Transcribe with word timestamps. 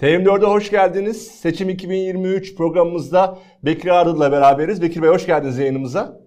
TM4'e 0.00 0.46
hoş 0.46 0.70
geldiniz. 0.70 1.26
Seçim 1.26 1.68
2023 1.68 2.56
programımızda 2.56 3.38
Bekir 3.62 3.88
Ardı'la 3.88 4.32
beraberiz. 4.32 4.82
Bekir 4.82 5.02
Bey 5.02 5.10
hoş 5.10 5.26
geldiniz 5.26 5.58
yayınımıza. 5.58 6.20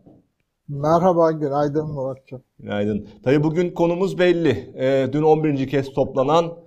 Merhaba, 0.67 1.31
günaydın 1.31 1.87
Muratcığım. 1.87 2.43
Günaydın. 2.59 3.07
Tabii 3.23 3.43
bugün 3.43 3.73
konumuz 3.73 4.19
belli. 4.19 4.73
E, 4.77 5.13
dün 5.13 5.23
11. 5.23 5.67
kez 5.67 5.93
toplanan 5.93 6.57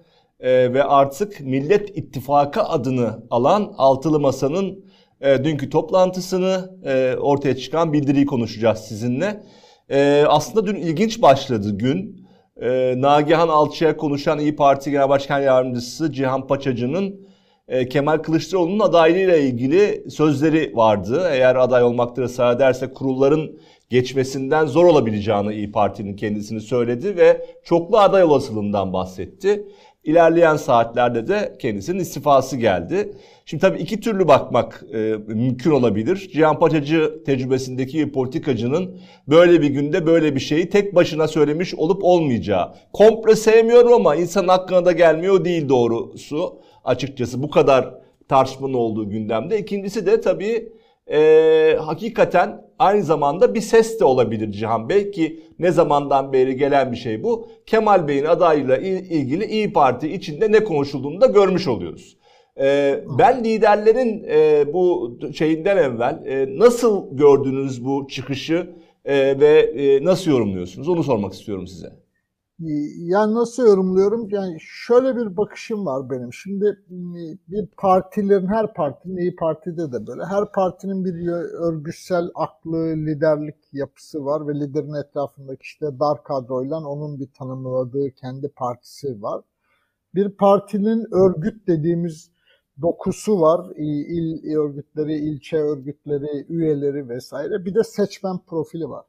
e, 0.40 0.74
ve 0.74 0.84
artık 0.84 1.40
Millet 1.40 1.96
İttifakı 1.96 2.62
adını 2.62 3.26
alan 3.30 3.74
Altılı 3.78 4.20
Masa'nın 4.20 4.84
e, 5.20 5.44
dünkü 5.44 5.70
toplantısını 5.70 6.78
e, 6.84 7.16
ortaya 7.16 7.56
çıkan 7.56 7.92
bildiriyi 7.92 8.26
konuşacağız 8.26 8.78
sizinle. 8.78 9.42
E, 9.90 10.24
aslında 10.28 10.66
dün 10.66 10.76
ilginç 10.76 11.22
başladı 11.22 11.78
gün 11.78 12.21
e, 12.60 12.94
Nagihan 12.96 13.48
Alçı'ya 13.48 13.96
konuşan 13.96 14.38
İyi 14.38 14.56
Parti 14.56 14.90
Genel 14.90 15.08
Başkan 15.08 15.40
Yardımcısı 15.40 16.12
Cihan 16.12 16.46
Paçacı'nın 16.46 17.20
e, 17.68 17.88
Kemal 17.88 18.18
Kılıçdaroğlu'nun 18.18 18.80
adaylığıyla 18.80 19.36
ilgili 19.36 20.10
sözleri 20.10 20.76
vardı. 20.76 21.28
Eğer 21.32 21.56
aday 21.56 21.82
olmakta 21.82 22.22
ısrar 22.22 22.56
ederse 22.56 22.92
kurulların 22.92 23.50
geçmesinden 23.90 24.66
zor 24.66 24.84
olabileceğini 24.84 25.54
İyi 25.54 25.72
Parti'nin 25.72 26.16
kendisini 26.16 26.60
söyledi 26.60 27.16
ve 27.16 27.46
çoklu 27.64 27.98
aday 27.98 28.24
olasılığından 28.24 28.92
bahsetti. 28.92 29.66
İlerleyen 30.04 30.56
saatlerde 30.56 31.28
de 31.28 31.56
kendisinin 31.58 32.00
istifası 32.00 32.56
geldi. 32.56 33.12
Şimdi 33.46 33.60
tabii 33.60 33.78
iki 33.78 34.00
türlü 34.00 34.28
bakmak 34.28 34.84
e, 34.94 34.98
mümkün 35.26 35.70
olabilir. 35.70 36.30
Cihan 36.32 36.58
Paçacı 36.58 37.24
tecrübesindeki 37.26 37.98
bir 37.98 38.12
politikacının 38.12 39.00
böyle 39.28 39.62
bir 39.62 39.68
günde 39.68 40.06
böyle 40.06 40.34
bir 40.34 40.40
şeyi 40.40 40.68
tek 40.68 40.94
başına 40.94 41.28
söylemiş 41.28 41.74
olup 41.74 42.04
olmayacağı. 42.04 42.74
Komple 42.92 43.36
sevmiyorum 43.36 43.92
ama 43.92 44.16
insan 44.16 44.48
hakkına 44.48 44.84
da 44.84 44.92
gelmiyor 44.92 45.44
değil 45.44 45.68
doğrusu 45.68 46.58
açıkçası 46.84 47.42
bu 47.42 47.50
kadar 47.50 47.94
tartışmanın 48.28 48.74
olduğu 48.74 49.10
gündemde. 49.10 49.58
İkincisi 49.58 50.06
de 50.06 50.20
tabii 50.20 50.72
e, 51.12 51.76
hakikaten 51.80 52.62
aynı 52.78 53.02
zamanda 53.02 53.54
bir 53.54 53.60
ses 53.60 54.00
de 54.00 54.04
olabilir 54.04 54.52
Cihan 54.52 54.88
Bey 54.88 55.10
ki 55.10 55.40
ne 55.58 55.70
zamandan 55.70 56.32
beri 56.32 56.56
gelen 56.56 56.92
bir 56.92 56.96
şey 56.96 57.22
bu. 57.22 57.48
Kemal 57.66 58.08
Bey'in 58.08 58.24
adayıyla 58.24 58.76
ilgili 58.76 59.44
İyi 59.44 59.72
Parti 59.72 60.12
içinde 60.12 60.52
ne 60.52 60.64
konuşulduğunu 60.64 61.20
da 61.20 61.26
görmüş 61.26 61.68
oluyoruz. 61.68 62.16
E, 62.60 63.00
ben 63.18 63.44
liderlerin 63.44 64.24
e, 64.30 64.72
bu 64.72 65.18
şeyinden 65.34 65.76
evvel 65.76 66.22
e, 66.26 66.58
nasıl 66.58 67.16
gördünüz 67.16 67.84
bu 67.84 68.06
çıkışı 68.10 68.70
e, 69.04 69.40
ve 69.40 69.58
e, 69.60 70.04
nasıl 70.04 70.30
yorumluyorsunuz 70.30 70.88
onu 70.88 71.02
sormak 71.02 71.32
istiyorum 71.32 71.66
size. 71.66 72.01
Yani 72.96 73.34
nasıl 73.34 73.66
yorumluyorum? 73.66 74.28
Yani 74.30 74.56
şöyle 74.60 75.16
bir 75.16 75.36
bakışım 75.36 75.86
var 75.86 76.10
benim. 76.10 76.32
Şimdi 76.32 76.78
bir 77.48 77.66
partilerin, 77.78 78.46
her 78.46 78.74
partinin, 78.74 79.16
iyi 79.16 79.36
partide 79.36 79.92
de 79.92 80.06
böyle. 80.06 80.24
Her 80.24 80.52
partinin 80.52 81.04
bir 81.04 81.28
örgütsel 81.68 82.28
aklı, 82.34 82.76
liderlik 82.96 83.56
yapısı 83.72 84.24
var 84.24 84.48
ve 84.48 84.54
liderin 84.60 84.94
etrafındaki 84.94 85.62
işte 85.62 85.86
dar 86.00 86.24
kadroyla 86.24 86.76
onun 86.76 87.20
bir 87.20 87.28
tanımladığı 87.38 88.10
kendi 88.10 88.48
partisi 88.48 89.22
var. 89.22 89.44
Bir 90.14 90.28
partinin 90.28 91.06
örgüt 91.14 91.66
dediğimiz 91.68 92.30
dokusu 92.82 93.40
var. 93.40 93.70
İl, 93.76 94.42
il 94.44 94.56
örgütleri, 94.56 95.14
ilçe 95.14 95.56
örgütleri, 95.56 96.46
üyeleri 96.48 97.08
vesaire. 97.08 97.64
Bir 97.64 97.74
de 97.74 97.84
seçmen 97.84 98.38
profili 98.46 98.88
var. 98.88 99.04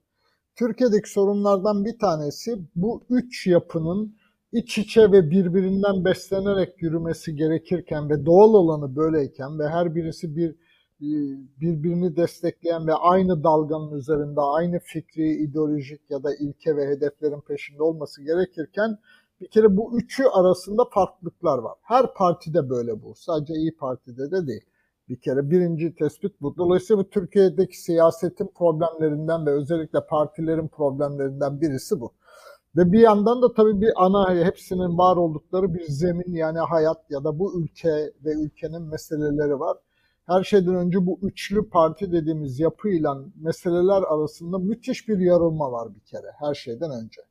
Türkiye'deki 0.56 1.10
sorunlardan 1.10 1.86
bir 1.86 2.00
tanesi 2.00 2.60
bu 2.76 3.04
üç 3.10 3.48
yapının 3.48 4.16
iç 4.52 4.78
içe 4.78 5.12
ve 5.12 5.30
birbirinden 5.30 6.06
beslenerek 6.06 6.82
yürümesi 6.82 7.36
gerekirken 7.36 8.10
ve 8.10 8.26
doğal 8.26 8.54
olanı 8.54 8.96
böyleyken 8.96 9.60
ve 9.60 9.70
her 9.70 9.96
birisi 9.96 10.36
bir 10.36 10.50
e, 11.02 11.10
birbirini 11.62 12.16
destekleyen 12.16 12.88
ve 12.88 12.94
aynı 12.94 13.44
dalganın 13.44 13.92
üzerinde 13.98 14.42
aynı 14.42 14.80
fikri, 14.80 15.32
ideolojik 15.32 16.12
ya 16.12 16.24
da 16.24 16.36
ilke 16.36 16.76
ve 16.76 16.88
hedeflerin 16.88 17.42
peşinde 17.42 17.84
olması 17.84 18.24
gerekirken 18.24 18.98
bir 19.42 19.48
kere 19.48 19.78
bu 19.78 19.98
üçü 19.98 20.24
arasında 20.24 20.84
farklılıklar 20.94 21.58
var. 21.58 21.78
Her 21.82 22.14
partide 22.14 22.70
böyle 22.70 23.04
bu. 23.04 23.16
Sadece 23.16 23.54
İyi 23.54 23.76
Parti'de 23.76 24.32
de 24.32 24.48
değil. 24.48 24.62
Bir 25.10 25.22
kere 25.22 25.50
birinci 25.50 25.96
tespit 25.96 26.42
bu. 26.42 26.58
Dolayısıyla 26.58 27.04
bu 27.04 27.10
Türkiye'deki 27.10 27.82
siyasetin 27.82 28.48
problemlerinden 28.56 29.46
ve 29.46 29.52
özellikle 29.52 30.06
partilerin 30.06 30.68
problemlerinden 30.68 31.62
birisi 31.62 32.02
bu. 32.02 32.14
Ve 32.78 32.92
bir 32.92 33.00
yandan 33.00 33.42
da 33.42 33.54
tabii 33.54 33.82
bir 33.82 33.92
ana 33.96 34.36
hepsinin 34.36 34.98
var 34.98 35.18
oldukları 35.18 35.74
bir 35.74 35.84
zemin 35.84 36.34
yani 36.34 36.60
hayat 36.60 36.98
ya 37.10 37.24
da 37.24 37.40
bu 37.40 37.62
ülke 37.62 38.14
ve 38.26 38.34
ülkenin 38.34 38.82
meseleleri 38.82 39.60
var. 39.60 39.78
Her 40.26 40.44
şeyden 40.44 40.76
önce 40.76 41.06
bu 41.06 41.20
üçlü 41.22 41.70
parti 41.70 42.12
dediğimiz 42.12 42.60
yapıyla 42.60 43.18
meseleler 43.36 44.02
arasında 44.02 44.58
müthiş 44.58 45.08
bir 45.08 45.20
yarılma 45.20 45.72
var 45.72 45.96
bir 45.96 46.00
kere 46.00 46.32
her 46.40 46.54
şeyden 46.54 46.92
önce. 46.92 47.22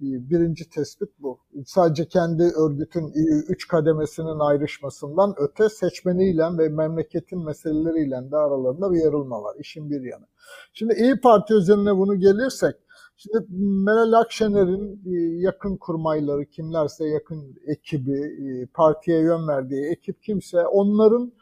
Birinci 0.00 0.68
tespit 0.70 1.08
bu. 1.18 1.38
Sadece 1.66 2.08
kendi 2.08 2.42
örgütün 2.42 3.12
üç 3.48 3.68
kademesinin 3.68 4.38
ayrışmasından 4.38 5.34
öte 5.38 5.68
seçmeniyle 5.68 6.42
ve 6.58 6.68
memleketin 6.68 7.44
meseleleriyle 7.44 8.30
de 8.30 8.36
aralarında 8.36 8.92
bir 8.92 8.98
yarılma 9.04 9.42
var. 9.42 9.56
İşin 9.60 9.90
bir 9.90 10.00
yanı. 10.00 10.26
Şimdi 10.72 10.94
İyi 10.94 11.20
Parti 11.20 11.54
özeline 11.54 11.96
bunu 11.96 12.18
gelirsek, 12.18 12.74
şimdi 13.16 13.46
Meral 13.84 14.12
Akşener'in 14.12 15.02
e, 15.06 15.40
yakın 15.40 15.76
kurmayları, 15.76 16.46
kimlerse 16.46 17.08
yakın 17.08 17.56
ekibi, 17.66 18.20
e, 18.20 18.66
partiye 18.66 19.18
yön 19.20 19.48
verdiği 19.48 19.86
ekip 19.90 20.22
kimse 20.22 20.66
onların 20.66 21.32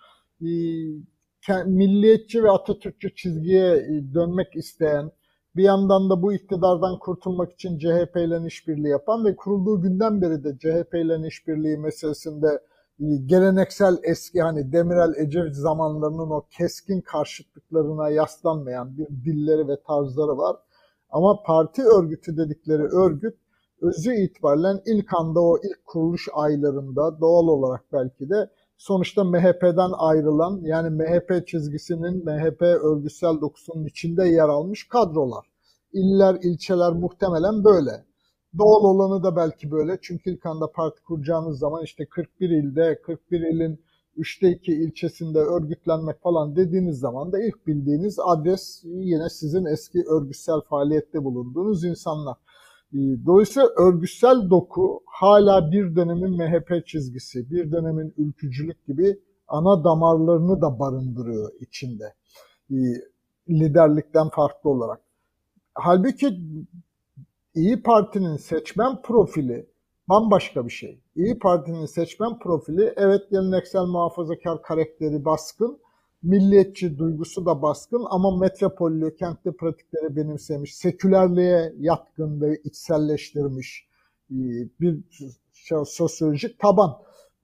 e, 0.40 0.48
milliyetçi 1.66 2.44
ve 2.44 2.50
Atatürkçü 2.50 3.14
çizgiye 3.14 3.88
dönmek 4.14 4.56
isteyen, 4.56 5.10
bir 5.56 5.62
yandan 5.62 6.10
da 6.10 6.22
bu 6.22 6.32
iktidardan 6.32 6.98
kurtulmak 6.98 7.52
için 7.52 7.78
CHP 7.78 8.16
ile 8.16 8.46
işbirliği 8.46 8.88
yapan 8.88 9.24
ve 9.24 9.36
kurulduğu 9.36 9.80
günden 9.80 10.22
beri 10.22 10.44
de 10.44 10.58
CHP 10.58 10.94
ile 10.94 11.26
işbirliği 11.28 11.78
meselesinde 11.78 12.62
e, 13.00 13.04
geleneksel 13.26 13.96
eski 14.02 14.42
hani 14.42 14.72
Demirel 14.72 15.14
Ecevit 15.16 15.54
zamanlarının 15.54 16.30
o 16.30 16.46
keskin 16.50 17.00
karşıtlıklarına 17.00 18.08
yaslanmayan 18.08 18.98
bir 18.98 19.06
dilleri 19.24 19.68
ve 19.68 19.82
tarzları 19.86 20.38
var. 20.38 20.56
Ama 21.10 21.42
parti 21.42 21.82
örgütü 21.82 22.36
dedikleri 22.36 22.82
örgüt 22.82 23.34
özü 23.82 24.14
itibariyle 24.14 24.82
ilk 24.86 25.14
anda 25.14 25.40
o 25.40 25.58
ilk 25.58 25.86
kuruluş 25.86 26.28
aylarında 26.32 27.20
doğal 27.20 27.48
olarak 27.48 27.84
belki 27.92 28.30
de 28.30 28.50
sonuçta 28.78 29.25
MHP'den 29.25 29.91
ayrılan 29.98 30.60
yani 30.62 30.91
MHP 30.91 31.47
çizgisinin 31.47 32.25
MHP 32.25 32.62
örgütsel 32.62 33.41
dokusunun 33.41 33.84
içinde 33.84 34.28
yer 34.28 34.48
almış 34.48 34.88
kadrolar. 34.88 35.47
İller, 35.92 36.38
ilçeler 36.42 36.92
muhtemelen 36.92 37.65
böyle. 37.65 38.04
Doğal 38.59 38.84
olanı 38.84 39.22
da 39.22 39.36
belki 39.36 39.70
böyle. 39.70 39.98
Çünkü 40.03 40.31
ilk 40.31 40.47
anda 40.47 40.72
parti 40.72 41.03
kuracağınız 41.03 41.59
zaman 41.59 41.84
işte 41.84 42.06
41 42.06 42.50
ilde, 42.50 43.00
41 43.03 43.41
ilin 43.41 43.81
3'te 44.16 44.50
2 44.50 44.72
ilçesinde 44.72 45.38
örgütlenmek 45.38 46.22
falan 46.22 46.56
dediğiniz 46.56 46.98
zaman 46.98 47.32
da 47.32 47.38
ilk 47.42 47.66
bildiğiniz 47.66 48.19
adres 48.25 48.81
yine 48.84 49.28
sizin 49.28 49.65
eski 49.65 50.04
örgütsel 50.09 50.60
faaliyette 50.60 51.25
bulunduğunuz 51.25 51.84
insanlar. 51.84 52.36
Ee, 52.94 52.98
dolayısıyla 53.26 53.69
örgütsel 53.78 54.50
doku 54.50 55.02
hala 55.06 55.72
bir 55.72 55.97
dönemin 55.97 56.36
MHP 56.36 56.86
çizgisi, 56.86 57.50
bir 57.50 57.72
dönemin 57.72 58.14
ülkücülük 58.16 58.86
gibi 58.86 59.20
ana 59.48 59.84
damarlarını 59.84 60.60
da 60.60 60.78
barındırıyor 60.78 61.50
içinde. 61.60 62.14
Ee, 62.70 62.74
liderlikten 63.48 64.28
farklı 64.28 64.71
olarak. 64.71 65.00
Halbuki 65.74 66.41
İyi 67.54 67.83
Parti'nin 67.83 68.36
seçmen 68.36 69.03
profili 69.03 69.66
bambaşka 70.09 70.66
bir 70.66 70.71
şey. 70.71 71.00
İyi 71.16 71.38
Parti'nin 71.38 71.86
seçmen 71.86 72.38
profili 72.38 72.92
evet 72.97 73.30
geleneksel 73.30 73.83
muhafazakar 73.83 74.62
karakteri 74.62 75.24
baskın 75.24 75.78
milliyetçi 76.26 76.98
duygusu 76.98 77.46
da 77.46 77.62
baskın 77.62 78.06
ama 78.10 78.36
metropollü 78.36 79.16
kentli 79.16 79.56
pratikleri 79.56 80.16
benimsemiş, 80.16 80.74
sekülerliğe 80.74 81.72
yatkın 81.78 82.40
ve 82.40 82.60
içselleştirmiş 82.64 83.88
e, 84.30 84.36
bir 84.80 84.98
sosyolojik 85.84 86.58
taban. 86.58 86.96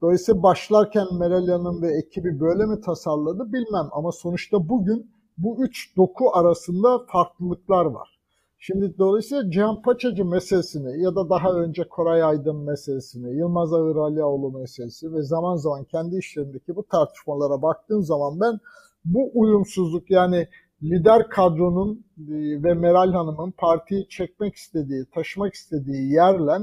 Dolayısıyla 0.03 0.43
başlarken 0.43 1.07
Meral 1.19 1.47
Hanım 1.47 1.83
ve 1.83 1.99
ekibi 1.99 2.41
böyle 2.41 2.67
mi 2.67 2.81
tasarladı 2.81 3.53
bilmem 3.53 3.89
ama 3.93 4.13
sonuçta 4.13 4.69
bugün 4.69 5.11
bu 5.39 5.65
üç 5.65 5.97
doku 5.97 6.37
arasında 6.37 6.99
farklılıklar 7.13 7.85
var. 7.85 8.22
Şimdi 8.65 8.99
dolayısıyla 8.99 9.51
Cihan 9.51 9.83
Paçacı 9.83 10.25
meselesini 10.25 11.03
ya 11.03 11.15
da 11.15 11.31
daha 11.31 11.53
önce 11.53 11.89
Koray 11.89 12.23
Aydın 12.23 12.57
meselesini, 12.57 13.37
Yılmaz 13.37 13.73
Ağır 13.73 13.97
Alioğlu 13.97 14.59
meselesi 14.59 15.13
ve 15.13 15.23
zaman 15.23 15.57
zaman 15.57 15.85
kendi 15.85 16.17
işlerindeki 16.19 16.77
bu 16.77 16.87
tartışmalara 16.87 17.63
baktığım 17.63 18.03
zaman 18.03 18.41
ben 18.41 18.59
bu 19.05 19.31
uyumsuzluk 19.35 20.11
yani 20.11 20.49
lider 20.83 21.29
kadronun 21.29 22.05
e, 22.19 22.63
ve 22.63 22.75
Meral 22.75 23.13
Hanım'ın 23.13 23.51
partiyi 23.51 24.09
çekmek 24.09 24.55
istediği, 24.55 25.05
taşımak 25.15 25.55
istediği 25.55 26.13
yerle 26.13 26.59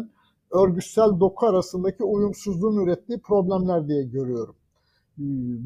örgütsel 0.51 1.19
doku 1.19 1.45
arasındaki 1.45 2.03
uyumsuzluğun 2.03 2.85
ürettiği 2.85 3.21
problemler 3.21 3.87
diye 3.87 4.03
görüyorum. 4.03 4.55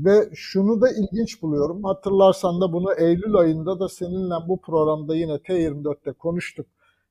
Ve 0.05 0.29
şunu 0.33 0.81
da 0.81 0.89
ilginç 0.89 1.41
buluyorum. 1.41 1.83
Hatırlarsan 1.83 2.61
da 2.61 2.73
bunu 2.73 2.93
Eylül 2.93 3.35
ayında 3.35 3.79
da 3.79 3.89
seninle 3.89 4.35
bu 4.47 4.61
programda 4.61 5.15
yine 5.15 5.33
T24'te 5.33 6.11
konuştuk. 6.11 6.65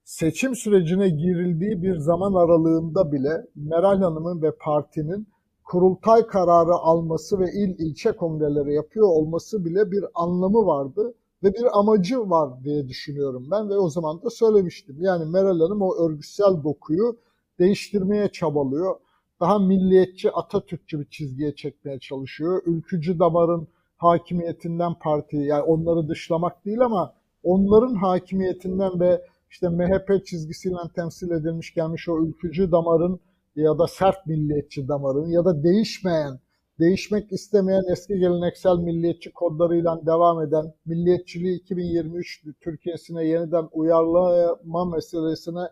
Seçim 0.05 0.57
sürecine 0.57 1.09
girildiği 1.09 1.83
bir 1.83 1.97
zaman 1.97 2.35
aralığında 2.35 3.13
bile 3.13 3.47
Meral 3.55 3.99
Hanım'ın 3.99 4.43
ve 4.43 4.53
partinin 4.61 5.27
kurultay 5.65 6.27
kararı 6.27 6.75
alması 6.75 7.41
ve 7.41 7.53
il 7.53 7.79
ilçe 7.79 8.13
kongreleri 8.13 8.75
yapıyor 8.75 9.09
olması 9.09 9.65
bile 9.65 9.91
bir 9.91 10.05
anlamı 10.15 10.67
vardı 10.67 11.15
ve 11.43 11.55
bir 11.55 11.79
amacı 11.79 12.31
var 12.31 12.65
diye 12.65 12.89
düşünüyorum 12.89 13.49
ben 13.51 13.71
ve 13.71 13.79
o 13.79 13.89
zaman 13.89 14.23
da 14.23 14.31
söylemiştim. 14.31 14.97
Yani 15.01 15.25
Meral 15.25 15.61
Hanım 15.61 15.83
o 15.83 15.95
örgütsel 15.97 16.63
dokuyu 16.65 17.17
değiştirmeye 17.59 18.29
çabalıyor. 18.29 18.97
Daha 19.43 19.59
milliyetçi, 19.59 20.31
Atatürkçü 20.31 21.01
bir 21.01 21.05
çizgiye 21.05 21.55
çekmeye 21.55 21.99
çalışıyor. 21.99 22.63
Ülkücü 22.67 23.19
damarın 23.19 23.69
hakimiyetinden 23.97 24.95
partiyi, 24.95 25.47
yani 25.47 25.63
onları 25.63 26.09
dışlamak 26.09 26.65
değil 26.65 26.81
ama 26.81 27.15
onların 27.43 27.95
hakimiyetinden 27.95 29.01
ve 29.01 29.23
işte 29.51 29.69
MHP 29.69 30.27
çizgisiyle 30.27 30.77
temsil 30.95 31.31
edilmiş 31.31 31.75
gelmiş 31.75 32.09
o 32.09 32.27
ülkücü 32.27 32.73
damarın 32.73 33.21
ya 33.57 33.79
da 33.79 33.87
sert 33.87 34.27
milliyetçi 34.27 34.89
damarın 34.89 35.27
ya 35.27 35.45
da 35.45 35.63
değişmeyen, 35.63 36.39
değişmek 36.79 37.33
istemeyen 37.33 37.93
eski 37.93 38.19
geleneksel 38.19 38.77
milliyetçi 38.77 39.33
kodlarıyla 39.33 40.07
devam 40.07 40.43
eden 40.43 40.75
milliyetçiliği 40.87 41.57
2023 41.61 42.45
Türkiye'sine 42.61 43.25
yeniden 43.25 43.69
uyarlama 43.73 44.85
meselesine 44.85 45.69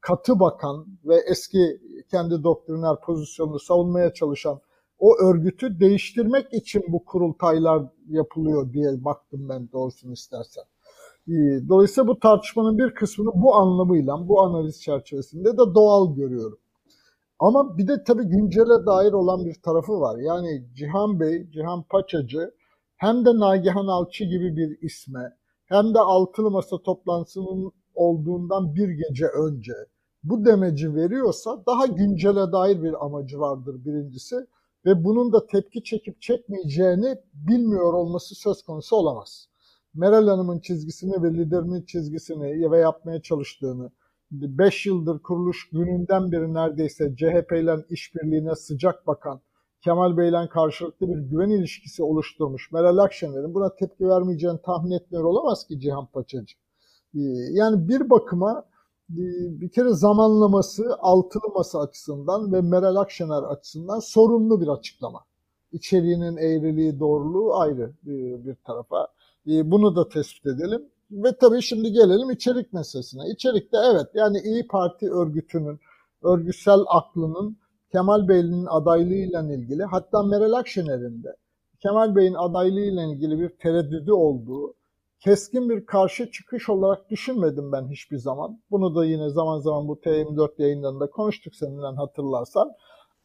katı 0.00 0.40
bakan 0.40 0.86
ve 1.04 1.16
eski 1.30 1.80
kendi 2.10 2.44
doktriner 2.44 3.00
pozisyonunu 3.00 3.58
savunmaya 3.58 4.14
çalışan 4.14 4.60
o 4.98 5.16
örgütü 5.18 5.80
değiştirmek 5.80 6.52
için 6.52 6.82
bu 6.88 7.04
kurultaylar 7.04 7.82
yapılıyor 8.08 8.72
diye 8.72 9.04
baktım 9.04 9.48
ben 9.48 9.68
doğrusunu 9.72 10.12
istersen. 10.12 10.64
Dolayısıyla 11.68 12.08
bu 12.08 12.18
tartışmanın 12.18 12.78
bir 12.78 12.94
kısmını 12.94 13.30
bu 13.34 13.54
anlamıyla, 13.54 14.28
bu 14.28 14.42
analiz 14.42 14.82
çerçevesinde 14.82 15.52
de 15.52 15.74
doğal 15.74 16.14
görüyorum. 16.14 16.58
Ama 17.38 17.78
bir 17.78 17.88
de 17.88 18.04
tabii 18.04 18.24
güncele 18.24 18.86
dair 18.86 19.12
olan 19.12 19.44
bir 19.44 19.54
tarafı 19.54 20.00
var. 20.00 20.18
Yani 20.18 20.66
Cihan 20.74 21.20
Bey, 21.20 21.50
Cihan 21.50 21.82
Paçacı 21.82 22.50
hem 22.96 23.24
de 23.26 23.38
Nagihan 23.38 23.86
Alçı 23.86 24.24
gibi 24.24 24.56
bir 24.56 24.78
isme 24.82 25.36
hem 25.66 25.94
de 25.94 25.98
Altılı 26.00 26.50
Masa 26.50 26.78
toplantısının 26.78 27.72
olduğundan 27.96 28.74
bir 28.74 28.88
gece 28.88 29.26
önce 29.26 29.72
bu 30.24 30.44
demeci 30.44 30.94
veriyorsa 30.94 31.62
daha 31.66 31.86
güncele 31.86 32.52
dair 32.52 32.82
bir 32.82 33.04
amacı 33.04 33.38
vardır 33.38 33.84
birincisi 33.84 34.36
ve 34.86 35.04
bunun 35.04 35.32
da 35.32 35.46
tepki 35.46 35.84
çekip 35.84 36.22
çekmeyeceğini 36.22 37.16
bilmiyor 37.34 37.92
olması 37.92 38.34
söz 38.34 38.62
konusu 38.62 38.96
olamaz. 38.96 39.48
Meral 39.94 40.28
Hanım'ın 40.28 40.60
çizgisini 40.60 41.22
ve 41.22 41.34
liderinin 41.34 41.82
çizgisini 41.82 42.70
ve 42.70 42.78
yapmaya 42.78 43.22
çalıştığını 43.22 43.90
5 44.30 44.86
yıldır 44.86 45.18
kuruluş 45.18 45.70
gününden 45.70 46.32
beri 46.32 46.54
neredeyse 46.54 47.16
CHP 47.16 47.52
ile 47.52 47.76
işbirliğine 47.90 48.54
sıcak 48.54 49.06
bakan 49.06 49.40
Kemal 49.80 50.16
Bey'le 50.16 50.48
karşılıklı 50.48 51.08
bir 51.08 51.18
güven 51.18 51.50
ilişkisi 51.50 52.02
oluşturmuş 52.02 52.72
Meral 52.72 52.98
Akşener'in 52.98 53.54
buna 53.54 53.74
tepki 53.74 54.08
vermeyeceğini 54.08 54.62
tahmin 54.62 54.90
etmiyor 54.90 55.24
olamaz 55.24 55.66
ki 55.66 55.80
Cihan 55.80 56.06
Paçacı. 56.06 56.56
Ee, 57.16 57.20
yani 57.52 57.88
bir 57.88 58.10
bakıma 58.10 58.64
e, 59.10 59.24
bir 59.60 59.68
kere 59.68 59.90
zamanlaması 59.90 60.96
altılı 60.98 61.52
masa 61.54 61.80
açısından 61.80 62.52
ve 62.52 62.60
Meral 62.60 62.96
Akşener 62.96 63.42
açısından 63.42 63.98
sorunlu 63.98 64.60
bir 64.60 64.68
açıklama. 64.68 65.20
İçeriğinin 65.72 66.36
eğriliği, 66.36 67.00
doğruluğu 67.00 67.56
ayrı 67.56 67.92
e, 68.06 68.44
bir 68.46 68.54
tarafa. 68.54 69.08
E, 69.46 69.70
bunu 69.70 69.96
da 69.96 70.08
tespit 70.08 70.46
edelim. 70.46 70.82
Ve 71.10 71.36
tabii 71.40 71.62
şimdi 71.62 71.92
gelelim 71.92 72.30
içerik 72.30 72.72
meselesine. 72.72 73.22
İçerikte 73.30 73.76
evet 73.92 74.06
yani 74.14 74.38
İyi 74.38 74.66
Parti 74.66 75.10
örgütünün, 75.10 75.80
örgütsel 76.22 76.80
aklının 76.88 77.56
Kemal 77.92 78.28
Bey'in 78.28 78.66
adaylığıyla 78.66 79.54
ilgili 79.54 79.84
hatta 79.84 80.22
Meral 80.22 80.52
Akşener'in 80.52 81.22
de 81.22 81.36
Kemal 81.82 82.16
Bey'in 82.16 82.34
adaylığıyla 82.34 83.02
ilgili 83.02 83.40
bir 83.40 83.48
tereddüdü 83.48 84.12
olduğu 84.12 84.74
keskin 85.20 85.70
bir 85.70 85.86
karşı 85.86 86.30
çıkış 86.30 86.68
olarak 86.68 87.10
düşünmedim 87.10 87.72
ben 87.72 87.88
hiçbir 87.88 88.18
zaman. 88.18 88.60
Bunu 88.70 88.94
da 88.94 89.04
yine 89.04 89.30
zaman 89.30 89.58
zaman 89.58 89.88
bu 89.88 89.94
T24 89.94 90.62
yayınlarında 90.62 91.10
konuştuk 91.10 91.54
seninle 91.54 91.96
hatırlarsan. 91.96 92.72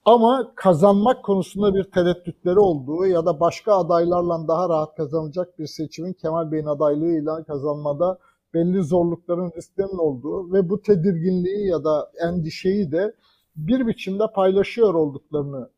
Ama 0.05 0.51
kazanmak 0.55 1.25
konusunda 1.25 1.75
bir 1.75 1.83
tereddütleri 1.83 2.59
olduğu 2.59 3.05
ya 3.05 3.25
da 3.25 3.39
başka 3.39 3.73
adaylarla 3.73 4.47
daha 4.47 4.69
rahat 4.69 4.95
kazanacak 4.95 5.59
bir 5.59 5.65
seçimin 5.67 6.13
Kemal 6.13 6.51
Bey'in 6.51 6.65
adaylığıyla 6.65 7.43
kazanmada 7.43 8.17
belli 8.53 8.83
zorlukların, 8.83 9.51
risklerin 9.57 9.97
olduğu 9.97 10.53
ve 10.53 10.69
bu 10.69 10.81
tedirginliği 10.81 11.67
ya 11.67 11.83
da 11.83 12.11
endişeyi 12.27 12.91
de 12.91 13.15
bir 13.55 13.87
biçimde 13.87 14.23
paylaşıyor 14.35 14.93
olduklarını 14.93 15.69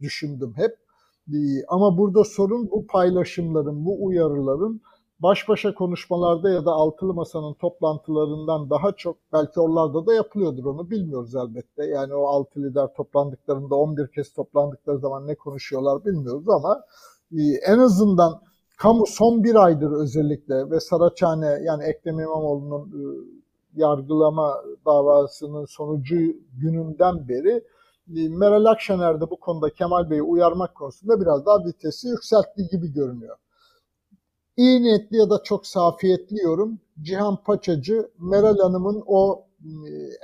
düşündüm 0.00 0.52
hep. 0.56 0.76
Ama 1.68 1.98
burada 1.98 2.24
sorun 2.24 2.70
bu 2.70 2.86
paylaşımların, 2.86 3.84
bu 3.84 4.04
uyarıların 4.04 4.80
baş 5.22 5.48
başa 5.48 5.74
konuşmalarda 5.74 6.50
ya 6.50 6.64
da 6.64 6.72
altılı 6.72 7.14
masanın 7.14 7.54
toplantılarından 7.54 8.70
daha 8.70 8.92
çok 8.92 9.16
belki 9.32 9.60
oralarda 9.60 10.06
da 10.06 10.14
yapılıyordur 10.14 10.64
onu 10.64 10.90
bilmiyoruz 10.90 11.34
elbette. 11.34 11.84
Yani 11.84 12.14
o 12.14 12.26
altı 12.26 12.62
lider 12.62 12.94
toplandıklarında 12.94 13.74
11 13.74 14.08
kez 14.08 14.32
toplandıkları 14.32 14.98
zaman 14.98 15.26
ne 15.26 15.34
konuşuyorlar 15.34 16.04
bilmiyoruz 16.04 16.48
ama 16.48 16.84
e, 17.32 17.42
en 17.66 17.78
azından 17.78 18.40
kamu 18.78 19.06
son 19.06 19.44
bir 19.44 19.54
aydır 19.54 19.92
özellikle 19.92 20.70
ve 20.70 20.80
Saraçhane 20.80 21.60
yani 21.64 21.84
Ekrem 21.84 22.20
İmamoğlu'nun 22.20 22.88
e, 22.88 23.02
yargılama 23.80 24.54
davasının 24.86 25.64
sonucu 25.64 26.16
gününden 26.60 27.28
beri 27.28 27.64
e, 28.16 28.28
Meral 28.28 28.64
Akşener 28.64 29.20
de 29.20 29.30
bu 29.30 29.40
konuda 29.40 29.70
Kemal 29.70 30.10
Bey'i 30.10 30.22
uyarmak 30.22 30.74
konusunda 30.74 31.20
biraz 31.20 31.46
daha 31.46 31.64
vitesi 31.64 32.08
yükselttiği 32.08 32.68
gibi 32.68 32.92
görünüyor 32.92 33.36
iyi 34.60 34.82
niyetli 34.82 35.16
ya 35.16 35.30
da 35.30 35.42
çok 35.42 35.66
safiyetli 35.66 36.42
yorum 36.42 36.78
Cihan 37.02 37.36
Paçacı 37.44 38.10
Meral 38.18 38.58
Hanım'ın 38.58 39.02
o 39.06 39.44
e, 39.64 39.70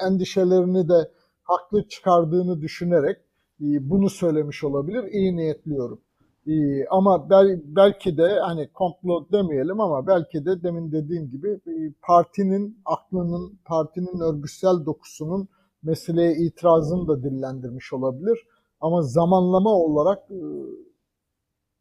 endişelerini 0.06 0.88
de 0.88 1.10
haklı 1.42 1.88
çıkardığını 1.88 2.60
düşünerek 2.60 3.16
e, 3.60 3.90
bunu 3.90 4.10
söylemiş 4.10 4.64
olabilir. 4.64 5.04
İyi 5.04 5.36
niyetli 5.36 5.74
yorum. 5.74 6.00
E, 6.46 6.86
ama 6.86 7.30
bel, 7.30 7.60
belki 7.64 8.18
de 8.18 8.40
hani 8.40 8.68
komplo 8.72 9.26
demeyelim 9.32 9.80
ama 9.80 10.06
belki 10.06 10.46
de 10.46 10.62
demin 10.62 10.92
dediğim 10.92 11.30
gibi 11.30 11.60
partinin 12.02 12.78
aklının, 12.84 13.58
partinin 13.64 14.20
örgütsel 14.20 14.86
dokusunun 14.86 15.48
meseleye 15.82 16.36
itirazını 16.36 17.08
da 17.08 17.22
dillendirmiş 17.22 17.92
olabilir. 17.92 18.46
Ama 18.80 19.02
zamanlama 19.02 19.70
olarak 19.70 20.30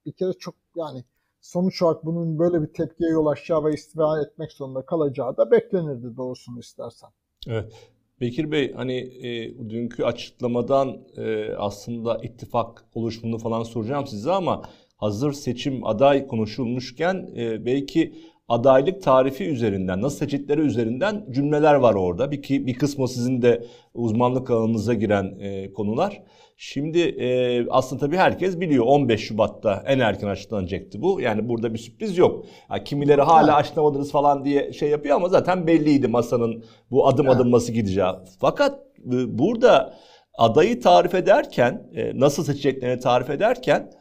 bir 0.05 0.11
kere 0.11 0.33
çok 0.33 0.55
yani 0.75 1.03
sonuç 1.45 1.81
olarak 1.81 2.05
bunun 2.05 2.39
böyle 2.39 2.61
bir 2.61 2.73
tepkiye 2.73 3.09
yol 3.09 3.25
açacağı 3.25 3.63
ve 3.63 3.73
istifa 3.73 4.21
etmek 4.21 4.51
zorunda 4.51 4.85
kalacağı 4.85 5.37
da 5.37 5.51
beklenirdi 5.51 6.17
doğrusunu 6.17 6.59
istersen. 6.59 7.09
Evet. 7.47 7.73
Bekir 8.21 8.51
Bey 8.51 8.73
hani 8.73 8.97
e, 8.97 9.57
dünkü 9.69 10.03
açıklamadan 10.03 10.97
e, 11.17 11.53
aslında 11.57 12.17
ittifak 12.23 12.85
oluşumunu 12.93 13.37
falan 13.37 13.63
soracağım 13.63 14.07
size 14.07 14.31
ama 14.31 14.61
hazır 14.97 15.33
seçim 15.33 15.85
aday 15.85 16.27
konuşulmuşken 16.27 17.29
e, 17.37 17.65
belki 17.65 18.15
adaylık 18.47 19.01
tarifi 19.01 19.43
üzerinden, 19.43 20.01
nasıl 20.01 20.17
seçitleri 20.17 20.61
üzerinden 20.61 21.25
cümleler 21.31 21.75
var 21.75 21.93
orada. 21.93 22.31
Bir, 22.31 22.41
bir 22.65 22.73
kısmı 22.73 23.07
sizin 23.07 23.41
de 23.41 23.65
uzmanlık 23.93 24.49
alanınıza 24.49 24.93
giren 24.93 25.39
e, 25.39 25.73
konular. 25.73 26.23
Şimdi 26.57 26.99
e, 26.99 27.67
aslında 27.69 28.05
tabii 28.05 28.17
herkes 28.17 28.59
biliyor 28.59 28.85
15 28.85 29.21
Şubat'ta 29.21 29.83
en 29.87 29.99
erken 29.99 30.27
açıklanacaktı 30.27 31.01
bu. 31.01 31.21
Yani 31.21 31.49
burada 31.49 31.73
bir 31.73 31.79
sürpriz 31.79 32.17
yok. 32.17 32.45
Yani 32.71 32.83
kimileri 32.83 33.21
hala 33.21 33.51
evet. 33.51 33.59
açıklamadınız 33.59 34.11
falan 34.11 34.45
diye 34.45 34.73
şey 34.73 34.89
yapıyor 34.89 35.15
ama 35.15 35.29
zaten 35.29 35.67
belliydi 35.67 36.07
masanın 36.07 36.63
bu 36.91 37.07
adım 37.07 37.29
adım 37.29 37.51
nasıl 37.51 37.73
gideceği. 37.73 38.05
Fakat 38.39 38.79
e, 39.05 39.37
burada 39.37 39.93
adayı 40.37 40.81
tarif 40.81 41.15
ederken, 41.15 41.89
e, 41.95 42.19
nasıl 42.19 42.43
seçeceklerini 42.43 42.99
tarif 42.99 43.29
ederken 43.29 43.91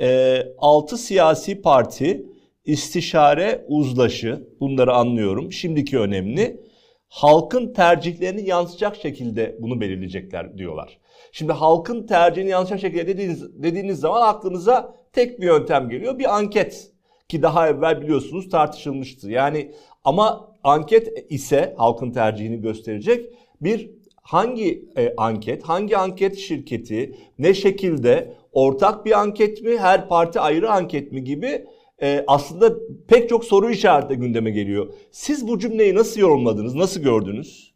e, 0.00 0.42
6 0.58 0.96
siyasi 0.98 1.62
parti 1.62 2.26
istişare, 2.64 3.64
uzlaşı 3.68 4.48
bunları 4.60 4.92
anlıyorum. 4.92 5.52
Şimdiki 5.52 5.98
önemli. 5.98 6.60
Halkın 7.08 7.72
tercihlerini 7.72 8.48
yansıtacak 8.48 8.96
şekilde 8.96 9.56
bunu 9.60 9.80
belirleyecekler 9.80 10.58
diyorlar. 10.58 10.98
Şimdi 11.32 11.52
halkın 11.52 12.06
tercihini 12.06 12.50
yansıtacak 12.50 12.80
şekilde 12.80 13.06
dediğiniz, 13.06 13.62
dediğiniz 13.62 14.00
zaman 14.00 14.28
aklınıza 14.28 14.94
tek 15.12 15.40
bir 15.40 15.46
yöntem 15.46 15.88
geliyor. 15.88 16.18
Bir 16.18 16.36
anket 16.36 16.90
ki 17.28 17.42
daha 17.42 17.68
evvel 17.68 18.02
biliyorsunuz 18.02 18.48
tartışılmıştı. 18.48 19.30
Yani 19.30 19.72
ama 20.04 20.50
anket 20.64 21.32
ise 21.32 21.74
halkın 21.78 22.10
tercihini 22.10 22.60
gösterecek 22.60 23.26
bir 23.60 23.90
hangi 24.22 24.84
e, 24.96 25.14
anket, 25.16 25.62
hangi 25.62 25.96
anket 25.96 26.38
şirketi, 26.38 27.14
ne 27.38 27.54
şekilde 27.54 28.34
ortak 28.52 29.06
bir 29.06 29.20
anket 29.20 29.62
mi, 29.62 29.78
her 29.78 30.08
parti 30.08 30.40
ayrı 30.40 30.70
anket 30.70 31.12
mi 31.12 31.24
gibi 31.24 31.66
e, 32.02 32.24
aslında 32.26 32.74
pek 33.08 33.28
çok 33.28 33.44
soru 33.44 33.70
işareti 33.70 34.14
gündeme 34.14 34.50
geliyor. 34.50 34.92
Siz 35.10 35.48
bu 35.48 35.58
cümleyi 35.58 35.94
nasıl 35.94 36.20
yorumladınız, 36.20 36.74
nasıl 36.74 37.00
gördünüz? 37.00 37.74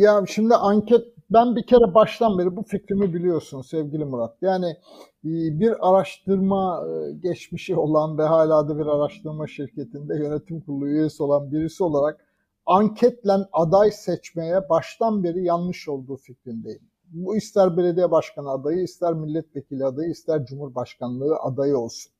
Ya 0.00 0.24
şimdi 0.28 0.54
anket 0.54 1.04
ben 1.30 1.56
bir 1.56 1.66
kere 1.66 1.94
baştan 1.94 2.38
beri 2.38 2.56
bu 2.56 2.62
fikrimi 2.62 3.14
biliyorsun 3.14 3.62
sevgili 3.62 4.04
Murat. 4.04 4.36
Yani 4.42 4.66
e, 5.24 5.30
bir 5.60 5.88
araştırma 5.88 6.84
e, 6.88 7.12
geçmişi 7.12 7.76
olan 7.76 8.18
ve 8.18 8.22
hala 8.22 8.68
da 8.68 8.78
bir 8.78 8.86
araştırma 8.86 9.46
şirketinde 9.46 10.14
yönetim 10.14 10.60
kurulu 10.60 10.88
üyesi 10.88 11.22
olan 11.22 11.52
birisi 11.52 11.84
olarak 11.84 12.24
anketle 12.66 13.32
aday 13.52 13.90
seçmeye 13.90 14.68
baştan 14.68 15.24
beri 15.24 15.44
yanlış 15.44 15.88
olduğu 15.88 16.16
fikrindeyim. 16.16 16.82
Bu 17.04 17.36
ister 17.36 17.76
belediye 17.76 18.10
başkanı 18.10 18.50
adayı, 18.50 18.82
ister 18.82 19.14
milletvekili 19.14 19.84
adayı, 19.84 20.10
ister 20.10 20.46
cumhurbaşkanlığı 20.46 21.36
adayı 21.36 21.78
olsun. 21.78 22.12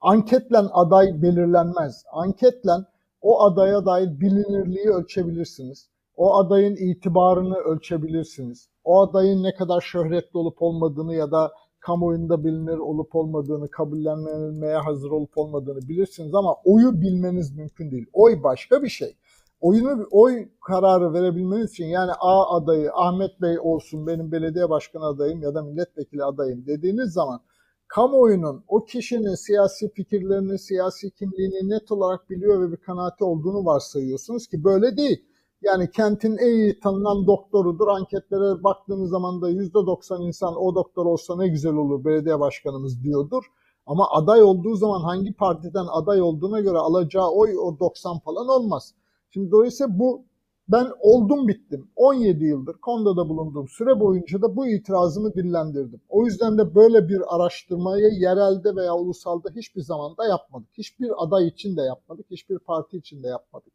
Anketle 0.00 0.58
aday 0.58 1.22
belirlenmez. 1.22 2.04
Anketle 2.12 2.72
o 3.20 3.42
adaya 3.42 3.86
dair 3.86 4.20
bilinirliği 4.20 4.88
ölçebilirsiniz. 4.90 5.88
O 6.16 6.34
adayın 6.34 6.76
itibarını 6.76 7.56
ölçebilirsiniz. 7.56 8.68
O 8.84 9.00
adayın 9.00 9.42
ne 9.42 9.54
kadar 9.54 9.80
şöhretli 9.80 10.38
olup 10.38 10.62
olmadığını 10.62 11.14
ya 11.14 11.30
da 11.30 11.52
kamuoyunda 11.80 12.44
bilinir 12.44 12.78
olup 12.78 13.14
olmadığını, 13.14 13.70
kabullenmeye 13.70 14.76
hazır 14.76 15.10
olup 15.10 15.38
olmadığını 15.38 15.88
bilirsiniz 15.88 16.34
ama 16.34 16.56
oyu 16.64 17.00
bilmeniz 17.00 17.56
mümkün 17.56 17.90
değil. 17.90 18.06
Oy 18.12 18.42
başka 18.42 18.82
bir 18.82 18.88
şey. 18.88 19.16
Oyunu 19.60 20.06
oy 20.10 20.48
kararı 20.66 21.12
verebilmeniz 21.12 21.70
için 21.70 21.86
yani 21.86 22.12
A 22.20 22.56
adayı 22.56 22.90
Ahmet 22.94 23.42
Bey 23.42 23.58
olsun 23.58 24.06
benim 24.06 24.32
belediye 24.32 24.70
başkanı 24.70 25.04
adayım 25.04 25.42
ya 25.42 25.54
da 25.54 25.62
milletvekili 25.62 26.24
adayım 26.24 26.66
dediğiniz 26.66 27.12
zaman 27.12 27.40
kamuoyunun 27.88 28.64
o 28.68 28.84
kişinin 28.84 29.34
siyasi 29.34 29.92
fikirlerini, 29.92 30.58
siyasi 30.58 31.10
kimliğini 31.10 31.70
net 31.70 31.92
olarak 31.92 32.30
biliyor 32.30 32.62
ve 32.62 32.72
bir 32.72 32.76
kanaati 32.76 33.24
olduğunu 33.24 33.64
varsayıyorsunuz 33.64 34.46
ki 34.46 34.64
böyle 34.64 34.96
değil. 34.96 35.24
Yani 35.62 35.90
kentin 35.90 36.36
en 36.36 36.46
iyi 36.46 36.80
tanınan 36.80 37.26
doktorudur. 37.26 37.88
Anketlere 37.88 38.64
baktığınız 38.64 39.10
zaman 39.10 39.42
da 39.42 39.50
%90 39.50 40.26
insan 40.26 40.56
o 40.56 40.74
doktor 40.74 41.06
olsa 41.06 41.36
ne 41.36 41.48
güzel 41.48 41.74
olur 41.74 42.04
belediye 42.04 42.40
başkanımız 42.40 43.02
diyordur. 43.02 43.44
Ama 43.86 44.10
aday 44.10 44.42
olduğu 44.42 44.74
zaman 44.74 45.00
hangi 45.00 45.32
partiden 45.32 45.86
aday 45.90 46.20
olduğuna 46.22 46.60
göre 46.60 46.78
alacağı 46.78 47.30
oy 47.30 47.58
o 47.58 47.78
90 47.78 48.18
falan 48.18 48.48
olmaz. 48.48 48.94
Şimdi 49.30 49.50
dolayısıyla 49.50 49.98
bu 49.98 50.24
ben 50.68 50.86
oldum 51.00 51.48
bittim. 51.48 51.90
17 51.96 52.44
yıldır 52.44 52.72
Konda'da 52.72 53.28
bulunduğum 53.28 53.68
süre 53.68 54.00
boyunca 54.00 54.42
da 54.42 54.56
bu 54.56 54.66
itirazımı 54.66 55.34
dillendirdim. 55.34 56.00
O 56.08 56.24
yüzden 56.24 56.58
de 56.58 56.74
böyle 56.74 57.08
bir 57.08 57.36
araştırmayı 57.36 58.08
yerelde 58.20 58.76
veya 58.76 58.96
ulusalda 58.96 59.48
hiçbir 59.56 59.80
zaman 59.80 60.16
da 60.16 60.26
yapmadık. 60.26 60.68
Hiçbir 60.78 61.24
aday 61.24 61.48
için 61.48 61.76
de 61.76 61.82
yapmadık, 61.82 62.26
hiçbir 62.30 62.58
parti 62.58 62.96
için 62.96 63.22
de 63.22 63.28
yapmadık. 63.28 63.72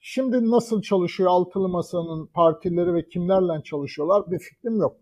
Şimdi 0.00 0.50
nasıl 0.50 0.82
çalışıyor 0.82 1.30
altılı 1.30 1.68
masanın 1.68 2.26
partileri 2.26 2.94
ve 2.94 3.08
kimlerle 3.08 3.62
çalışıyorlar 3.62 4.30
bir 4.30 4.38
fikrim 4.38 4.76
yok. 4.76 4.96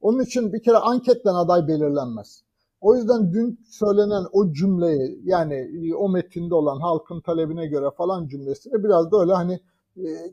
Onun 0.00 0.22
için 0.22 0.52
bir 0.52 0.62
kere 0.62 0.76
anketten 0.76 1.34
aday 1.34 1.68
belirlenmez. 1.68 2.42
O 2.80 2.96
yüzden 2.96 3.32
dün 3.32 3.60
söylenen 3.70 4.24
o 4.32 4.52
cümleyi 4.52 5.20
yani 5.24 5.70
o 5.96 6.08
metinde 6.08 6.54
olan 6.54 6.80
halkın 6.80 7.20
talebine 7.20 7.66
göre 7.66 7.86
falan 7.96 8.28
cümlesini 8.28 8.84
biraz 8.84 9.12
da 9.12 9.20
öyle 9.20 9.32
hani 9.32 9.60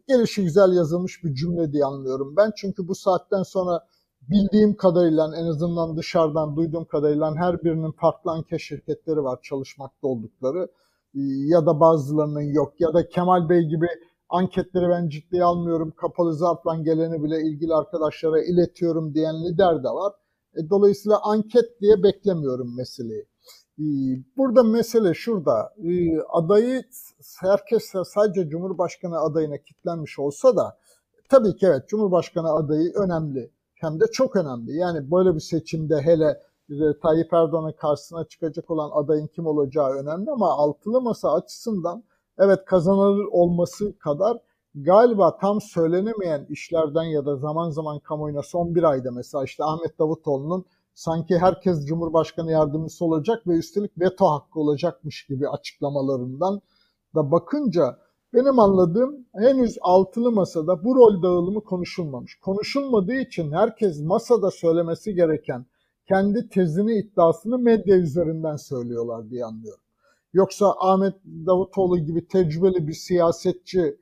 gelişi 0.07 0.43
güzel 0.43 0.73
yazılmış 0.73 1.23
bir 1.23 1.33
cümle 1.33 1.71
diye 1.71 1.85
anlıyorum 1.85 2.33
ben. 2.37 2.51
Çünkü 2.57 2.87
bu 2.87 2.95
saatten 2.95 3.43
sonra 3.43 3.87
bildiğim 4.21 4.75
kadarıyla 4.75 5.31
en 5.37 5.45
azından 5.45 5.97
dışarıdan 5.97 6.55
duyduğum 6.55 6.85
kadarıyla 6.85 7.35
her 7.35 7.63
birinin 7.63 7.91
farklı 7.91 8.31
anket 8.31 8.59
şirketleri 8.59 9.23
var 9.23 9.39
çalışmakta 9.43 10.07
oldukları 10.07 10.67
e, 11.15 11.19
ya 11.47 11.65
da 11.65 11.79
bazılarının 11.79 12.53
yok 12.53 12.81
ya 12.81 12.93
da 12.93 13.07
Kemal 13.07 13.49
Bey 13.49 13.61
gibi 13.61 13.87
anketleri 14.29 14.89
ben 14.89 15.09
ciddiye 15.09 15.43
almıyorum 15.43 15.93
kapalı 15.97 16.35
zarfla 16.35 16.75
geleni 16.75 17.23
bile 17.23 17.41
ilgili 17.41 17.73
arkadaşlara 17.73 18.41
iletiyorum 18.43 19.13
diyen 19.13 19.45
lider 19.45 19.83
de 19.83 19.87
var. 19.87 20.13
E, 20.55 20.69
dolayısıyla 20.69 21.19
anket 21.23 21.81
diye 21.81 22.03
beklemiyorum 22.03 22.75
meseleyi. 22.77 23.25
E, 23.79 23.85
burada 24.37 24.63
mesele 24.63 25.13
şurada. 25.13 25.73
E, 25.77 26.19
adayı 26.21 26.83
herkes 27.39 27.93
sadece 28.05 28.49
Cumhurbaşkanı 28.49 29.19
adayına 29.19 29.57
kitlenmiş 29.57 30.19
olsa 30.19 30.57
da 30.57 30.77
tabii 31.29 31.55
ki 31.55 31.65
evet 31.65 31.87
Cumhurbaşkanı 31.87 32.51
adayı 32.51 32.93
önemli. 32.93 33.51
Hem 33.75 33.99
de 33.99 34.05
çok 34.11 34.35
önemli. 34.35 34.77
Yani 34.77 35.11
böyle 35.11 35.35
bir 35.35 35.39
seçimde 35.39 36.01
hele 36.01 36.41
Tayyip 37.01 37.33
Erdoğan'ın 37.33 37.71
karşısına 37.71 38.23
çıkacak 38.23 38.71
olan 38.71 38.89
adayın 38.93 39.27
kim 39.27 39.45
olacağı 39.45 39.89
önemli 39.89 40.31
ama 40.31 40.51
altılı 40.51 41.01
masa 41.01 41.33
açısından 41.33 42.03
evet 42.37 42.65
kazanılır 42.65 43.25
olması 43.31 43.97
kadar 43.97 44.37
galiba 44.75 45.37
tam 45.37 45.61
söylenemeyen 45.61 46.45
işlerden 46.49 47.03
ya 47.03 47.25
da 47.25 47.35
zaman 47.35 47.69
zaman 47.69 47.99
kamuoyuna 47.99 48.41
son 48.41 48.75
bir 48.75 48.83
ayda 48.83 49.11
mesela 49.11 49.43
işte 49.43 49.63
Ahmet 49.63 49.99
Davutoğlu'nun 49.99 50.65
sanki 50.97 51.37
herkes 51.37 51.85
Cumhurbaşkanı 51.85 52.51
yardımcısı 52.51 53.05
olacak 53.05 53.47
ve 53.47 53.53
üstelik 53.53 53.99
veto 53.99 54.25
hakkı 54.25 54.59
olacakmış 54.59 55.25
gibi 55.25 55.49
açıklamalarından 55.49 56.61
da 57.15 57.31
bakınca 57.31 57.97
benim 58.33 58.59
anladığım 58.59 59.25
henüz 59.35 59.77
altılı 59.81 60.31
masada 60.31 60.83
bu 60.83 60.95
rol 60.95 61.23
dağılımı 61.23 61.63
konuşulmamış. 61.63 62.39
Konuşulmadığı 62.39 63.15
için 63.15 63.51
herkes 63.51 64.01
masada 64.01 64.51
söylemesi 64.51 65.15
gereken 65.15 65.65
kendi 66.07 66.49
tezini 66.49 66.93
iddiasını 66.93 67.57
medya 67.59 67.97
üzerinden 67.97 68.55
söylüyorlar 68.55 69.29
diye 69.29 69.45
anlıyorum. 69.45 69.83
Yoksa 70.33 70.75
Ahmet 70.79 71.15
Davutoğlu 71.25 71.97
gibi 71.99 72.27
tecrübeli 72.27 72.87
bir 72.87 72.93
siyasetçi 72.93 73.97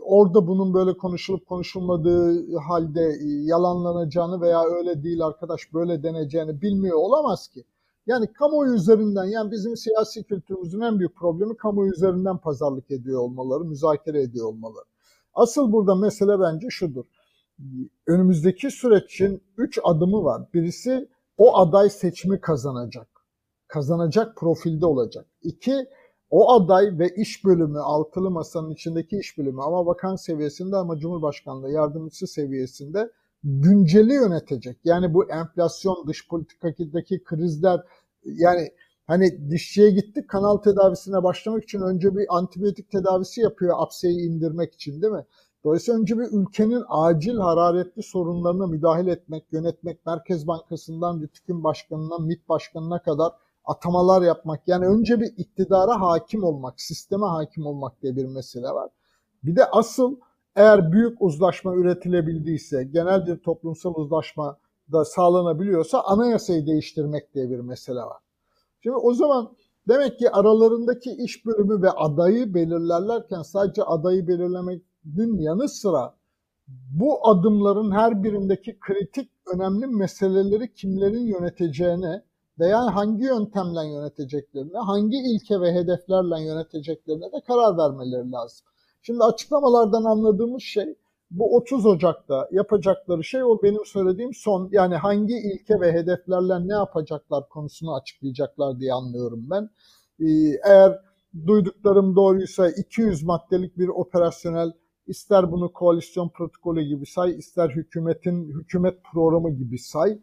orada 0.00 0.46
bunun 0.46 0.74
böyle 0.74 0.96
konuşulup 0.96 1.46
konuşulmadığı 1.46 2.56
halde 2.56 3.00
e, 3.00 3.26
yalanlanacağını 3.44 4.40
veya 4.40 4.64
öyle 4.64 5.02
değil 5.02 5.26
arkadaş 5.26 5.74
böyle 5.74 6.02
deneceğini 6.02 6.62
bilmiyor 6.62 6.96
olamaz 6.96 7.48
ki. 7.48 7.64
Yani 8.06 8.32
kamuoyu 8.32 8.74
üzerinden 8.74 9.24
yani 9.24 9.50
bizim 9.50 9.76
siyasi 9.76 10.24
kültürümüzün 10.24 10.80
en 10.80 10.98
büyük 10.98 11.16
problemi 11.16 11.56
kamuoyu 11.56 11.92
üzerinden 11.92 12.38
pazarlık 12.38 12.90
ediyor 12.90 13.20
olmaları, 13.20 13.64
müzakere 13.64 14.22
ediyor 14.22 14.46
olmaları. 14.46 14.84
Asıl 15.34 15.72
burada 15.72 15.94
mesele 15.94 16.40
bence 16.40 16.66
şudur. 16.70 17.04
Önümüzdeki 18.06 18.70
sürecin 18.70 19.42
üç 19.56 19.78
adımı 19.84 20.24
var. 20.24 20.42
Birisi 20.54 21.08
o 21.38 21.56
aday 21.56 21.90
seçimi 21.90 22.40
kazanacak. 22.40 23.08
Kazanacak 23.68 24.36
profilde 24.36 24.86
olacak. 24.86 25.26
İki, 25.42 25.86
o 26.30 26.52
aday 26.52 26.98
ve 26.98 27.14
iş 27.16 27.44
bölümü, 27.44 27.78
altılı 27.78 28.30
masanın 28.30 28.70
içindeki 28.70 29.18
iş 29.18 29.38
bölümü 29.38 29.62
ama 29.62 29.86
bakan 29.86 30.16
seviyesinde 30.16 30.76
ama 30.76 30.98
Cumhurbaşkanlığı 30.98 31.70
yardımcısı 31.70 32.26
seviyesinde 32.26 33.10
günceli 33.44 34.14
yönetecek. 34.14 34.78
Yani 34.84 35.14
bu 35.14 35.30
enflasyon, 35.30 36.04
dış 36.06 36.28
politikadaki 36.28 37.24
krizler 37.24 37.80
yani 38.24 38.70
hani 39.06 39.50
dişçiye 39.50 39.90
gittik 39.90 40.28
kanal 40.28 40.56
tedavisine 40.56 41.22
başlamak 41.22 41.64
için 41.64 41.80
önce 41.80 42.16
bir 42.16 42.36
antibiyotik 42.36 42.90
tedavisi 42.90 43.40
yapıyor 43.40 43.74
apseyi 43.78 44.20
indirmek 44.28 44.74
için 44.74 45.02
değil 45.02 45.12
mi? 45.12 45.24
Dolayısıyla 45.64 46.00
önce 46.00 46.18
bir 46.18 46.28
ülkenin 46.32 46.82
acil 46.88 47.36
hararetli 47.36 48.02
sorunlarına 48.02 48.66
müdahale 48.66 49.10
etmek, 49.10 49.52
yönetmek, 49.52 50.06
Merkez 50.06 50.46
Bankası'ndan 50.46 51.26
TÜİK'in 51.26 51.64
başkanına, 51.64 52.18
MİT 52.18 52.48
başkanına 52.48 53.02
kadar 53.02 53.32
atamalar 53.64 54.22
yapmak. 54.22 54.68
Yani 54.68 54.86
önce 54.86 55.20
bir 55.20 55.32
iktidara 55.36 56.00
hakim 56.00 56.44
olmak, 56.44 56.80
sisteme 56.80 57.26
hakim 57.26 57.66
olmak 57.66 58.02
diye 58.02 58.16
bir 58.16 58.26
mesele 58.26 58.68
var. 58.68 58.90
Bir 59.42 59.56
de 59.56 59.64
asıl 59.64 60.16
eğer 60.56 60.92
büyük 60.92 61.22
uzlaşma 61.22 61.74
üretilebildiyse, 61.74 62.84
genel 62.84 63.26
bir 63.26 63.36
toplumsal 63.36 63.94
uzlaşma 63.94 64.58
da 64.92 65.04
sağlanabiliyorsa 65.04 66.00
anayasayı 66.00 66.66
değiştirmek 66.66 67.34
diye 67.34 67.50
bir 67.50 67.60
mesele 67.60 68.00
var. 68.00 68.22
Şimdi 68.80 68.96
o 68.96 69.14
zaman 69.14 69.56
demek 69.88 70.18
ki 70.18 70.30
aralarındaki 70.30 71.10
iş 71.10 71.46
bölümü 71.46 71.82
ve 71.82 71.90
adayı 71.90 72.54
belirlerlerken 72.54 73.42
sadece 73.42 73.82
adayı 73.82 74.28
belirlemenin 74.28 75.38
yanı 75.38 75.68
sıra 75.68 76.14
bu 76.68 77.28
adımların 77.28 77.90
her 77.90 78.22
birindeki 78.24 78.78
kritik 78.80 79.30
önemli 79.54 79.86
meseleleri 79.86 80.74
kimlerin 80.74 81.26
yöneteceğine 81.26 82.22
veya 82.58 82.94
hangi 82.94 83.24
yöntemle 83.24 83.88
yöneteceklerine, 83.88 84.78
hangi 84.78 85.16
ilke 85.16 85.60
ve 85.60 85.72
hedeflerle 85.72 86.44
yöneteceklerine 86.44 87.32
de 87.32 87.40
karar 87.46 87.78
vermeleri 87.78 88.32
lazım. 88.32 88.66
Şimdi 89.02 89.24
açıklamalardan 89.24 90.04
anladığımız 90.04 90.62
şey 90.62 90.94
bu 91.30 91.56
30 91.56 91.86
Ocak'ta 91.86 92.48
yapacakları 92.52 93.24
şey 93.24 93.44
o 93.44 93.62
benim 93.62 93.84
söylediğim 93.84 94.34
son 94.34 94.68
yani 94.72 94.94
hangi 94.94 95.34
ilke 95.34 95.80
ve 95.80 95.92
hedeflerle 95.92 96.68
ne 96.68 96.72
yapacaklar 96.72 97.48
konusunu 97.48 97.94
açıklayacaklar 97.94 98.80
diye 98.80 98.92
anlıyorum 98.92 99.46
ben. 99.50 99.70
Ee, 100.20 100.26
eğer 100.64 101.00
duyduklarım 101.46 102.16
doğruysa 102.16 102.68
200 102.70 103.22
maddelik 103.22 103.78
bir 103.78 103.88
operasyonel 103.88 104.72
ister 105.06 105.52
bunu 105.52 105.72
koalisyon 105.72 106.28
protokolü 106.28 106.82
gibi 106.82 107.06
say, 107.06 107.38
ister 107.38 107.70
hükümetin 107.70 108.48
hükümet 108.60 108.98
programı 109.12 109.50
gibi 109.50 109.78
say. 109.78 110.18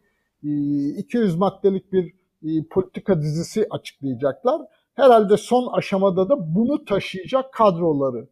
200 0.98 1.36
maddelik 1.36 1.94
bir 1.94 2.21
politika 2.70 3.22
dizisi 3.22 3.68
açıklayacaklar. 3.70 4.62
Herhalde 4.94 5.38
son 5.38 5.74
aşamada 5.74 6.30
da 6.30 6.56
bunu 6.56 6.86
taşıyacak 6.86 7.54
kadroları 7.54 8.28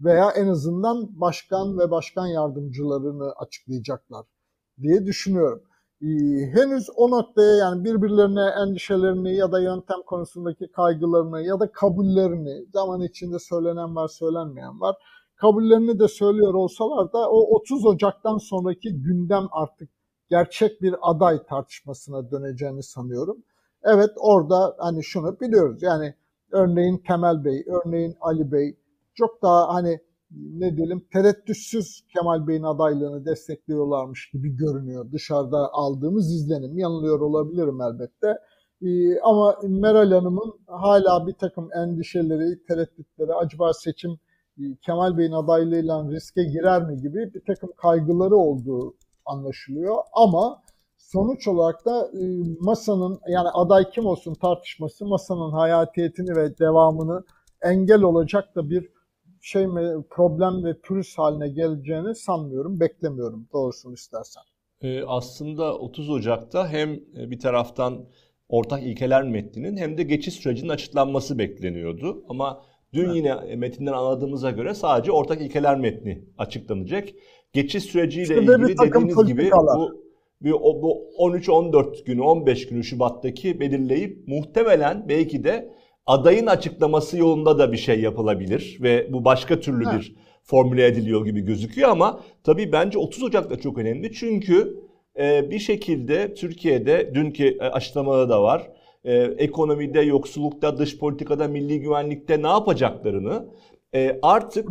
veya 0.00 0.30
en 0.30 0.48
azından 0.48 1.20
başkan 1.20 1.78
ve 1.78 1.90
başkan 1.90 2.26
yardımcılarını 2.26 3.32
açıklayacaklar 3.32 4.26
diye 4.82 5.06
düşünüyorum. 5.06 5.62
Ee, 6.02 6.06
henüz 6.54 6.86
o 6.96 7.10
noktaya 7.10 7.56
yani 7.56 7.84
birbirlerine 7.84 8.50
endişelerini 8.62 9.36
ya 9.36 9.52
da 9.52 9.60
yöntem 9.60 10.02
konusundaki 10.06 10.72
kaygılarını 10.72 11.42
ya 11.42 11.60
da 11.60 11.72
kabullerini 11.72 12.66
zaman 12.72 13.00
içinde 13.02 13.38
söylenen 13.38 13.96
var 13.96 14.08
söylenmeyen 14.08 14.80
var. 14.80 14.96
Kabullerini 15.36 15.98
de 15.98 16.08
söylüyor 16.08 16.54
olsalar 16.54 17.12
da 17.12 17.30
o 17.30 17.56
30 17.56 17.86
Ocak'tan 17.86 18.38
sonraki 18.38 19.02
gündem 19.02 19.46
artık 19.50 19.90
gerçek 20.30 20.82
bir 20.82 20.94
aday 21.02 21.42
tartışmasına 21.46 22.30
döneceğini 22.30 22.82
sanıyorum. 22.82 23.44
Evet 23.88 24.10
orada 24.16 24.74
hani 24.78 25.04
şunu 25.04 25.40
biliyoruz 25.40 25.82
yani 25.82 26.14
örneğin 26.52 27.02
Temel 27.08 27.44
Bey, 27.44 27.64
örneğin 27.66 28.14
Ali 28.20 28.52
Bey 28.52 28.76
çok 29.14 29.42
daha 29.42 29.74
hani 29.74 30.00
ne 30.30 30.76
diyelim 30.76 31.06
tereddütsüz 31.12 32.04
Kemal 32.14 32.46
Bey'in 32.46 32.62
adaylığını 32.62 33.24
destekliyorlarmış 33.24 34.30
gibi 34.30 34.56
görünüyor 34.56 35.12
dışarıda 35.12 35.72
aldığımız 35.72 36.34
izlenim. 36.34 36.78
Yanılıyor 36.78 37.20
olabilirim 37.20 37.78
elbette. 37.80 38.38
Ee, 38.82 39.20
ama 39.20 39.56
Meral 39.62 40.10
Hanım'ın 40.10 40.52
hala 40.66 41.26
bir 41.26 41.32
takım 41.32 41.68
endişeleri, 41.74 42.66
tereddütleri, 42.68 43.34
acaba 43.34 43.72
seçim 43.72 44.10
e, 44.58 44.62
Kemal 44.86 45.18
Bey'in 45.18 45.32
adaylığıyla 45.32 46.10
riske 46.10 46.44
girer 46.44 46.82
mi 46.82 47.00
gibi 47.00 47.34
bir 47.34 47.42
takım 47.46 47.70
kaygıları 47.76 48.36
olduğu 48.36 48.94
anlaşılıyor. 49.26 49.96
Ama 50.12 50.62
sonuç 50.98 51.48
olarak 51.48 51.84
da 51.86 52.10
e, 52.14 52.22
masanın 52.60 53.20
yani 53.28 53.48
aday 53.48 53.90
kim 53.90 54.06
olsun 54.06 54.34
tartışması 54.34 55.06
masanın 55.06 55.50
hayatiyetini 55.50 56.36
ve 56.36 56.58
devamını 56.58 57.24
engel 57.62 58.02
olacak 58.02 58.56
da 58.56 58.70
bir 58.70 58.88
şey 59.40 59.66
mi 59.66 60.04
problem 60.10 60.64
ve 60.64 60.80
pürüz 60.80 61.18
haline 61.18 61.48
geleceğini 61.48 62.14
sanmıyorum, 62.14 62.80
beklemiyorum 62.80 63.48
doğrusunu 63.52 63.94
istersen. 63.94 64.42
Ee, 64.82 65.02
aslında 65.02 65.78
30 65.78 66.10
Ocak'ta 66.10 66.68
hem 66.68 66.92
e, 66.92 67.30
bir 67.30 67.38
taraftan 67.38 68.04
ortak 68.48 68.82
ilkeler 68.82 69.22
metninin 69.22 69.76
hem 69.76 69.98
de 69.98 70.02
geçiş 70.02 70.34
sürecinin 70.34 70.68
açıklanması 70.68 71.38
bekleniyordu. 71.38 72.24
Ama 72.28 72.64
dün 72.92 73.04
evet. 73.04 73.16
yine 73.16 73.28
e, 73.28 73.56
metinden 73.56 73.92
anladığımıza 73.92 74.50
göre 74.50 74.74
sadece 74.74 75.12
ortak 75.12 75.40
ilkeler 75.40 75.78
metni 75.78 76.24
açıklanacak. 76.38 77.08
Geçiş 77.52 77.84
süreciyle 77.84 78.22
işte 78.22 78.34
ilgili 78.34 78.78
dediğiniz 78.78 79.26
gibi 79.26 79.50
bu 79.50 80.07
bir, 80.40 80.52
bu 80.52 81.04
13-14 81.18 82.04
günü 82.04 82.22
15 82.22 82.68
günü 82.68 82.84
Şubat'taki 82.84 83.60
belirleyip 83.60 84.28
muhtemelen 84.28 85.08
belki 85.08 85.44
de 85.44 85.74
adayın 86.06 86.46
açıklaması 86.46 87.18
yolunda 87.18 87.58
da 87.58 87.72
bir 87.72 87.76
şey 87.76 88.00
yapılabilir 88.00 88.78
ve 88.80 89.12
bu 89.12 89.24
başka 89.24 89.60
türlü 89.60 89.84
ha. 89.84 89.98
bir 89.98 90.16
formüle 90.42 90.86
ediliyor 90.86 91.24
gibi 91.24 91.40
gözüküyor 91.40 91.90
ama 91.90 92.20
tabii 92.44 92.72
bence 92.72 92.98
30 92.98 93.22
Ocak 93.22 93.50
da 93.50 93.60
çok 93.60 93.78
önemli. 93.78 94.12
Çünkü 94.12 94.80
e, 95.18 95.50
bir 95.50 95.58
şekilde 95.58 96.34
Türkiye'de 96.34 97.14
dünkü 97.14 97.46
e, 97.46 97.64
açıklamada 97.64 98.28
da 98.28 98.42
var. 98.42 98.70
E, 99.04 99.14
ekonomide, 99.16 100.00
yoksullukta, 100.00 100.78
dış 100.78 100.98
politikada, 100.98 101.48
milli 101.48 101.80
güvenlikte 101.80 102.42
ne 102.42 102.46
yapacaklarını 102.46 103.48
e, 103.94 104.18
artık 104.22 104.68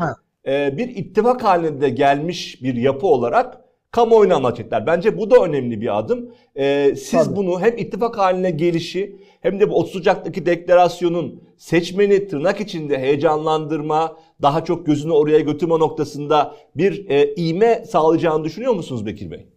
e, 0.48 0.78
bir 0.78 0.88
ittifak 0.88 1.44
halinde 1.44 1.90
gelmiş 1.90 2.64
bir 2.64 2.76
yapı 2.76 3.08
olarak 3.08 3.67
kamuoyuna 3.98 4.36
anlatacaklar. 4.36 4.88
Bence 4.88 5.18
bu 5.18 5.32
da 5.32 5.44
önemli 5.44 5.82
bir 5.82 6.00
adım. 6.00 6.32
Ee, 6.56 6.96
siz 6.96 7.26
Tabii. 7.26 7.36
bunu 7.36 7.60
hem 7.60 7.78
ittifak 7.78 8.18
haline 8.18 8.52
gelişi 8.52 9.22
hem 9.42 9.60
de 9.60 9.70
bu 9.70 9.76
30 9.76 9.96
Ocak'taki 9.96 10.46
deklarasyonun 10.46 11.44
seçmeni 11.58 12.28
tırnak 12.28 12.62
içinde 12.62 12.98
heyecanlandırma, 12.98 14.18
daha 14.42 14.64
çok 14.64 14.86
gözünü 14.86 15.12
oraya 15.12 15.40
götürme 15.40 15.80
noktasında 15.80 16.56
bir 16.76 17.10
e, 17.10 17.36
ivme 17.36 17.86
sağlayacağını 17.86 18.44
düşünüyor 18.44 18.74
musunuz 18.74 19.06
Bekir 19.06 19.32
Bey? 19.32 19.50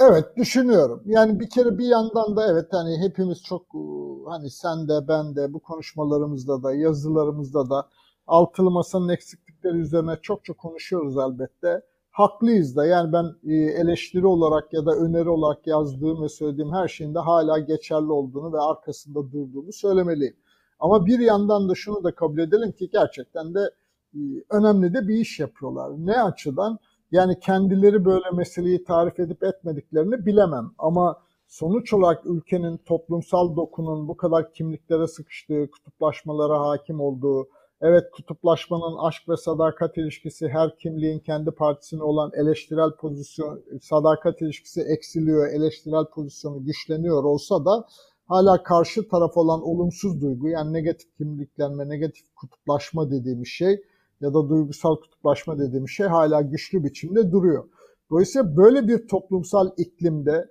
Evet 0.00 0.24
düşünüyorum. 0.36 1.02
Yani 1.06 1.40
bir 1.40 1.50
kere 1.50 1.78
bir 1.78 1.86
yandan 1.86 2.36
da 2.36 2.52
evet 2.52 2.66
hani 2.70 2.98
hepimiz 3.08 3.42
çok 3.42 3.62
e, 3.62 3.80
hani 4.26 4.50
sen 4.50 4.88
de 4.88 5.08
ben 5.08 5.36
de 5.36 5.52
bu 5.52 5.60
konuşmalarımızda 5.60 6.62
da 6.62 6.74
yazılarımızda 6.74 7.70
da 7.70 7.88
altılı 8.26 8.70
masanın 8.70 9.08
eksiklikleri 9.08 9.76
üzerine 9.76 10.16
çok 10.22 10.44
çok 10.44 10.58
konuşuyoruz 10.58 11.16
elbette 11.16 11.82
haklıyız 12.18 12.76
da 12.76 12.86
yani 12.86 13.12
ben 13.12 13.24
e, 13.46 13.54
eleştiri 13.54 14.26
olarak 14.26 14.72
ya 14.72 14.86
da 14.86 14.96
öneri 14.96 15.28
olarak 15.28 15.66
yazdığım 15.66 16.22
ve 16.22 16.28
söylediğim 16.28 16.72
her 16.72 16.88
şeyin 16.88 17.14
de 17.14 17.18
hala 17.18 17.58
geçerli 17.58 18.12
olduğunu 18.12 18.52
ve 18.52 18.60
arkasında 18.60 19.32
durduğumu 19.32 19.72
söylemeliyim. 19.72 20.36
Ama 20.80 21.06
bir 21.06 21.18
yandan 21.18 21.68
da 21.68 21.74
şunu 21.74 22.04
da 22.04 22.14
kabul 22.14 22.38
edelim 22.38 22.72
ki 22.72 22.90
gerçekten 22.92 23.54
de 23.54 23.70
e, 24.14 24.18
önemli 24.50 24.94
de 24.94 25.08
bir 25.08 25.14
iş 25.14 25.40
yapıyorlar. 25.40 25.92
Ne 25.98 26.22
açıdan? 26.22 26.78
Yani 27.12 27.40
kendileri 27.40 28.04
böyle 28.04 28.30
meseleyi 28.32 28.84
tarif 28.84 29.20
edip 29.20 29.42
etmediklerini 29.42 30.26
bilemem. 30.26 30.70
Ama 30.78 31.16
sonuç 31.48 31.92
olarak 31.92 32.26
ülkenin 32.26 32.76
toplumsal 32.76 33.56
dokunun 33.56 34.08
bu 34.08 34.16
kadar 34.16 34.52
kimliklere 34.52 35.06
sıkıştığı, 35.06 35.70
kutuplaşmalara 35.70 36.60
hakim 36.60 37.00
olduğu, 37.00 37.48
Evet 37.80 38.10
kutuplaşmanın 38.12 38.96
aşk 38.96 39.28
ve 39.28 39.36
sadakat 39.36 39.98
ilişkisi 39.98 40.48
her 40.48 40.78
kimliğin 40.78 41.18
kendi 41.18 41.50
partisine 41.50 42.02
olan 42.02 42.30
eleştirel 42.34 42.90
pozisyon, 43.00 43.62
sadakat 43.80 44.42
ilişkisi 44.42 44.80
eksiliyor, 44.80 45.48
eleştirel 45.48 46.04
pozisyonu 46.04 46.64
güçleniyor 46.64 47.24
olsa 47.24 47.64
da 47.64 47.86
hala 48.26 48.62
karşı 48.62 49.08
taraf 49.08 49.36
olan 49.36 49.62
olumsuz 49.62 50.20
duygu 50.20 50.48
yani 50.48 50.72
negatif 50.72 51.16
kimliklenme, 51.16 51.88
negatif 51.88 52.34
kutuplaşma 52.34 53.10
dediğimiz 53.10 53.48
şey 53.48 53.82
ya 54.20 54.34
da 54.34 54.48
duygusal 54.48 54.96
kutuplaşma 54.96 55.58
dediğimiz 55.58 55.90
şey 55.90 56.06
hala 56.06 56.42
güçlü 56.42 56.84
biçimde 56.84 57.32
duruyor. 57.32 57.68
Dolayısıyla 58.10 58.56
böyle 58.56 58.88
bir 58.88 59.08
toplumsal 59.08 59.70
iklimde 59.76 60.48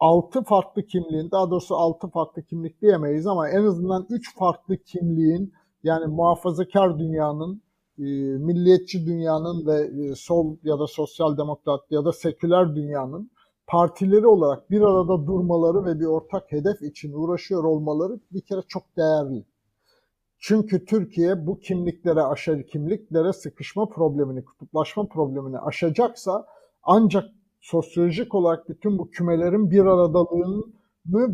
altı 0.00 0.42
farklı 0.42 0.82
kimliğin, 0.86 1.30
daha 1.30 1.50
doğrusu 1.50 1.76
altı 1.76 2.08
farklı 2.08 2.42
kimlik 2.42 2.82
diyemeyiz 2.82 3.26
ama 3.26 3.48
en 3.48 3.64
azından 3.64 4.06
üç 4.10 4.36
farklı 4.38 4.76
kimliğin 4.76 5.52
yani 5.88 6.06
muhafazakar 6.06 6.98
dünyanın, 6.98 7.62
e, 7.98 8.02
milliyetçi 8.48 9.06
dünyanın 9.06 9.66
ve 9.66 10.04
e, 10.04 10.14
sol 10.14 10.56
ya 10.62 10.78
da 10.78 10.86
sosyal 10.86 11.36
demokrat 11.38 11.80
ya 11.90 12.04
da 12.04 12.12
seküler 12.12 12.76
dünyanın 12.76 13.30
partileri 13.66 14.26
olarak 14.26 14.70
bir 14.70 14.80
arada 14.80 15.26
durmaları 15.26 15.84
ve 15.84 16.00
bir 16.00 16.04
ortak 16.04 16.52
hedef 16.52 16.82
için 16.82 17.12
uğraşıyor 17.12 17.64
olmaları 17.64 18.20
bir 18.32 18.40
kere 18.40 18.60
çok 18.68 18.96
değerli. 18.96 19.44
Çünkü 20.38 20.84
Türkiye 20.84 21.46
bu 21.46 21.60
kimliklere 21.60 22.22
aşağı 22.22 22.62
kimliklere 22.62 23.32
sıkışma 23.32 23.88
problemini, 23.88 24.44
kutuplaşma 24.44 25.08
problemini 25.08 25.58
aşacaksa 25.58 26.46
ancak 26.82 27.24
sosyolojik 27.60 28.34
olarak 28.34 28.68
bütün 28.68 28.98
bu 28.98 29.10
kümelerin 29.10 29.70
bir 29.70 29.84
aradalığını 29.84 30.64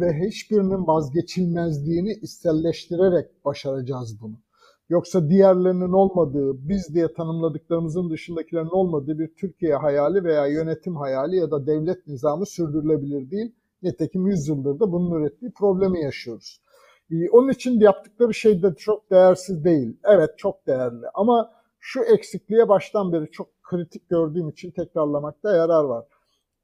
ve 0.01 0.27
hiçbirinin 0.27 0.87
vazgeçilmezliğini 0.87 2.13
istelleştirerek 2.13 3.45
başaracağız 3.45 4.21
bunu. 4.21 4.44
Yoksa 4.89 5.29
diğerlerinin 5.29 5.93
olmadığı, 5.93 6.69
biz 6.69 6.95
diye 6.95 7.13
tanımladıklarımızın 7.13 8.11
dışındakilerin 8.11 8.77
olmadığı 8.77 9.19
bir 9.19 9.35
Türkiye 9.35 9.77
hayali 9.77 10.25
veya 10.25 10.47
yönetim 10.47 10.97
hayali 10.97 11.37
ya 11.37 11.51
da 11.51 11.67
devlet 11.67 12.07
nizamı 12.07 12.47
sürdürülebilir 12.47 13.31
değil. 13.31 13.55
Nitekim 13.83 14.27
100 14.27 14.49
yıldır 14.49 14.81
da 14.81 14.93
bunun 14.93 15.21
ürettiği 15.21 15.53
problemi 15.53 16.03
yaşıyoruz. 16.03 16.61
Ee, 17.11 17.31
onun 17.31 17.49
için 17.49 17.81
yaptıkları 17.81 18.35
şey 18.35 18.63
de 18.63 18.75
çok 18.75 19.11
değersiz 19.11 19.65
değil. 19.65 19.97
Evet 20.05 20.31
çok 20.37 20.67
değerli 20.67 21.07
ama 21.15 21.51
şu 21.81 22.03
eksikliğe 22.03 22.69
baştan 22.69 23.13
beri 23.13 23.31
çok 23.31 23.63
kritik 23.63 24.09
gördüğüm 24.09 24.49
için 24.49 24.71
tekrarlamakta 24.71 25.57
yarar 25.57 25.85
var. 25.85 26.05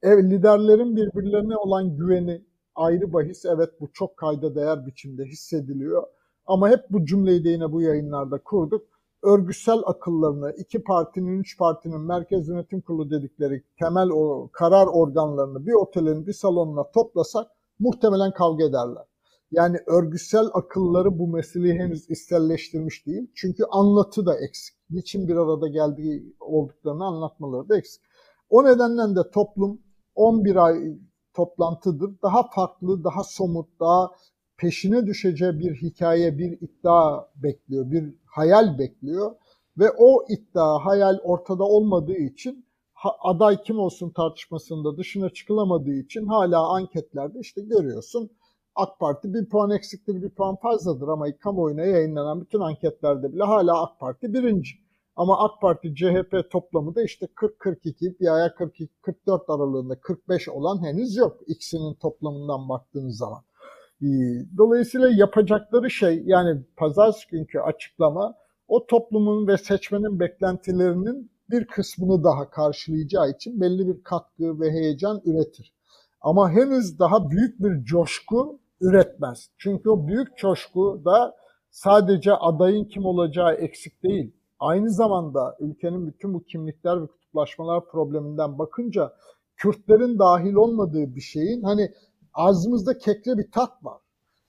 Ev 0.02 0.30
liderlerin 0.30 0.96
birbirlerine 0.96 1.56
olan 1.56 1.96
güveni 1.96 2.44
ayrı 2.74 3.12
bahis. 3.12 3.44
Evet 3.44 3.70
bu 3.80 3.92
çok 3.92 4.16
kayda 4.16 4.54
değer 4.54 4.86
biçimde 4.86 5.24
hissediliyor 5.24 6.02
ama 6.46 6.68
hep 6.68 6.90
bu 6.90 7.04
cümleyi 7.04 7.44
de 7.44 7.48
yine 7.48 7.72
bu 7.72 7.82
yayınlarda 7.82 8.38
kurduk. 8.38 8.86
Örgütsel 9.22 9.78
akıllarını, 9.86 10.52
iki 10.58 10.82
partinin, 10.82 11.40
üç 11.40 11.58
partinin 11.58 12.00
merkez 12.00 12.48
yönetim 12.48 12.80
kurulu 12.80 13.10
dedikleri 13.10 13.62
temel 13.78 14.08
o 14.08 14.48
karar 14.52 14.86
organlarını 14.86 15.66
bir 15.66 15.72
otelin 15.72 16.26
bir 16.26 16.32
salonuna 16.32 16.90
toplasak 16.90 17.46
muhtemelen 17.78 18.32
kavga 18.32 18.64
ederler. 18.64 19.04
Yani 19.50 19.78
örgütsel 19.86 20.46
akılları 20.52 21.18
bu 21.18 21.28
meseleyi 21.28 21.74
henüz 21.74 22.10
isterleştirmiş 22.10 23.06
değil. 23.06 23.30
Çünkü 23.34 23.64
anlatı 23.70 24.26
da 24.26 24.38
eksik. 24.38 24.76
Niçin 24.90 25.28
bir 25.28 25.36
arada 25.36 25.68
geldiği 25.68 26.36
olduklarını 26.40 27.04
anlatmaları 27.04 27.68
da 27.68 27.76
eksik. 27.76 28.02
O 28.50 28.64
nedenle 28.64 29.16
de 29.16 29.30
toplum 29.30 29.80
11 30.14 30.56
ay 30.56 30.98
toplantıdır. 31.34 32.10
Daha 32.22 32.50
farklı, 32.54 33.04
daha 33.04 33.24
somut, 33.24 33.80
daha 33.80 34.10
peşine 34.60 35.06
düşeceği 35.06 35.58
bir 35.58 35.74
hikaye, 35.74 36.38
bir 36.38 36.58
iddia 36.60 37.24
bekliyor, 37.36 37.90
bir 37.90 38.14
hayal 38.26 38.78
bekliyor. 38.78 39.34
ve 39.78 39.90
o 39.98 40.24
iddia, 40.28 40.84
hayal 40.84 41.18
ortada 41.22 41.64
olmadığı 41.64 42.16
için 42.16 42.66
aday 43.20 43.62
kim 43.62 43.78
olsun 43.78 44.10
tartışmasında 44.10 44.96
dışına 44.96 45.30
çıkılamadığı 45.30 45.94
için 45.94 46.26
hala 46.26 46.68
anketlerde 46.68 47.38
işte 47.40 47.60
görüyorsun 47.60 48.30
AK 48.74 48.98
Parti 49.00 49.34
bir 49.34 49.48
puan 49.48 49.70
eksiktir, 49.70 50.22
bir 50.22 50.30
puan 50.30 50.56
fazladır 50.56 51.08
ama 51.08 51.26
kamuoyuna 51.38 51.82
yayınlanan 51.82 52.40
bütün 52.40 52.60
anketlerde 52.60 53.32
bile 53.32 53.44
hala 53.44 53.82
AK 53.82 54.00
Parti 54.00 54.34
birinci. 54.34 54.70
Ama 55.16 55.38
AK 55.44 55.60
Parti 55.60 55.94
CHP 55.94 56.50
toplamı 56.50 56.94
da 56.94 57.02
işte 57.02 57.26
40-42 57.26 58.20
bir 58.20 58.34
aya 58.34 58.46
42-44 58.46 59.54
aralığında 59.54 60.00
45 60.00 60.48
olan 60.48 60.84
henüz 60.84 61.16
yok 61.16 61.40
ikisinin 61.46 61.94
toplamından 61.94 62.68
baktığınız 62.68 63.16
zaman. 63.16 63.42
Ee, 64.02 64.06
dolayısıyla 64.56 65.08
yapacakları 65.08 65.90
şey 65.90 66.22
yani 66.24 66.60
pazar 66.76 67.26
günkü 67.30 67.58
açıklama 67.58 68.34
o 68.68 68.86
toplumun 68.86 69.46
ve 69.46 69.56
seçmenin 69.56 70.20
beklentilerinin 70.20 71.30
bir 71.50 71.66
kısmını 71.66 72.24
daha 72.24 72.50
karşılayacağı 72.50 73.30
için 73.30 73.60
belli 73.60 73.88
bir 73.88 74.02
katkı 74.02 74.60
ve 74.60 74.70
heyecan 74.70 75.20
üretir. 75.24 75.74
Ama 76.20 76.50
henüz 76.50 76.98
daha 76.98 77.30
büyük 77.30 77.60
bir 77.60 77.84
coşku 77.84 78.58
üretmez. 78.80 79.50
Çünkü 79.58 79.90
o 79.90 80.06
büyük 80.06 80.36
coşku 80.36 81.02
da 81.04 81.36
sadece 81.70 82.32
adayın 82.32 82.84
kim 82.84 83.04
olacağı 83.04 83.54
eksik 83.54 84.02
değil. 84.02 84.32
Aynı 84.58 84.90
zamanda 84.90 85.56
ülkenin 85.60 86.06
bütün 86.06 86.34
bu 86.34 86.44
kimlikler 86.44 87.02
ve 87.02 87.06
kutuplaşmalar 87.06 87.86
probleminden 87.86 88.58
bakınca 88.58 89.12
Kürtlerin 89.56 90.18
dahil 90.18 90.54
olmadığı 90.54 91.14
bir 91.14 91.20
şeyin 91.20 91.62
hani 91.62 91.92
ağzımızda 92.34 92.98
kekle 92.98 93.38
bir 93.38 93.50
tat 93.50 93.84
var. 93.84 94.00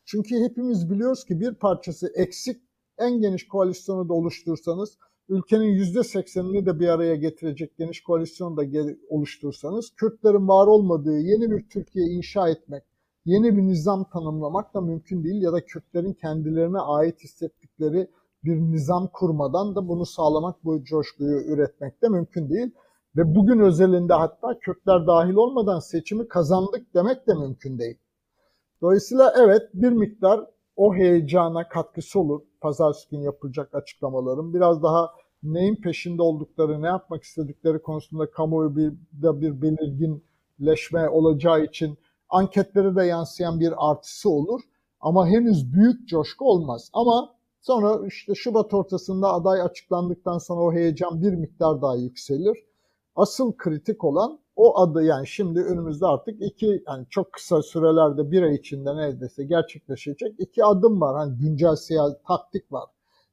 Çünkü 0.06 0.44
hepimiz 0.44 0.90
biliyoruz 0.90 1.26
ki 1.26 1.40
bir 1.40 1.54
parçası 1.54 2.12
eksik 2.16 2.62
en 2.98 3.22
geniş 3.22 3.48
koalisyonu 3.48 4.10
da 4.10 4.14
oluştursanız 4.14 4.98
ülkenin 5.30 5.66
yüzde 5.66 6.04
seksenini 6.04 6.66
de 6.66 6.80
bir 6.80 6.88
araya 6.88 7.16
getirecek 7.16 7.78
geniş 7.78 8.04
koalisyonu 8.04 8.58
da 8.58 8.62
oluştursanız 9.10 9.96
Kürtlerin 9.96 10.48
var 10.48 10.68
olmadığı 10.68 11.20
yeni 11.20 11.52
bir 11.52 11.70
Türkiye 11.70 12.06
inşa 12.06 12.50
etmek, 12.50 12.84
yeni 13.26 13.58
bir 13.58 13.62
nizam 13.62 14.04
tanımlamak 14.04 14.74
da 14.74 14.82
mümkün 14.82 15.24
değil 15.24 15.42
ya 15.42 15.54
da 15.54 15.66
Kürtlerin 15.66 16.14
kendilerine 16.14 16.80
ait 16.80 17.24
hissettikleri 17.24 18.08
bir 18.44 18.56
nizam 18.56 19.08
kurmadan 19.14 19.76
da 19.76 19.88
bunu 19.88 20.06
sağlamak, 20.06 20.66
bu 20.66 20.84
coşkuyu 20.84 21.42
üretmek 21.42 22.02
de 22.02 22.10
mümkün 22.10 22.50
değil. 22.50 22.72
Ve 23.16 23.36
bugün 23.36 23.60
özelinde 23.60 24.14
hatta 24.14 24.60
Kürtler 24.60 25.08
dahil 25.08 25.34
olmadan 25.34 25.80
seçimi 25.80 26.28
kazandık 26.28 26.94
demek 26.94 27.28
de 27.28 27.34
mümkün 27.34 27.80
değil. 27.80 27.98
Dolayısıyla 28.82 29.34
evet 29.38 29.62
bir 29.74 29.90
miktar 29.90 30.46
o 30.76 30.96
heyecana 30.96 31.70
katkısı 31.70 32.20
olur. 32.20 32.42
Pazartesi 32.62 33.10
gün 33.10 33.22
yapılacak 33.22 33.76
açıklamaların 33.76 34.54
biraz 34.54 34.84
daha 34.84 35.10
neyin 35.44 35.76
peşinde 35.76 36.22
oldukları, 36.22 36.82
ne 36.82 36.88
yapmak 36.88 37.24
istedikleri 37.24 37.82
konusunda 37.82 38.32
kamuoyu 38.32 38.76
bir, 38.76 38.92
de 39.12 39.42
bir 39.42 39.62
belirginleşme 39.62 41.10
olacağı 41.10 41.64
için 41.64 41.98
anketlere 42.30 42.96
de 42.96 43.04
yansıyan 43.04 43.60
bir 43.60 43.74
artısı 43.92 44.30
olur. 44.30 44.62
Ama 45.00 45.28
henüz 45.28 45.74
büyük 45.74 46.08
coşku 46.08 46.46
olmaz. 46.50 46.90
Ama 46.94 47.36
sonra 47.62 48.08
işte 48.08 48.36
Şubat 48.36 48.74
ortasında 48.74 49.34
aday 49.34 49.62
açıklandıktan 49.62 50.38
sonra 50.38 50.62
o 50.62 50.74
heyecan 50.74 51.22
bir 51.22 51.34
miktar 51.34 51.82
daha 51.82 51.96
yükselir. 51.96 52.71
Asıl 53.16 53.54
kritik 53.58 54.04
olan 54.04 54.40
o 54.56 54.80
adı 54.80 55.04
yani 55.04 55.28
şimdi 55.28 55.60
önümüzde 55.60 56.06
artık 56.06 56.42
iki 56.42 56.84
yani 56.88 57.06
çok 57.10 57.34
kısa 57.34 57.62
sürelerde 57.62 58.32
bir 58.32 58.42
ay 58.42 58.56
içinde 58.56 58.96
neredeyse 58.96 59.44
gerçekleşecek 59.44 60.36
iki 60.38 60.66
adım 60.66 61.02
var. 61.02 61.16
Hani 61.16 61.38
güncel 61.38 61.76
siyasi 61.76 62.18
taktik 62.28 62.72
var. 62.72 62.90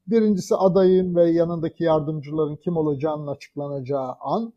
Birincisi 0.07 0.57
adayın 0.57 1.17
ve 1.17 1.31
yanındaki 1.31 1.85
yardımcıların 1.85 2.57
kim 2.57 2.77
olacağının 2.77 3.27
açıklanacağı 3.27 4.13
an. 4.21 4.53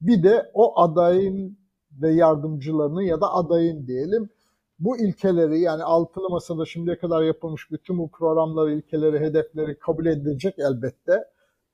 Bir 0.00 0.22
de 0.22 0.50
o 0.54 0.80
adayın 0.80 1.58
ve 1.92 2.12
yardımcılarının 2.14 3.02
ya 3.02 3.20
da 3.20 3.34
adayın 3.34 3.86
diyelim 3.86 4.30
bu 4.78 4.98
ilkeleri 4.98 5.60
yani 5.60 5.82
altılı 5.82 6.30
masada 6.30 6.64
şimdiye 6.66 6.98
kadar 6.98 7.22
yapılmış 7.22 7.70
bütün 7.70 7.98
bu 7.98 8.10
programları, 8.10 8.72
ilkeleri, 8.74 9.20
hedefleri 9.20 9.78
kabul 9.78 10.06
edilecek 10.06 10.54
elbette. 10.58 11.24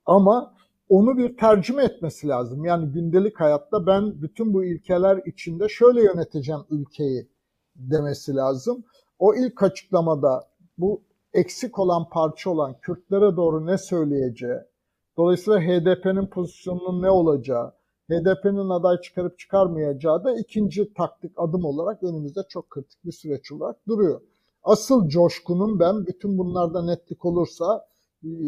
Ama 0.07 0.55
onu 0.89 1.17
bir 1.17 1.37
tercüme 1.37 1.85
etmesi 1.85 2.29
lazım. 2.29 2.65
Yani 2.65 2.93
gündelik 2.93 3.41
hayatta 3.41 3.87
ben 3.87 4.23
bütün 4.23 4.55
bu 4.55 4.65
ilkeler 4.65 5.21
içinde 5.27 5.69
şöyle 5.69 6.05
yöneteceğim 6.05 6.61
ülkeyi 6.71 7.29
demesi 7.77 8.35
lazım. 8.35 8.85
O 9.19 9.35
ilk 9.35 9.63
açıklamada 9.63 10.49
bu 10.79 11.03
eksik 11.33 11.79
olan 11.79 12.09
parça 12.09 12.51
olan 12.51 12.75
Kürtlere 12.83 13.37
doğru 13.37 13.67
ne 13.67 13.79
söyleyeceği, 13.79 14.59
dolayısıyla 15.17 15.61
HDP'nin 15.61 16.27
pozisyonunun 16.27 17.03
ne 17.03 17.11
olacağı, 17.11 17.73
HDP'nin 18.11 18.71
aday 18.71 19.01
çıkarıp 19.01 19.39
çıkarmayacağı 19.39 20.25
da 20.25 20.37
ikinci 20.39 20.95
taktik 20.95 21.33
adım 21.37 21.65
olarak 21.65 22.03
önümüzde 22.03 22.41
çok 22.49 22.71
kritik 22.71 23.05
bir 23.05 23.13
süreç 23.13 23.53
olarak 23.53 23.89
duruyor. 23.89 24.21
Asıl 24.63 25.09
coşkunun 25.09 25.81
ben 25.81 26.07
bütün 26.07 26.39
bunlarda 26.39 26.85
netlik 26.85 27.25
olursa 27.25 27.87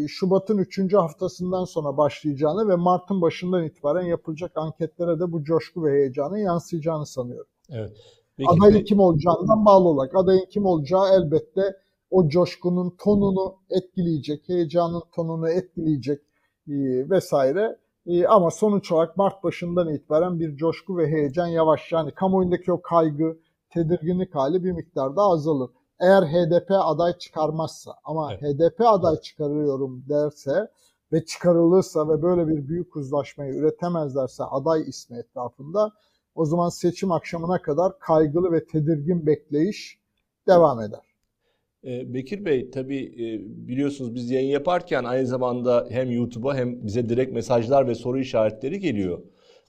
Şubat'ın 0.09 0.59
3. 0.59 0.95
haftasından 0.95 1.65
sonra 1.65 1.97
başlayacağını 1.97 2.69
ve 2.69 2.77
Mart'ın 2.77 3.21
başından 3.23 3.65
itibaren 3.65 4.07
yapılacak 4.07 4.53
anketlere 4.55 5.21
de 5.21 5.33
bu 5.33 5.45
coşku 5.45 5.85
ve 5.85 5.91
heyecanın 5.91 6.37
yansıyacağını 6.37 7.07
sanıyorum. 7.07 7.51
Evet. 7.71 7.93
Peki, 8.37 8.51
adayın 8.51 8.85
kim 8.85 9.01
olacağından 9.01 9.65
bağlı 9.65 9.89
olarak. 9.89 10.17
Adayın 10.17 10.47
kim 10.51 10.67
olacağı 10.67 11.09
elbette 11.15 11.77
o 12.11 12.29
coşkunun 12.29 12.95
tonunu 13.05 13.57
etkileyecek, 13.71 14.49
heyecanın 14.49 15.03
tonunu 15.15 15.51
etkileyecek 15.51 16.21
e, 16.69 16.75
vesaire. 17.11 17.79
E, 18.07 18.27
ama 18.27 18.51
sonuç 18.51 18.93
olarak 18.93 19.17
Mart 19.17 19.45
başından 19.45 19.95
itibaren 19.95 20.41
bir 20.41 20.57
coşku 20.57 20.99
ve 20.99 21.07
heyecan 21.07 21.47
yavaş 21.47 21.93
yani 21.93 22.13
kamuoyundaki 22.15 22.73
o 22.73 22.83
kaygı, 22.83 23.39
tedirginlik 23.71 24.35
hali 24.35 24.65
bir 24.65 24.73
miktarda 24.73 25.23
azalır. 25.23 25.71
Eğer 26.01 26.23
HDP 26.23 26.71
aday 26.71 27.19
çıkarmazsa 27.19 27.95
ama 28.05 28.33
evet. 28.33 28.43
HDP 28.43 28.81
aday 28.81 29.21
çıkarıyorum 29.21 30.05
derse 30.09 30.69
ve 31.13 31.25
çıkarılırsa 31.25 32.09
ve 32.09 32.23
böyle 32.23 32.49
bir 32.49 32.69
büyük 32.69 32.97
uzlaşmayı 32.97 33.55
üretemezlerse 33.55 34.45
aday 34.45 34.83
ismi 34.89 35.19
etrafında 35.19 35.93
o 36.35 36.45
zaman 36.45 36.69
seçim 36.69 37.13
akşamına 37.13 37.63
kadar 37.63 37.99
kaygılı 37.99 38.53
ve 38.53 38.67
tedirgin 38.67 39.27
bekleyiş 39.27 39.99
devam 40.49 40.81
eder. 40.81 41.01
Ee, 41.85 42.15
Bekir 42.15 42.45
Bey 42.45 42.71
tabii 42.71 43.05
e, 43.05 43.27
biliyorsunuz 43.69 44.15
biz 44.15 44.31
yayın 44.31 44.49
yaparken 44.49 45.05
aynı 45.05 45.27
zamanda 45.27 45.87
hem 45.91 46.11
YouTube'a 46.11 46.55
hem 46.55 46.87
bize 46.87 47.09
direkt 47.09 47.33
mesajlar 47.33 47.89
ve 47.89 47.95
soru 47.95 48.19
işaretleri 48.19 48.81
geliyor. 48.81 49.23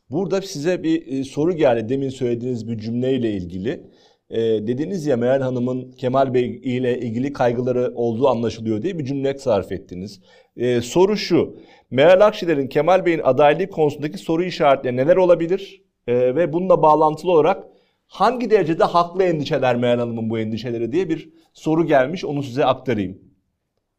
Burada 0.09 0.41
size 0.41 0.83
bir 0.83 1.07
e, 1.07 1.23
soru 1.23 1.53
geldi 1.53 1.89
demin 1.89 2.09
söylediğiniz 2.09 2.67
bir 2.67 2.77
cümleyle 2.77 3.31
ilgili. 3.31 3.91
E, 4.31 4.39
dediniz 4.67 5.05
ya 5.05 5.17
Meral 5.17 5.41
Hanım'ın 5.41 5.91
Kemal 5.91 6.33
Bey 6.33 6.61
ile 6.63 6.99
ilgili 6.99 7.33
kaygıları 7.33 7.91
olduğu 7.95 8.27
anlaşılıyor 8.27 8.81
diye 8.81 8.99
bir 8.99 9.05
cümle 9.05 9.37
sarf 9.37 9.71
ettiniz. 9.71 10.21
soru 10.81 11.17
şu, 11.17 11.57
Meral 11.91 12.27
Akşener'in 12.27 12.67
Kemal 12.67 13.05
Bey'in 13.05 13.21
adaylığı 13.23 13.69
konusundaki 13.69 14.17
soru 14.17 14.43
işaretleri 14.43 14.95
neler 14.95 15.15
olabilir? 15.15 15.81
ve 16.07 16.53
bununla 16.53 16.81
bağlantılı 16.81 17.31
olarak 17.31 17.63
hangi 18.07 18.49
derecede 18.49 18.83
haklı 18.83 19.23
endişeler 19.23 19.75
Meral 19.75 19.99
Hanım'ın 19.99 20.29
bu 20.29 20.39
endişeleri 20.39 20.91
diye 20.91 21.09
bir 21.09 21.29
soru 21.53 21.85
gelmiş. 21.85 22.25
Onu 22.25 22.43
size 22.43 22.65
aktarayım. 22.65 23.21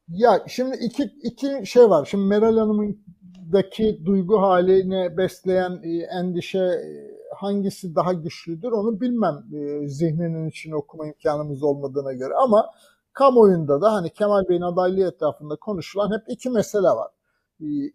Ya 0.08 0.44
şimdi 0.48 0.76
iki, 0.76 1.10
iki 1.22 1.66
şey 1.66 1.82
var. 1.82 2.08
Şimdi 2.10 2.24
Meral 2.24 2.58
Hanım'daki 2.58 3.98
duygu 4.04 4.42
haline 4.42 5.16
besleyen 5.16 5.80
e, 5.84 6.18
endişe 6.18 6.58
e, 6.58 7.11
hangisi 7.36 7.94
daha 7.94 8.12
güçlüdür 8.12 8.72
onu 8.72 9.00
bilmem 9.00 9.44
e, 9.54 9.88
zihninin 9.88 10.48
içine 10.48 10.76
okuma 10.76 11.06
imkanımız 11.06 11.62
olmadığına 11.62 12.12
göre 12.12 12.34
ama 12.34 12.70
kamuoyunda 13.12 13.80
da 13.80 13.92
hani 13.92 14.10
Kemal 14.10 14.48
Bey'in 14.48 14.62
adaylığı 14.62 15.08
etrafında 15.08 15.56
konuşulan 15.56 16.18
hep 16.18 16.22
iki 16.28 16.50
mesele 16.50 16.88
var. 16.88 17.10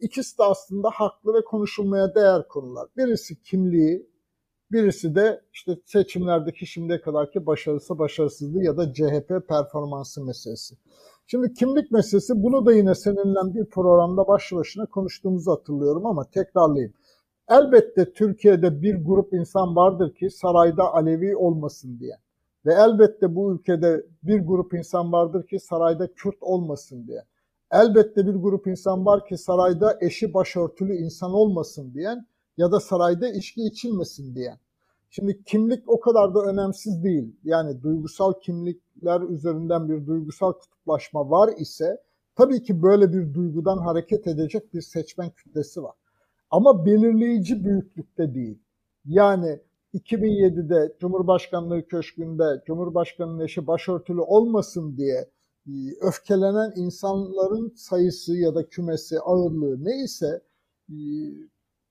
İkisi 0.02 0.38
de 0.38 0.44
aslında 0.44 0.90
haklı 0.90 1.34
ve 1.34 1.44
konuşulmaya 1.44 2.16
değer 2.16 2.48
konular. 2.48 2.88
Birisi 2.98 3.42
kimliği, 3.42 4.08
Birisi 4.72 5.16
de 5.16 5.42
işte 5.54 5.78
seçimlerdeki 5.86 6.66
şimdiye 6.66 7.02
kadarki 7.02 7.46
başarısı 7.46 8.00
başarısızlığı 8.00 8.64
ya 8.64 8.78
da 8.78 8.94
CHP 8.94 9.48
performansı 9.50 10.26
meselesi. 10.26 10.76
Şimdi 11.28 11.54
kimlik 11.54 11.92
meselesi 11.92 12.34
bunu 12.36 12.66
da 12.66 12.74
yine 12.74 12.96
seninle 12.96 13.54
bir 13.54 13.66
programda 13.66 14.28
başlı 14.28 14.58
başına 14.58 14.86
konuştuğumuzu 14.86 15.52
hatırlıyorum 15.52 16.06
ama 16.06 16.30
tekrarlayayım. 16.30 16.94
Elbette 17.50 18.14
Türkiye'de 18.14 18.82
bir 18.82 18.96
grup 19.06 19.34
insan 19.34 19.76
vardır 19.76 20.16
ki 20.16 20.30
sarayda 20.30 20.94
Alevi 20.94 21.36
olmasın 21.36 22.00
diye. 22.00 22.18
Ve 22.66 22.74
elbette 22.74 23.36
bu 23.36 23.54
ülkede 23.54 24.06
bir 24.24 24.40
grup 24.40 24.74
insan 24.74 25.12
vardır 25.12 25.48
ki 25.48 25.60
sarayda 25.60 26.14
Kürt 26.14 26.36
olmasın 26.42 27.08
diye. 27.08 27.24
Elbette 27.72 28.28
bir 28.28 28.34
grup 28.34 28.68
insan 28.68 29.06
var 29.06 29.26
ki 29.26 29.38
sarayda 29.38 29.98
eşi 30.02 30.34
başörtülü 30.34 30.96
insan 30.96 31.34
olmasın 31.34 31.94
diyen 31.94 32.28
ya 32.58 32.72
da 32.72 32.80
sarayda 32.80 33.30
içki 33.30 33.62
içilmesin 33.62 34.36
diyen. 34.36 34.60
Şimdi 35.10 35.44
kimlik 35.44 35.90
o 35.90 36.00
kadar 36.00 36.36
da 36.36 36.42
önemsiz 36.42 37.04
değil. 37.04 37.36
Yani 37.44 37.82
duygusal 37.82 38.34
kimlikler 38.42 39.22
üzerinden 39.22 39.90
bir 39.90 40.08
duygusal 40.08 40.54
kutuplaşma 40.54 41.30
var 41.30 41.54
ise 41.58 41.98
Tabii 42.38 42.64
ki 42.64 42.82
böyle 42.82 43.14
bir 43.14 43.34
duygudan 43.34 43.78
hareket 43.78 44.28
edecek 44.28 44.74
bir 44.74 44.82
seçmen 44.82 45.30
kütlesi 45.30 45.84
var. 45.84 45.96
Ama 46.52 46.86
belirleyici 46.86 47.66
büyüklükte 47.66 48.34
değil. 48.34 48.60
Yani 49.06 49.60
2007'de 49.94 50.96
Cumhurbaşkanlığı 51.00 51.88
Köşkü'nde 51.88 52.64
Cumhurbaşkanı'nın 52.66 53.40
eşi 53.40 53.68
başörtülü 53.68 54.22
olmasın 54.22 54.98
diye 54.98 55.30
e, 55.68 55.74
öfkelenen 56.02 56.74
insanların 56.76 57.74
sayısı 57.76 58.38
ya 58.38 58.56
da 58.56 58.70
kümesi, 58.70 59.20
ağırlığı 59.20 59.84
neyse 59.84 60.42
e, 60.90 60.96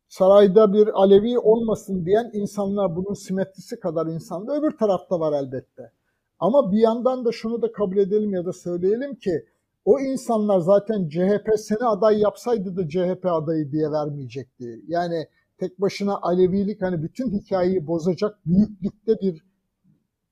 sarayda 0.08 0.72
bir 0.72 0.88
Alevi 0.88 1.38
olmasın 1.38 2.06
diyen 2.06 2.30
insanlar 2.32 2.96
bunun 2.96 3.14
simetrisi 3.14 3.80
kadar 3.80 4.06
insan 4.06 4.46
da 4.46 4.56
öbür 4.58 4.70
tarafta 4.70 5.20
var 5.20 5.44
elbette. 5.44 5.92
Ama 6.38 6.72
bir 6.72 6.78
yandan 6.78 7.24
da 7.24 7.32
şunu 7.32 7.62
da 7.62 7.72
kabul 7.72 7.96
edelim 7.96 8.34
ya 8.34 8.44
da 8.44 8.52
söyleyelim 8.52 9.14
ki 9.14 9.46
o 9.86 10.00
insanlar 10.00 10.60
zaten 10.60 11.08
CHP 11.08 11.48
seni 11.58 11.84
aday 11.84 12.18
yapsaydı 12.18 12.76
da 12.76 12.88
CHP 12.88 13.26
adayı 13.26 13.72
diye 13.72 13.90
vermeyecekti. 13.90 14.80
Yani 14.88 15.28
tek 15.58 15.80
başına 15.80 16.18
Alevilik 16.22 16.82
hani 16.82 17.02
bütün 17.02 17.30
hikayeyi 17.30 17.86
bozacak 17.86 18.38
büyüklükte 18.46 19.20
bir 19.20 19.44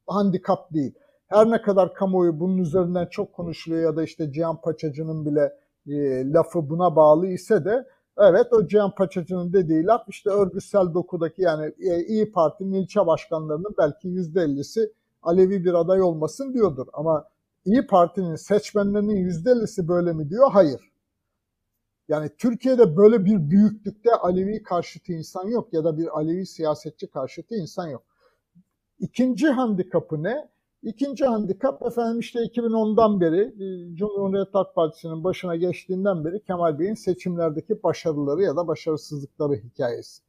handikap 0.07 0.75
değil. 0.75 0.95
Her 1.27 1.51
ne 1.51 1.63
kadar 1.63 1.95
kamuoyu 1.95 2.41
bunun 2.41 2.59
üzerinden 2.59 3.07
çok 3.07 3.33
konuşuluyor 3.33 3.83
ya 3.83 3.97
da 3.97 4.03
işte 4.03 4.33
Cihan 4.33 4.61
Paçacı'nın 4.61 5.27
bile 5.27 5.53
e, 5.87 6.25
lafı 6.33 6.69
buna 6.69 6.97
bağlı 6.97 7.27
ise 7.27 7.65
de 7.65 7.87
evet 8.19 8.47
o 8.53 8.67
Cihan 8.67 8.95
Paçacı'nın 8.95 9.53
dediği 9.53 9.85
laf 9.85 10.03
işte 10.09 10.31
örgütsel 10.31 10.95
dokudaki 10.95 11.43
yani 11.43 11.73
e, 11.79 12.05
İyi 12.05 12.33
Parti'nin 12.33 12.73
ilçe 12.73 13.07
başkanlarının 13.07 13.75
belki 13.79 14.09
yüzde 14.09 14.41
ellisi 14.41 14.93
Alevi 15.23 15.65
bir 15.65 15.75
aday 15.75 16.03
olmasın 16.03 16.55
diyordur. 16.55 16.87
Ama 16.93 17.25
İyi 17.65 17.87
Parti'nin 17.87 18.37
seçmenlerinin 18.37 19.17
yüzde 19.17 19.51
ellisi 19.51 19.89
böyle 19.89 20.13
mi 20.13 20.31
diyor? 20.31 20.51
Hayır. 20.53 20.81
Yani 22.09 22.31
Türkiye'de 22.39 22.97
böyle 22.97 23.25
bir 23.25 23.51
büyüklükte 23.51 24.11
Alevi 24.15 24.63
karşıtı 24.63 25.13
insan 25.13 25.49
yok 25.49 25.73
ya 25.73 25.85
da 25.85 25.99
bir 25.99 26.19
Alevi 26.19 26.47
siyasetçi 26.47 27.07
karşıtı 27.07 27.55
insan 27.55 27.89
yok. 27.89 28.03
İkinci 28.99 29.49
handikapı 29.49 30.23
ne? 30.23 30.49
İkinci 30.83 31.25
handikap 31.25 31.83
efendim 31.83 32.19
işte 32.19 32.39
2010'dan 32.39 33.21
beri 33.21 33.41
e, 33.41 33.97
Cumhuriyet 33.97 34.55
Halk 34.55 34.75
Partisi'nin 34.75 35.25
başına 35.25 35.57
geçtiğinden 35.57 36.25
beri 36.25 36.45
Kemal 36.45 36.79
Bey'in 36.79 36.95
seçimlerdeki 36.95 37.83
başarıları 37.83 38.43
ya 38.43 38.57
da 38.57 38.67
başarısızlıkları 38.67 39.55
hikayesi. 39.55 40.23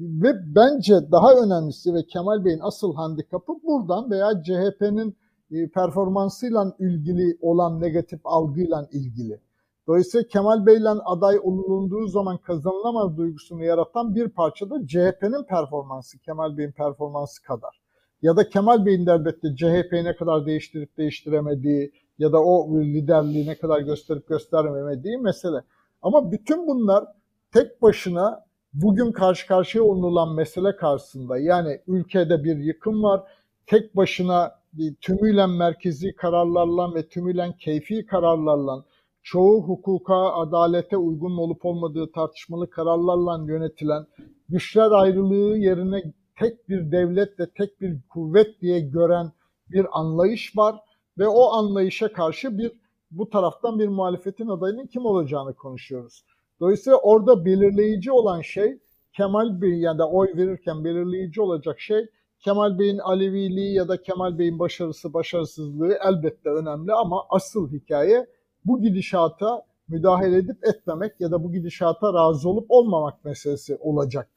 Ve 0.00 0.54
bence 0.54 0.94
daha 1.12 1.34
önemlisi 1.34 1.94
ve 1.94 2.06
Kemal 2.06 2.44
Bey'in 2.44 2.60
asıl 2.62 2.94
handikapı 2.94 3.52
buradan 3.62 4.10
veya 4.10 4.42
CHP'nin 4.42 5.16
e, 5.52 5.68
performansıyla 5.68 6.76
ilgili 6.78 7.38
olan 7.40 7.80
negatif 7.80 8.20
algıyla 8.24 8.88
ilgili. 8.92 9.40
Dolayısıyla 9.86 10.26
Kemal 10.26 10.66
Bey'le 10.66 10.88
aday 11.04 11.38
olunduğu 11.42 12.06
zaman 12.06 12.38
kazanılamaz 12.38 13.16
duygusunu 13.16 13.64
yaratan 13.64 14.14
bir 14.14 14.28
parça 14.28 14.70
da 14.70 14.86
CHP'nin 14.86 15.44
performansı, 15.44 16.18
Kemal 16.18 16.56
Bey'in 16.56 16.72
performansı 16.72 17.42
kadar. 17.42 17.82
Ya 18.22 18.36
da 18.36 18.48
Kemal 18.48 18.86
Bey'in 18.86 19.06
de 19.06 19.12
elbette 19.12 19.56
CHP'yi 19.56 20.04
ne 20.04 20.16
kadar 20.16 20.46
değiştirip 20.46 20.96
değiştiremediği 20.96 21.92
ya 22.18 22.32
da 22.32 22.44
o 22.44 22.80
liderliği 22.80 23.46
ne 23.46 23.58
kadar 23.58 23.80
gösterip 23.80 24.28
göstermemediği 24.28 25.18
mesele. 25.18 25.56
Ama 26.02 26.32
bütün 26.32 26.66
bunlar 26.66 27.04
tek 27.52 27.82
başına 27.82 28.44
bugün 28.74 29.12
karşı 29.12 29.46
karşıya 29.46 29.84
olunan 29.84 30.34
mesele 30.34 30.76
karşısında 30.76 31.38
yani 31.38 31.80
ülkede 31.86 32.44
bir 32.44 32.56
yıkım 32.56 33.02
var. 33.02 33.22
Tek 33.66 33.96
başına 33.96 34.61
tümüyle 35.00 35.46
merkezi 35.46 36.14
kararlarla 36.14 36.94
ve 36.94 37.08
tümüyle 37.08 37.54
keyfi 37.58 38.06
kararlarla 38.06 38.84
çoğu 39.22 39.62
hukuka, 39.62 40.32
adalete 40.32 40.96
uygun 40.96 41.36
olup 41.36 41.64
olmadığı 41.64 42.12
tartışmalı 42.12 42.70
kararlarla 42.70 43.46
yönetilen 43.46 44.06
güçler 44.48 44.90
ayrılığı 44.90 45.58
yerine 45.58 46.02
tek 46.38 46.68
bir 46.68 46.92
devlet 46.92 47.40
ve 47.40 47.46
tek 47.56 47.80
bir 47.80 48.00
kuvvet 48.08 48.60
diye 48.60 48.80
gören 48.80 49.32
bir 49.70 49.86
anlayış 49.92 50.56
var 50.56 50.76
ve 51.18 51.28
o 51.28 51.50
anlayışa 51.50 52.12
karşı 52.12 52.58
bir 52.58 52.72
bu 53.10 53.30
taraftan 53.30 53.78
bir 53.78 53.88
muhalefetin 53.88 54.48
adayının 54.48 54.86
kim 54.86 55.06
olacağını 55.06 55.54
konuşuyoruz. 55.54 56.24
Dolayısıyla 56.60 56.98
orada 56.98 57.44
belirleyici 57.44 58.12
olan 58.12 58.40
şey 58.40 58.78
Kemal 59.16 59.60
Bey 59.62 59.78
yani 59.78 60.02
oy 60.02 60.36
verirken 60.36 60.84
belirleyici 60.84 61.42
olacak 61.42 61.80
şey 61.80 62.06
Kemal 62.42 62.78
Bey'in 62.78 62.98
Aleviliği 62.98 63.74
ya 63.74 63.88
da 63.88 64.02
Kemal 64.02 64.38
Bey'in 64.38 64.58
başarısı 64.58 65.14
başarısızlığı 65.14 65.98
elbette 66.08 66.50
önemli 66.50 66.92
ama 66.92 67.24
asıl 67.30 67.72
hikaye 67.72 68.26
bu 68.64 68.82
gidişata 68.82 69.62
müdahale 69.88 70.36
edip 70.36 70.66
etmemek 70.66 71.20
ya 71.20 71.30
da 71.30 71.44
bu 71.44 71.52
gidişata 71.52 72.14
razı 72.14 72.48
olup 72.48 72.66
olmamak 72.68 73.24
meselesi 73.24 73.76
olacak. 73.76 74.28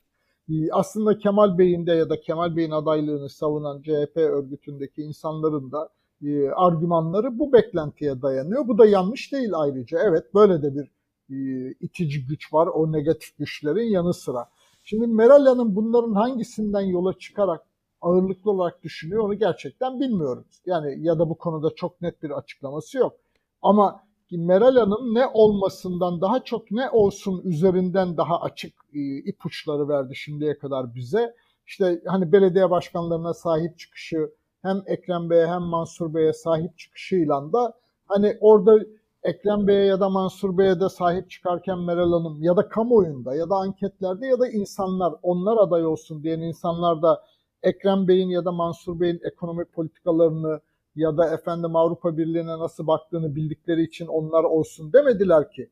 Ee, 0.49 0.71
aslında 0.71 1.17
Kemal 1.17 1.57
Bey'in 1.57 1.87
de 1.87 1.91
ya 1.91 2.09
da 2.09 2.19
Kemal 2.19 2.55
Bey'in 2.55 2.71
adaylığını 2.71 3.29
savunan 3.29 3.81
CHP 3.81 4.17
örgütündeki 4.17 5.01
insanların 5.01 5.71
da 5.71 5.89
e, 6.23 6.49
argümanları 6.49 7.39
bu 7.39 7.53
beklentiye 7.53 8.21
dayanıyor. 8.21 8.67
Bu 8.67 8.77
da 8.77 8.85
yanlış 8.85 9.31
değil 9.31 9.49
ayrıca. 9.53 9.99
Evet 9.99 10.33
böyle 10.33 10.61
de 10.61 10.75
bir 10.75 10.91
e, 11.29 11.71
itici 11.79 12.25
güç 12.25 12.53
var 12.53 12.67
o 12.67 12.91
negatif 12.91 13.37
güçlerin 13.37 13.89
yanı 13.91 14.13
sıra. 14.13 14.49
Şimdi 14.83 15.07
Meral 15.07 15.45
Hanım 15.45 15.75
bunların 15.75 16.13
hangisinden 16.13 16.81
yola 16.81 17.13
çıkarak 17.13 17.61
ağırlıklı 18.05 18.51
olarak 18.51 18.83
düşünüyor 18.83 19.23
onu 19.23 19.33
gerçekten 19.33 19.99
bilmiyoruz. 19.99 20.61
Yani 20.65 20.97
ya 20.99 21.19
da 21.19 21.29
bu 21.29 21.35
konuda 21.37 21.69
çok 21.75 22.01
net 22.01 22.23
bir 22.23 22.29
açıklaması 22.29 22.97
yok. 22.97 23.13
Ama 23.61 24.05
Meral 24.31 24.75
Hanım 24.75 25.13
ne 25.13 25.27
olmasından 25.27 26.21
daha 26.21 26.43
çok 26.43 26.71
ne 26.71 26.89
olsun 26.89 27.41
üzerinden 27.43 28.17
daha 28.17 28.41
açık 28.41 28.73
e, 28.93 28.99
ipuçları 29.17 29.89
verdi 29.89 30.15
şimdiye 30.15 30.57
kadar 30.57 30.95
bize. 30.95 31.35
İşte 31.67 32.01
hani 32.05 32.31
belediye 32.31 32.69
başkanlarına 32.69 33.33
sahip 33.33 33.79
çıkışı 33.79 34.31
hem 34.61 34.83
Ekrem 34.85 35.29
Bey'e 35.29 35.47
hem 35.47 35.61
Mansur 35.61 36.13
Bey'e 36.13 36.33
sahip 36.33 36.77
çıkışıyla 36.77 37.53
da 37.53 37.73
hani 38.05 38.37
orada 38.41 38.79
Ekrem 39.23 39.67
Bey'e 39.67 39.85
ya 39.85 39.99
da 39.99 40.09
Mansur 40.09 40.57
Bey'e 40.57 40.79
de 40.79 40.89
sahip 40.89 41.29
çıkarken 41.29 41.79
Meral 41.79 42.11
Hanım 42.11 42.43
ya 42.43 42.57
da 42.57 42.69
kamuoyunda 42.69 43.35
ya 43.35 43.49
da 43.49 43.55
anketlerde 43.55 44.27
ya 44.27 44.39
da 44.39 44.47
insanlar 44.47 45.13
onlar 45.23 45.57
aday 45.57 45.85
olsun 45.85 46.23
diyen 46.23 46.39
insanlar 46.39 47.01
da 47.01 47.23
Ekrem 47.65 48.07
Bey'in 48.07 48.29
ya 48.29 48.45
da 48.45 48.51
Mansur 48.51 48.99
Bey'in 48.99 49.19
ekonomik 49.23 49.73
politikalarını 49.73 50.59
ya 50.95 51.17
da 51.17 51.33
efendim 51.33 51.75
Avrupa 51.75 52.17
Birliği'ne 52.17 52.59
nasıl 52.59 52.87
baktığını 52.87 53.35
bildikleri 53.35 53.83
için 53.83 54.07
onlar 54.07 54.43
olsun 54.43 54.93
demediler 54.93 55.51
ki. 55.51 55.69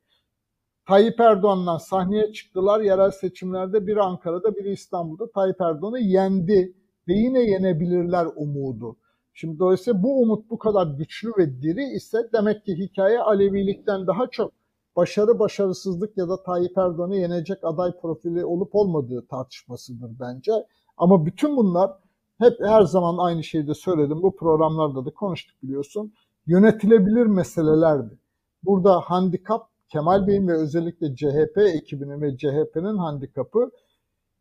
Tayyip 0.88 1.20
Erdoğan'dan 1.20 1.78
sahneye 1.78 2.34
çıktılar 2.34 2.82
yerel 2.82 3.12
seçimlerde 3.12 3.88
biri 3.88 4.02
Ankara'da 4.02 4.56
biri 4.56 4.72
İstanbul'da 4.72 5.32
Tayyip 5.32 5.62
Erdoğan'ı 5.62 6.00
yendi 6.00 6.74
ve 7.08 7.14
yine 7.14 7.40
yenebilirler 7.40 8.28
umudu. 8.36 8.96
Şimdi 9.34 9.60
dolayısıyla 9.60 10.04
bu 10.04 10.22
umut 10.22 10.50
bu 10.50 10.58
kadar 10.58 10.88
güçlü 10.88 11.32
ve 11.38 11.62
diri 11.62 11.84
ise 11.84 12.30
demek 12.34 12.66
ki 12.66 12.76
hikaye 12.78 13.20
Alevilikten 13.20 14.08
daha 14.08 14.28
çok 14.28 14.52
başarı 14.96 15.40
başarısızlık 15.40 16.18
ya 16.18 16.30
da 16.30 16.44
Tayyip 16.44 16.78
Erdoğan'ı 16.78 17.16
yenecek 17.16 17.64
aday 17.64 17.92
profili 18.02 18.46
olup 18.46 18.76
olmadığı 18.76 19.28
tartışmasıdır 19.28 20.12
bence. 20.20 20.52
Ama 20.98 21.26
bütün 21.26 21.58
bunlar 21.58 21.92
hep 22.40 22.54
her 22.62 22.82
zaman 22.82 23.18
aynı 23.18 23.44
şeyi 23.44 23.68
de 23.68 23.74
söyledim. 23.74 24.22
Bu 24.22 24.36
programlarda 24.36 25.06
da 25.06 25.10
konuştuk 25.10 25.64
biliyorsun. 25.64 26.14
Yönetilebilir 26.46 27.26
meselelerdi. 27.26 28.20
Burada 28.64 29.00
handikap 29.00 29.68
Kemal 29.90 30.28
Bey'in 30.28 30.48
ve 30.48 30.54
özellikle 30.54 31.16
CHP 31.16 31.58
ekibinin 31.58 32.22
ve 32.22 32.38
CHP'nin 32.38 32.98
handikapı 32.98 33.72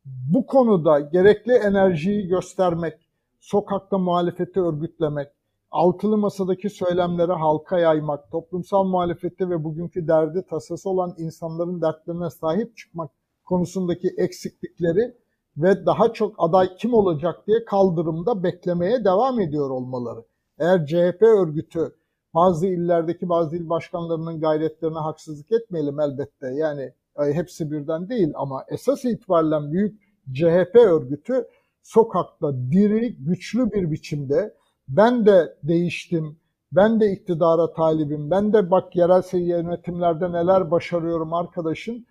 bu 0.05 0.47
konuda 0.47 1.01
gerekli 1.01 1.53
enerjiyi 1.53 2.27
göstermek, 2.27 2.95
sokakta 3.41 3.99
muhalefeti 3.99 4.61
örgütlemek, 4.61 5.29
altılı 5.71 6.19
masadaki 6.19 6.71
söylemleri 6.71 7.33
halka 7.33 7.79
yaymak, 7.79 8.31
toplumsal 8.31 8.85
muhalefeti 8.85 9.51
ve 9.51 9.65
bugünkü 9.65 10.09
derdi 10.09 10.47
tasası 10.51 10.91
olan 10.91 11.15
insanların 11.19 11.83
dertlerine 11.83 12.31
sahip 12.31 12.77
çıkmak 12.77 13.11
konusundaki 13.45 14.09
eksiklikleri 14.19 15.15
ve 15.57 15.87
daha 15.87 16.13
çok 16.13 16.35
aday 16.39 16.77
kim 16.77 16.95
olacak 16.95 17.47
diye 17.47 17.65
kaldırımda 17.65 18.43
beklemeye 18.43 19.05
devam 19.05 19.41
ediyor 19.41 19.71
olmaları. 19.71 20.21
Eğer 20.59 20.87
CHP 20.87 21.23
örgütü 21.23 21.95
bazı 22.35 22.67
illerdeki 22.67 23.29
bazı 23.29 23.57
il 23.57 23.69
başkanlarının 23.69 24.41
gayretlerine 24.41 24.99
haksızlık 24.99 25.53
etmeyelim 25.53 26.01
elbette. 26.01 26.47
Yani 26.47 26.93
hepsi 27.17 27.71
birden 27.71 28.09
değil 28.09 28.33
ama 28.35 28.65
esas 28.69 29.05
itibariyle 29.05 29.73
büyük 29.73 30.01
CHP 30.35 30.77
örgütü 30.77 31.49
sokakta 31.83 32.53
diri, 32.71 33.17
güçlü 33.17 33.73
bir 33.73 33.91
biçimde 33.91 34.55
ben 34.89 35.27
de 35.27 35.57
değiştim, 35.63 36.37
ben 36.73 37.01
de 37.01 37.13
iktidara 37.13 37.73
talibim, 37.73 38.31
ben 38.31 38.53
de 38.53 38.71
bak 38.71 38.97
yerel 38.97 39.23
yönetimlerde 39.33 40.33
neler 40.33 40.71
başarıyorum 40.71 41.35
arkadaşın 41.35 42.07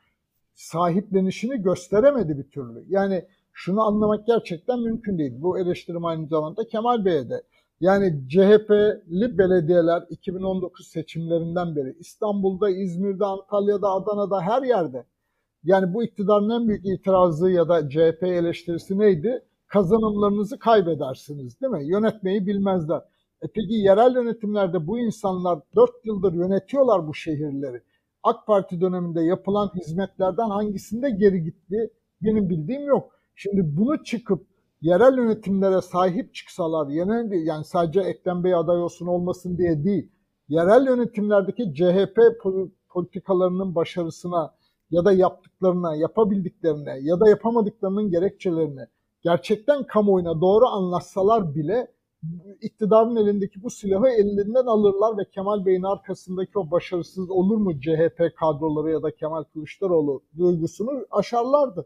sahiplenişini 0.54 1.62
gösteremedi 1.62 2.38
bir 2.38 2.50
türlü. 2.50 2.86
Yani 2.90 3.26
şunu 3.54 3.82
anlamak 3.82 4.28
gerçekten 4.28 4.80
mümkün 4.80 5.18
değil. 5.18 5.34
Bu 5.38 5.60
eleştirim 5.60 6.06
aynı 6.06 6.28
zamanda 6.28 6.68
Kemal 6.68 7.06
Bey'e 7.06 7.30
de 7.30 7.44
Yani 7.80 8.28
CHP'li 8.30 9.38
belediyeler 9.38 10.04
2019 10.10 10.88
seçimlerinden 10.88 11.76
beri 11.76 11.96
İstanbul'da, 12.00 12.70
İzmir'de, 12.70 13.26
Antalya'da, 13.26 13.90
Adana'da 13.90 14.42
her 14.42 14.64
yerde 14.64 15.06
yani 15.64 15.94
bu 15.94 16.04
iktidarın 16.04 16.50
en 16.50 16.68
büyük 16.68 16.86
itirazı 16.86 17.52
ya 17.52 17.70
da 17.70 17.90
CHP 17.90 18.24
eleştirisi 18.24 19.00
neydi? 19.00 19.44
Kazanımlarınızı 19.68 20.60
kaybedersiniz 20.60 21.62
değil 21.62 21.72
mi? 21.72 21.86
Yönetmeyi 21.86 22.48
bilmezler. 22.48 23.02
E 23.42 23.48
peki 23.48 23.74
yerel 23.74 24.16
yönetimlerde 24.16 24.88
bu 24.88 25.00
insanlar 25.00 25.60
4 25.76 25.90
yıldır 26.04 26.34
yönetiyorlar 26.34 27.08
bu 27.08 27.14
şehirleri. 27.14 27.82
AK 28.24 28.48
Parti 28.48 28.82
döneminde 28.82 29.22
yapılan 29.22 29.72
hizmetlerden 29.76 30.50
hangisinde 30.50 31.10
geri 31.10 31.44
gitti 31.44 31.90
benim 32.22 32.50
bildiğim 32.50 32.88
yok. 32.88 33.12
Şimdi 33.36 33.78
bunu 33.78 34.04
çıkıp 34.04 34.48
yerel 34.82 35.18
yönetimlere 35.18 35.82
sahip 35.82 36.34
çıksalar 36.34 36.88
yani 37.36 37.66
sadece 37.66 38.02
Ekrem 38.02 38.44
Bey 38.44 38.56
aday 38.56 38.82
olsun 38.82 39.08
olmasın 39.08 39.58
diye 39.58 39.84
değil. 39.84 40.12
Yerel 40.50 40.86
yönetimlerdeki 40.86 41.74
CHP 41.74 42.20
politikalarının 42.90 43.76
başarısına 43.76 44.54
ya 44.92 45.06
da 45.06 45.12
yaptıklarına, 45.12 45.96
yapabildiklerine 45.96 47.00
ya 47.02 47.20
da 47.20 47.30
yapamadıklarının 47.30 48.10
gerekçelerini 48.10 48.86
gerçekten 49.22 49.84
kamuoyuna 49.84 50.42
doğru 50.42 50.68
anlatsalar 50.68 51.56
bile 51.56 51.88
iktidarın 52.62 53.16
elindeki 53.16 53.64
bu 53.64 53.70
silahı 53.70 54.08
ellerinden 54.08 54.66
alırlar 54.66 55.18
ve 55.18 55.30
Kemal 55.30 55.66
Bey'in 55.66 55.84
arkasındaki 55.84 56.60
o 56.60 56.72
başarısız 56.72 57.30
olur 57.30 57.58
mu 57.58 57.80
CHP 57.80 58.36
kadroları 58.40 58.92
ya 58.92 59.04
da 59.04 59.16
Kemal 59.16 59.44
Kılıçdaroğlu 59.44 60.24
duygusunu 60.38 60.92
aşarlardı. 61.12 61.86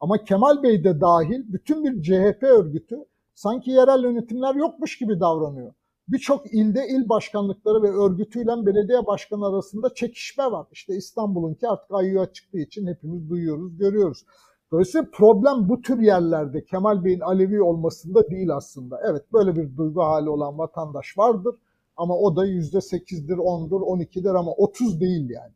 Ama 0.00 0.24
Kemal 0.24 0.62
Bey 0.62 0.84
de 0.84 1.00
dahil 1.00 1.52
bütün 1.52 1.84
bir 1.84 2.02
CHP 2.02 2.42
örgütü 2.42 2.96
sanki 3.34 3.70
yerel 3.70 4.02
yönetimler 4.02 4.54
yokmuş 4.54 4.98
gibi 4.98 5.20
davranıyor. 5.20 5.72
Birçok 6.08 6.54
ilde 6.54 6.86
il 6.88 7.08
başkanlıkları 7.08 7.82
ve 7.82 7.90
örgütüyle 7.90 8.66
belediye 8.66 9.06
başkanı 9.06 9.46
arasında 9.46 9.94
çekişme 9.94 10.44
var. 10.44 10.66
İşte 10.72 10.96
İstanbul'unki 10.96 11.68
artık 11.68 11.90
ayyuğa 11.90 12.32
çıktığı 12.32 12.58
için 12.58 12.86
hepimiz 12.86 13.30
duyuyoruz, 13.30 13.78
görüyoruz. 13.78 14.24
Dolayısıyla 14.72 15.06
problem 15.12 15.68
bu 15.68 15.80
tür 15.82 15.98
yerlerde 15.98 16.64
Kemal 16.64 17.04
Bey'in 17.04 17.20
Alevi 17.20 17.62
olmasında 17.62 18.30
değil 18.30 18.54
aslında. 18.54 19.00
Evet 19.10 19.22
böyle 19.32 19.56
bir 19.56 19.76
duygu 19.76 20.02
hali 20.02 20.30
olan 20.30 20.58
vatandaş 20.58 21.18
vardır 21.18 21.54
ama 21.96 22.18
o 22.18 22.36
da 22.36 22.46
%8'dir, 22.46 23.36
10'dur, 23.36 23.80
12'dir 23.80 24.34
ama 24.34 24.52
30 24.52 25.00
değil 25.00 25.30
yani. 25.30 25.52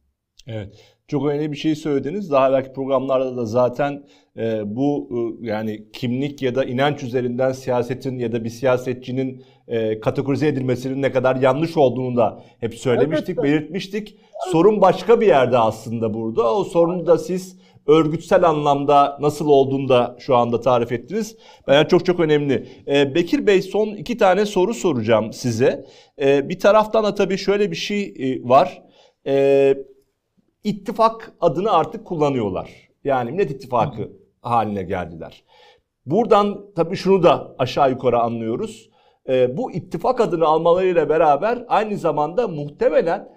Evet. 0.46 0.76
Çok 1.08 1.26
önemli 1.26 1.52
bir 1.52 1.56
şey 1.56 1.74
söylediniz. 1.74 2.30
Daha 2.30 2.52
belki 2.52 2.72
programlarda 2.72 3.36
da 3.36 3.44
zaten 3.44 4.04
e, 4.36 4.76
bu 4.76 5.08
e, 5.12 5.46
yani 5.46 5.90
kimlik 5.92 6.42
ya 6.42 6.54
da 6.54 6.64
inanç 6.64 7.02
üzerinden 7.02 7.52
siyasetin 7.52 8.18
ya 8.18 8.32
da 8.32 8.44
bir 8.44 8.50
siyasetçinin 8.50 9.44
e, 9.68 10.00
kategorize 10.00 10.48
edilmesinin 10.48 11.02
ne 11.02 11.12
kadar 11.12 11.36
yanlış 11.36 11.76
olduğunu 11.76 12.16
da 12.16 12.42
hep 12.60 12.74
söylemiştik, 12.74 13.28
Elbette. 13.28 13.42
belirtmiştik. 13.42 14.16
Sorun 14.52 14.80
başka 14.80 15.20
bir 15.20 15.26
yerde 15.26 15.58
aslında 15.58 16.14
burada. 16.14 16.54
O 16.54 16.64
sorunu 16.64 17.06
da 17.06 17.18
siz 17.18 17.58
örgütsel 17.90 18.48
anlamda 18.48 19.18
nasıl 19.20 19.48
olduğunu 19.48 19.88
da 19.88 20.16
şu 20.18 20.36
anda 20.36 20.60
tarif 20.60 20.92
ettiniz. 20.92 21.36
Bence 21.68 21.88
çok 21.88 22.04
çok 22.04 22.20
önemli. 22.20 22.68
Ee, 22.88 23.14
Bekir 23.14 23.46
Bey 23.46 23.62
son 23.62 23.88
iki 23.88 24.16
tane 24.16 24.46
soru 24.46 24.74
soracağım 24.74 25.32
size. 25.32 25.86
Ee, 26.20 26.48
bir 26.48 26.58
taraftan 26.58 27.04
da 27.04 27.14
tabii 27.14 27.38
şöyle 27.38 27.70
bir 27.70 27.76
şey 27.76 28.02
e, 28.18 28.48
var. 28.48 28.82
Ee, 29.26 29.74
ittifak 30.64 31.32
adını 31.40 31.72
artık 31.72 32.06
kullanıyorlar. 32.06 32.70
Yani 33.04 33.32
Millet 33.32 33.50
İttifakı 33.50 34.12
haline 34.42 34.82
geldiler. 34.82 35.44
Buradan 36.06 36.66
tabii 36.76 36.96
şunu 36.96 37.22
da 37.22 37.54
aşağı 37.58 37.90
yukarı 37.90 38.18
anlıyoruz. 38.18 38.90
Ee, 39.28 39.56
bu 39.56 39.72
ittifak 39.72 40.20
adını 40.20 40.44
almalarıyla 40.44 41.08
beraber 41.08 41.64
aynı 41.68 41.96
zamanda 41.96 42.48
muhtemelen 42.48 43.28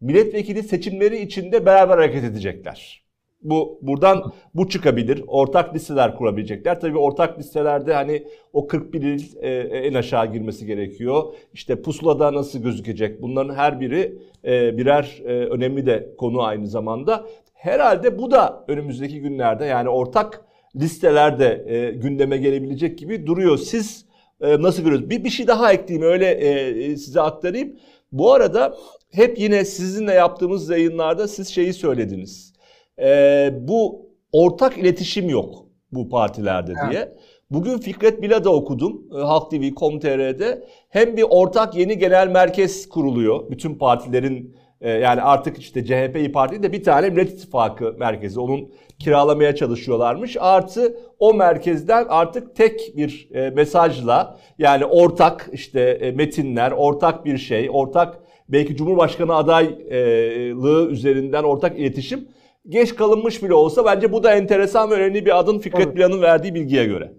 milletvekili 0.00 0.62
seçimleri 0.62 1.18
içinde 1.22 1.66
beraber 1.66 1.94
hareket 1.94 2.24
edecekler. 2.24 3.02
Bu 3.42 3.78
buradan 3.82 4.32
bu 4.54 4.68
çıkabilir. 4.68 5.24
Ortak 5.26 5.74
listeler 5.74 6.16
kurabilecekler. 6.16 6.80
Tabii 6.80 6.98
ortak 6.98 7.38
listelerde 7.38 7.94
hani 7.94 8.26
o 8.52 8.66
41 8.66 9.02
il 9.02 9.36
e, 9.40 9.50
en 9.60 9.94
aşağı 9.94 10.32
girmesi 10.32 10.66
gerekiyor. 10.66 11.34
İşte 11.54 11.82
pusulada 11.82 12.34
nasıl 12.34 12.58
gözükecek? 12.58 13.22
Bunların 13.22 13.54
her 13.54 13.80
biri 13.80 14.18
e, 14.44 14.78
birer 14.78 15.22
e, 15.24 15.46
önemli 15.46 15.86
de 15.86 16.14
konu 16.18 16.42
aynı 16.42 16.66
zamanda. 16.66 17.26
Herhalde 17.54 18.18
bu 18.18 18.30
da 18.30 18.64
önümüzdeki 18.68 19.20
günlerde 19.20 19.64
yani 19.64 19.88
ortak 19.88 20.44
listelerde 20.76 21.64
e, 21.66 21.90
gündeme 21.90 22.36
gelebilecek 22.36 22.98
gibi 22.98 23.26
duruyor. 23.26 23.58
Siz 23.58 24.06
e, 24.40 24.62
nasıl 24.62 24.82
görüyorsunuz? 24.82 25.10
Bir, 25.10 25.24
bir 25.24 25.30
şey 25.30 25.46
daha 25.46 25.72
ekleyeyim 25.72 26.12
öyle 26.12 26.30
e, 26.30 26.96
size 26.96 27.20
aktarayım. 27.20 27.76
Bu 28.12 28.32
arada 28.32 28.76
hep 29.10 29.38
yine 29.38 29.64
sizinle 29.64 30.12
yaptığımız 30.12 30.70
yayınlarda 30.70 31.28
siz 31.28 31.48
şeyi 31.48 31.72
söylediniz 31.72 32.51
e, 32.98 33.50
bu 33.60 34.10
ortak 34.32 34.78
iletişim 34.78 35.28
yok 35.28 35.66
bu 35.92 36.08
partilerde 36.08 36.72
diye. 36.90 37.02
Evet. 37.02 37.12
Bugün 37.50 37.78
Fikret 37.78 38.22
Bila'da 38.22 38.52
okudum 38.52 39.02
e, 39.14 39.18
Halk 39.18 39.50
TV 39.50 39.74
Com.tr'de. 39.74 40.64
Hem 40.88 41.16
bir 41.16 41.24
ortak 41.30 41.74
yeni 41.74 41.98
genel 41.98 42.28
merkez 42.28 42.88
kuruluyor. 42.88 43.50
Bütün 43.50 43.74
partilerin 43.74 44.56
e, 44.80 44.90
yani 44.90 45.22
artık 45.22 45.58
işte 45.58 45.84
CHP 45.84 46.16
İYİ 46.16 46.32
Parti 46.32 46.62
de 46.62 46.72
bir 46.72 46.84
tane 46.84 47.10
Millet 47.10 47.32
İttifakı 47.32 47.94
merkezi. 47.98 48.40
Onun 48.40 48.72
kiralamaya 48.98 49.54
çalışıyorlarmış. 49.54 50.36
Artı 50.40 50.96
o 51.18 51.34
merkezden 51.34 52.06
artık 52.08 52.56
tek 52.56 52.96
bir 52.96 53.28
e, 53.34 53.50
mesajla 53.50 54.38
yani 54.58 54.84
ortak 54.84 55.50
işte 55.52 56.12
metinler, 56.16 56.72
ortak 56.72 57.24
bir 57.24 57.38
şey, 57.38 57.68
ortak 57.72 58.18
belki 58.48 58.76
Cumhurbaşkanı 58.76 59.34
adaylığı 59.34 60.88
üzerinden 60.90 61.42
ortak 61.42 61.78
iletişim 61.78 62.28
geç 62.68 62.94
kalınmış 62.94 63.42
bile 63.42 63.54
olsa 63.54 63.84
bence 63.84 64.12
bu 64.12 64.22
da 64.22 64.34
enteresan 64.34 64.90
ve 64.90 64.94
önemli 64.94 65.26
bir 65.26 65.38
adın 65.38 65.58
Fikret 65.58 65.86
evet. 65.86 65.96
Bilan'ın 65.96 66.22
verdiği 66.22 66.54
bilgiye 66.54 66.84
göre. 66.84 67.14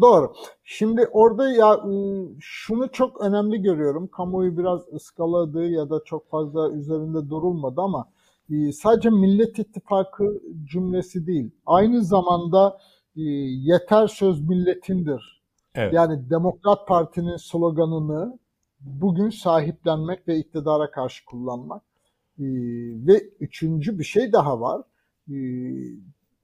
Doğru. 0.00 0.32
Şimdi 0.64 1.08
orada 1.12 1.50
ya 1.50 1.74
ıı, 1.74 2.28
şunu 2.40 2.92
çok 2.92 3.20
önemli 3.20 3.62
görüyorum. 3.62 4.06
Kamuoyu 4.06 4.58
biraz 4.58 4.80
ıskaladı 4.92 5.66
ya 5.66 5.90
da 5.90 6.00
çok 6.04 6.30
fazla 6.30 6.70
üzerinde 6.70 7.30
durulmadı 7.30 7.80
ama 7.80 8.08
ıı, 8.50 8.72
sadece 8.72 9.10
Millet 9.10 9.58
İttifakı 9.58 10.42
cümlesi 10.64 11.26
değil. 11.26 11.50
Aynı 11.66 12.04
zamanda 12.04 12.66
ıı, 13.16 13.22
yeter 13.62 14.06
söz 14.06 14.48
milletindir. 14.48 15.42
Evet. 15.74 15.92
Yani 15.92 16.30
Demokrat 16.30 16.88
Parti'nin 16.88 17.36
sloganını 17.36 18.38
bugün 18.80 19.30
sahiplenmek 19.30 20.28
ve 20.28 20.36
iktidara 20.36 20.90
karşı 20.90 21.24
kullanmak. 21.24 21.82
Ee, 22.38 22.44
ve 23.06 23.28
üçüncü 23.40 23.98
bir 23.98 24.04
şey 24.04 24.32
daha 24.32 24.60
var. 24.60 24.82
Ee, 25.30 25.34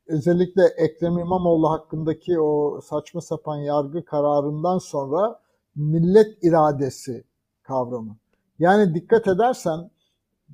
özellikle 0.06 0.62
Ekrem 0.78 1.18
İmamoğlu 1.18 1.70
hakkındaki 1.70 2.40
o 2.40 2.80
saçma 2.80 3.20
sapan 3.20 3.56
yargı 3.56 4.04
kararından 4.04 4.78
sonra 4.78 5.40
millet 5.76 6.44
iradesi 6.44 7.24
kavramı. 7.62 8.16
Yani 8.58 8.94
dikkat 8.94 9.28
edersen 9.28 9.90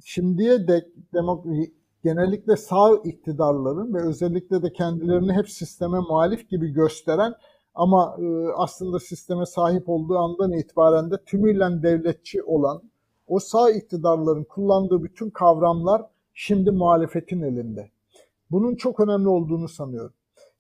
şimdiye 0.05 0.69
dek 0.69 0.85
demok- 1.15 1.71
genellikle 2.05 2.57
sağ 2.57 2.97
iktidarların 3.05 3.95
ve 3.95 4.03
özellikle 4.03 4.63
de 4.63 4.73
kendilerini 4.73 5.33
hep 5.33 5.51
sisteme 5.51 5.99
muhalif 5.99 6.49
gibi 6.51 6.69
gösteren 6.73 7.35
ama 7.75 8.17
e, 8.21 8.53
aslında 8.57 8.99
sisteme 8.99 9.47
sahip 9.47 9.89
olduğu 9.89 10.19
andan 10.19 10.53
itibaren 10.53 11.11
de 11.11 11.17
tümüyle 11.27 11.83
devletçi 11.83 12.43
olan 12.43 12.83
o 13.27 13.39
sağ 13.39 13.71
iktidarların 13.71 14.45
kullandığı 14.45 15.03
bütün 15.03 15.31
kavramlar 15.31 16.03
şimdi 16.35 16.71
muhalefetin 16.71 17.43
elinde. 17.43 17.91
Bunun 18.51 18.75
çok 18.75 19.01
önemli 19.01 19.29
olduğunu 19.29 19.69
sanıyorum. 19.69 20.13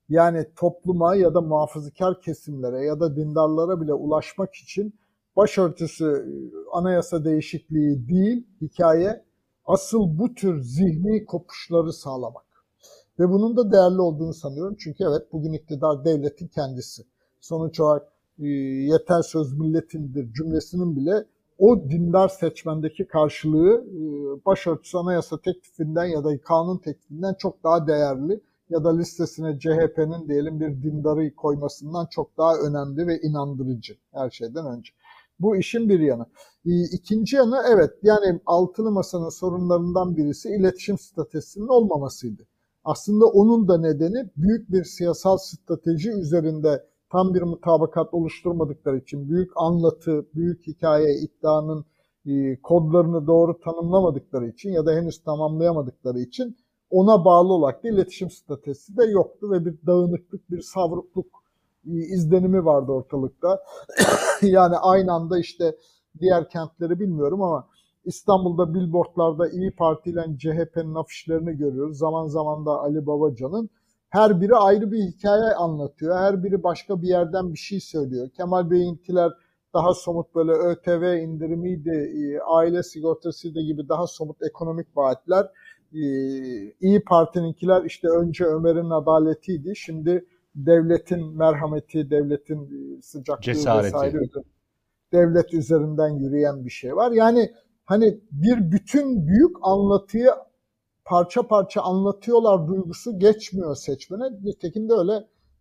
Yani 0.08 0.46
topluma 0.56 1.16
ya 1.16 1.34
da 1.34 1.40
muhafazakar 1.40 2.20
kesimlere 2.20 2.84
ya 2.84 3.00
da 3.00 3.16
dindarlara 3.16 3.80
bile 3.80 3.94
ulaşmak 3.94 4.54
için 4.54 4.94
başörtüsü 5.36 6.26
anayasa 6.72 7.24
değişikliği 7.24 8.08
değil 8.08 8.46
hikaye 8.60 9.24
asıl 9.64 10.18
bu 10.18 10.34
tür 10.34 10.60
zihni 10.60 11.24
kopuşları 11.24 11.92
sağlamak. 11.92 12.46
Ve 13.18 13.28
bunun 13.28 13.56
da 13.56 13.72
değerli 13.72 14.00
olduğunu 14.00 14.34
sanıyorum. 14.34 14.76
Çünkü 14.78 15.04
evet 15.04 15.32
bugün 15.32 15.52
iktidar 15.52 16.04
devletin 16.04 16.48
kendisi. 16.48 17.02
Sonuç 17.40 17.80
olarak 17.80 18.12
yeter 18.38 19.22
söz 19.22 19.58
milletindir 19.58 20.32
cümlesinin 20.32 20.96
bile 20.96 21.24
o 21.58 21.90
dindar 21.90 22.28
seçmendeki 22.28 23.06
karşılığı 23.06 23.84
e, 23.84 24.00
başörtüsü 24.46 24.98
anayasa 24.98 25.40
teklifinden 25.40 26.04
ya 26.04 26.24
da 26.24 26.40
kanun 26.40 26.78
teklifinden 26.78 27.34
çok 27.34 27.64
daha 27.64 27.86
değerli 27.86 28.40
ya 28.70 28.84
da 28.84 28.96
listesine 28.96 29.58
CHP'nin 29.58 30.28
diyelim 30.28 30.60
bir 30.60 30.82
dindarı 30.82 31.34
koymasından 31.34 32.06
çok 32.10 32.38
daha 32.38 32.56
önemli 32.56 33.06
ve 33.06 33.20
inandırıcı 33.20 33.96
her 34.12 34.30
şeyden 34.30 34.66
önce. 34.66 34.92
Bu 35.40 35.56
işin 35.56 35.88
bir 35.88 36.00
yanı. 36.00 36.26
E, 36.66 36.70
ikinci 36.92 37.36
yanı 37.36 37.62
evet 37.68 37.90
yani 38.02 38.40
altılı 38.46 38.90
masanın 38.90 39.28
sorunlarından 39.28 40.16
birisi 40.16 40.48
iletişim 40.48 40.98
stratejisinin 40.98 41.68
olmamasıydı. 41.68 42.42
Aslında 42.84 43.26
onun 43.26 43.68
da 43.68 43.78
nedeni 43.78 44.30
büyük 44.36 44.72
bir 44.72 44.84
siyasal 44.84 45.36
strateji 45.36 46.10
üzerinde 46.10 46.86
tam 47.12 47.34
bir 47.34 47.42
mutabakat 47.42 48.14
oluşturmadıkları 48.14 48.98
için, 48.98 49.28
büyük 49.28 49.50
anlatı, 49.56 50.26
büyük 50.34 50.66
hikaye, 50.66 51.14
iddianın 51.14 51.84
e, 52.26 52.60
kodlarını 52.62 53.26
doğru 53.26 53.60
tanımlamadıkları 53.60 54.48
için 54.48 54.72
ya 54.72 54.86
da 54.86 54.92
henüz 54.92 55.22
tamamlayamadıkları 55.22 56.18
için 56.18 56.56
ona 56.90 57.24
bağlı 57.24 57.52
olarak 57.52 57.84
da 57.84 57.88
iletişim 57.88 58.30
stratejisi 58.30 58.96
de 58.96 59.04
yoktu 59.04 59.50
ve 59.50 59.64
bir 59.64 59.86
dağınıklık, 59.86 60.50
bir 60.50 60.60
savrukluk 60.60 61.26
e, 61.86 61.90
izlenimi 61.90 62.64
vardı 62.64 62.92
ortalıkta. 62.92 63.62
yani 64.42 64.76
aynı 64.76 65.12
anda 65.12 65.38
işte 65.38 65.76
diğer 66.20 66.48
kentleri 66.48 67.00
bilmiyorum 67.00 67.42
ama 67.42 67.68
İstanbul'da 68.04 68.74
billboardlarda 68.74 69.48
İyi 69.48 69.70
Parti 69.70 70.10
ile 70.10 70.24
CHP'nin 70.38 70.94
afişlerini 70.94 71.56
görüyoruz. 71.56 71.98
Zaman 71.98 72.26
zaman 72.26 72.66
da 72.66 72.70
Ali 72.70 73.06
Babacan'ın. 73.06 73.70
Her 74.16 74.40
biri 74.40 74.54
ayrı 74.56 74.92
bir 74.92 74.98
hikaye 75.02 75.54
anlatıyor. 75.54 76.16
Her 76.16 76.44
biri 76.44 76.62
başka 76.62 77.02
bir 77.02 77.08
yerden 77.08 77.52
bir 77.52 77.58
şey 77.58 77.80
söylüyor. 77.80 78.28
Kemal 78.36 78.70
Bey'inkiler 78.70 79.32
daha 79.74 79.94
somut 79.94 80.34
böyle 80.34 80.52
ÖTV 80.52 81.18
indirimiydi, 81.22 81.90
e, 81.90 82.40
aile 82.40 82.82
sigortasıydı 82.82 83.60
gibi 83.60 83.88
daha 83.88 84.06
somut 84.06 84.36
ekonomik 84.42 84.96
vaatler. 84.96 85.44
E, 85.92 86.00
İyi 86.80 87.04
Parti'ninkiler 87.04 87.84
işte 87.84 88.08
önce 88.08 88.44
Ömer'in 88.44 88.90
adaletiydi. 88.90 89.76
Şimdi 89.76 90.26
devletin 90.54 91.36
merhameti, 91.36 92.10
devletin 92.10 92.62
e, 92.98 93.02
sıcaklığı 93.02 93.42
Cesareti. 93.42 93.86
vesaire 93.86 94.18
devlet 95.12 95.54
üzerinden 95.54 96.08
yürüyen 96.08 96.64
bir 96.64 96.70
şey 96.70 96.96
var. 96.96 97.12
Yani 97.12 97.52
hani 97.84 98.20
bir 98.30 98.72
bütün 98.72 99.26
büyük 99.26 99.56
anlatıyı 99.62 100.30
parça 101.06 101.42
parça 101.42 101.80
anlatıyorlar 101.82 102.68
duygusu 102.68 103.18
geçmiyor 103.18 103.74
seçmene. 103.74 104.24
Nitekim 104.44 104.88
de 104.88 104.92
öyle 104.92 105.12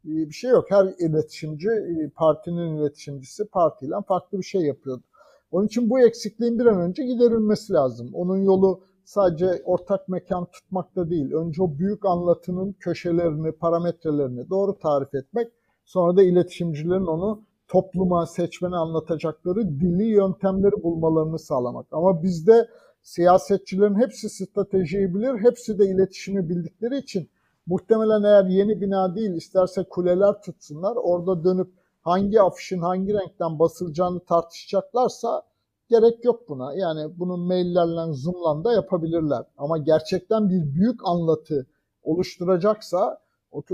e, 0.06 0.30
bir 0.30 0.32
şey 0.34 0.52
yok. 0.52 0.66
Her 0.70 0.86
iletişimci 0.86 1.70
e, 1.70 2.10
partinin 2.10 2.78
iletişimcisi 2.78 3.46
partiyle 3.46 3.96
farklı 4.08 4.38
bir 4.38 4.43
şey 4.43 4.62
yapıyordu. 4.62 5.04
Onun 5.52 5.66
için 5.66 5.89
bu 5.89 6.00
eksikliğin 6.00 6.60
bir 6.60 6.66
an 6.66 6.82
önce 6.82 7.04
giderilmesi 7.04 7.74
lazım. 7.74 8.10
Onun 8.14 8.38
yolu 8.38 8.82
sadece 9.06 9.62
ortak 9.66 10.10
mekan 10.10 10.46
tutmakta 10.46 11.10
değil. 11.10 11.32
Önce 11.32 11.64
o 11.64 11.78
büyük 11.78 12.06
anlatının 12.06 12.76
köşelerini, 12.80 13.52
parametrelerini 13.52 14.50
doğru 14.50 14.80
tarif 14.80 15.16
etmek. 15.16 15.52
Sonra 15.86 16.18
da 16.18 16.24
iletişimcilerin 16.24 17.06
onu 17.06 17.41
topluma, 17.68 18.26
seçmene 18.26 18.76
anlatacakları 18.76 19.80
dili, 19.80 20.04
yöntemleri 20.04 20.84
bulmalarını 20.84 21.39
sağlamak. 21.39 21.86
Ama 21.91 22.24
bizde 22.24 22.68
siyasetçilerin 23.06 23.95
hepsi 23.95 24.30
stratejiyi 24.30 25.16
bilir, 25.16 25.39
hepsi 25.39 25.80
de 25.80 25.86
iletişimi 25.86 26.49
bildikleri 26.49 26.97
için 26.97 27.30
muhtemelen 27.66 28.24
eğer 28.24 28.45
yeni 28.45 28.82
bina 28.82 29.16
değil 29.16 29.32
isterse 29.32 29.84
kuleler 29.84 30.41
tutsunlar, 30.41 30.95
orada 30.95 31.43
dönüp 31.43 31.68
hangi 32.01 32.41
afişin 32.41 32.80
hangi 32.80 33.14
renkten 33.14 33.60
basılacağını 33.60 34.20
tartışacaklarsa 34.20 35.41
gerek 35.89 36.26
yok 36.26 36.49
buna. 36.49 36.74
Yani 36.74 37.20
bunu 37.20 37.38
maillerle, 37.38 38.14
zoom'la 38.14 38.64
da 38.64 38.74
yapabilirler. 38.74 39.43
Ama 39.58 39.78
gerçekten 39.78 40.49
bir 40.49 40.74
büyük 40.74 40.99
anlatı 41.03 41.68
oluşturacaksa 42.03 43.18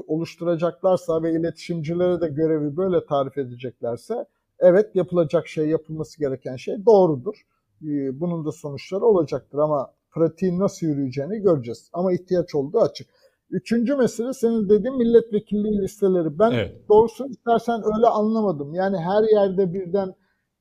oluşturacaklarsa 0.07 1.23
ve 1.23 1.33
iletişimcilere 1.33 2.21
de 2.21 2.27
görevi 2.27 2.77
böyle 2.77 3.05
tarif 3.05 3.37
edeceklerse 3.37 4.25
evet 4.59 4.95
yapılacak 4.95 5.47
şey, 5.47 5.67
yapılması 5.69 6.19
gereken 6.19 6.55
şey 6.55 6.85
doğrudur. 6.85 7.45
Ee, 7.83 8.19
bunun 8.19 8.45
da 8.45 8.51
sonuçları 8.51 9.05
olacaktır 9.05 9.57
ama 9.57 9.91
pratiğin 10.11 10.59
nasıl 10.59 10.87
yürüyeceğini 10.87 11.39
göreceğiz. 11.39 11.89
Ama 11.93 12.13
ihtiyaç 12.13 12.55
olduğu 12.55 12.79
açık. 12.79 13.07
Üçüncü 13.49 13.95
mesele 13.95 14.33
senin 14.33 14.69
dediğin 14.69 14.97
milletvekilliği 14.97 15.81
listeleri. 15.81 16.39
Ben 16.39 16.51
evet. 16.51 16.89
doğrusu 16.89 17.27
istersen 17.27 17.81
öyle 17.95 18.07
anlamadım. 18.07 18.73
Yani 18.73 18.97
her 18.97 19.23
yerde 19.23 19.73
birden 19.73 20.13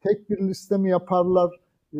tek 0.03 0.31
bir 0.31 0.49
liste 0.49 0.77
mi 0.77 0.91
yaparlar? 0.91 1.61
Ee, 1.95 1.99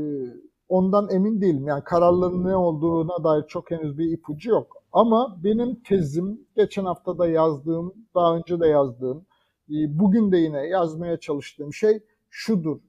ondan 0.69 1.09
emin 1.11 1.41
değilim. 1.41 1.67
Yani 1.69 1.85
kararların 1.85 2.45
ne 2.45 2.57
olduğuna 2.57 3.25
dair 3.25 3.45
çok 3.49 3.71
henüz 3.71 3.99
bir 3.99 4.13
ipucu 4.13 4.51
yok. 4.51 4.77
Ama 4.93 5.39
benim 5.45 5.83
tezim, 5.83 6.41
geçen 6.57 6.85
hafta 6.85 7.19
da 7.19 7.29
yazdığım, 7.29 7.95
daha 8.15 8.37
önce 8.37 8.61
de 8.61 8.67
yazdığım, 8.67 9.27
e, 9.71 9.99
bugün 9.99 10.33
de 10.33 10.37
yine 10.37 10.67
yazmaya 10.67 11.17
çalıştığım 11.17 11.75
şey 11.75 12.01
şudur. 12.31 12.81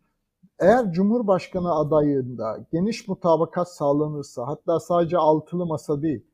Eğer 0.62 0.91
Cumhurbaşkanı 0.91 1.74
adayında 1.74 2.66
geniş 2.72 3.07
mutabakat 3.07 3.74
sağlanırsa, 3.74 4.47
hatta 4.47 4.80
sadece 4.80 5.18
altılı 5.18 5.66
masa 5.66 6.01
değil, 6.01 6.26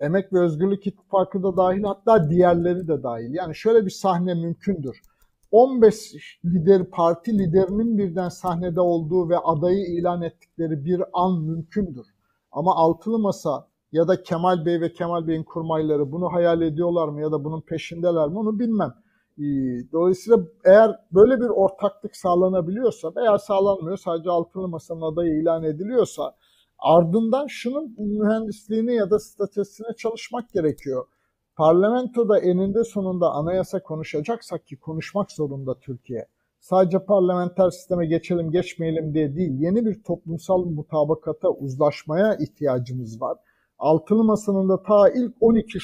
Emek 0.00 0.32
ve 0.32 0.40
Özgürlük 0.40 0.86
İttifakı 0.86 1.42
da 1.42 1.56
dahil, 1.56 1.82
hatta 1.82 2.30
diğerleri 2.30 2.88
de 2.88 3.02
dahil. 3.02 3.34
Yani 3.34 3.54
şöyle 3.54 3.86
bir 3.86 3.90
sahne 3.90 4.34
mümkündür. 4.34 5.00
15 5.50 6.14
lider 6.44 6.90
parti 6.90 7.38
liderinin 7.38 7.98
birden 7.98 8.28
sahnede 8.28 8.80
olduğu 8.80 9.28
ve 9.28 9.38
adayı 9.38 9.86
ilan 9.86 10.22
ettikleri 10.22 10.84
bir 10.84 11.02
an 11.12 11.42
mümkündür. 11.42 12.06
Ama 12.52 12.74
altılı 12.74 13.18
masa 13.18 13.68
ya 13.92 14.08
da 14.08 14.22
Kemal 14.22 14.66
Bey 14.66 14.80
ve 14.80 14.92
Kemal 14.92 15.26
Bey'in 15.26 15.44
kurmayları 15.44 16.12
bunu 16.12 16.32
hayal 16.32 16.62
ediyorlar 16.62 17.08
mı 17.08 17.20
ya 17.20 17.32
da 17.32 17.44
bunun 17.44 17.60
peşindeler 17.60 18.28
mi 18.28 18.38
onu 18.38 18.58
bilmem. 18.58 18.94
Ee, 19.40 19.92
dolayısıyla 19.92 20.38
eğer 20.64 20.96
böyle 21.12 21.40
bir 21.40 21.48
ortaklık 21.48 22.16
sağlanabiliyorsa 22.16 23.12
veya 23.16 23.38
sağlanmıyor 23.38 23.96
sadece 23.96 24.30
altılı 24.30 24.68
masanın 24.68 25.02
adayı 25.02 25.40
ilan 25.42 25.62
ediliyorsa 25.62 26.34
ardından 26.78 27.46
şunun 27.46 27.94
mühendisliğini 27.98 28.94
ya 28.94 29.10
da 29.10 29.18
statüsüne 29.18 29.96
çalışmak 29.96 30.50
gerekiyor. 30.50 31.06
Parlamentoda 31.56 32.38
eninde 32.38 32.84
sonunda 32.84 33.30
anayasa 33.30 33.82
konuşacaksak 33.82 34.66
ki 34.66 34.76
konuşmak 34.76 35.32
zorunda 35.32 35.78
Türkiye. 35.78 36.26
Sadece 36.60 36.98
parlamenter 37.04 37.70
sisteme 37.70 38.06
geçelim 38.06 38.50
geçmeyelim 38.50 39.14
diye 39.14 39.36
değil, 39.36 39.52
yeni 39.58 39.86
bir 39.86 40.02
toplumsal 40.02 40.64
mutabakata, 40.64 41.48
uzlaşmaya 41.48 42.34
ihtiyacımız 42.34 43.20
var. 43.20 43.38
Altılı 43.78 44.24
Masa'nın 44.24 44.68
da 44.68 44.82
ta 44.82 45.08
ilk 45.08 45.34
12 45.40 45.80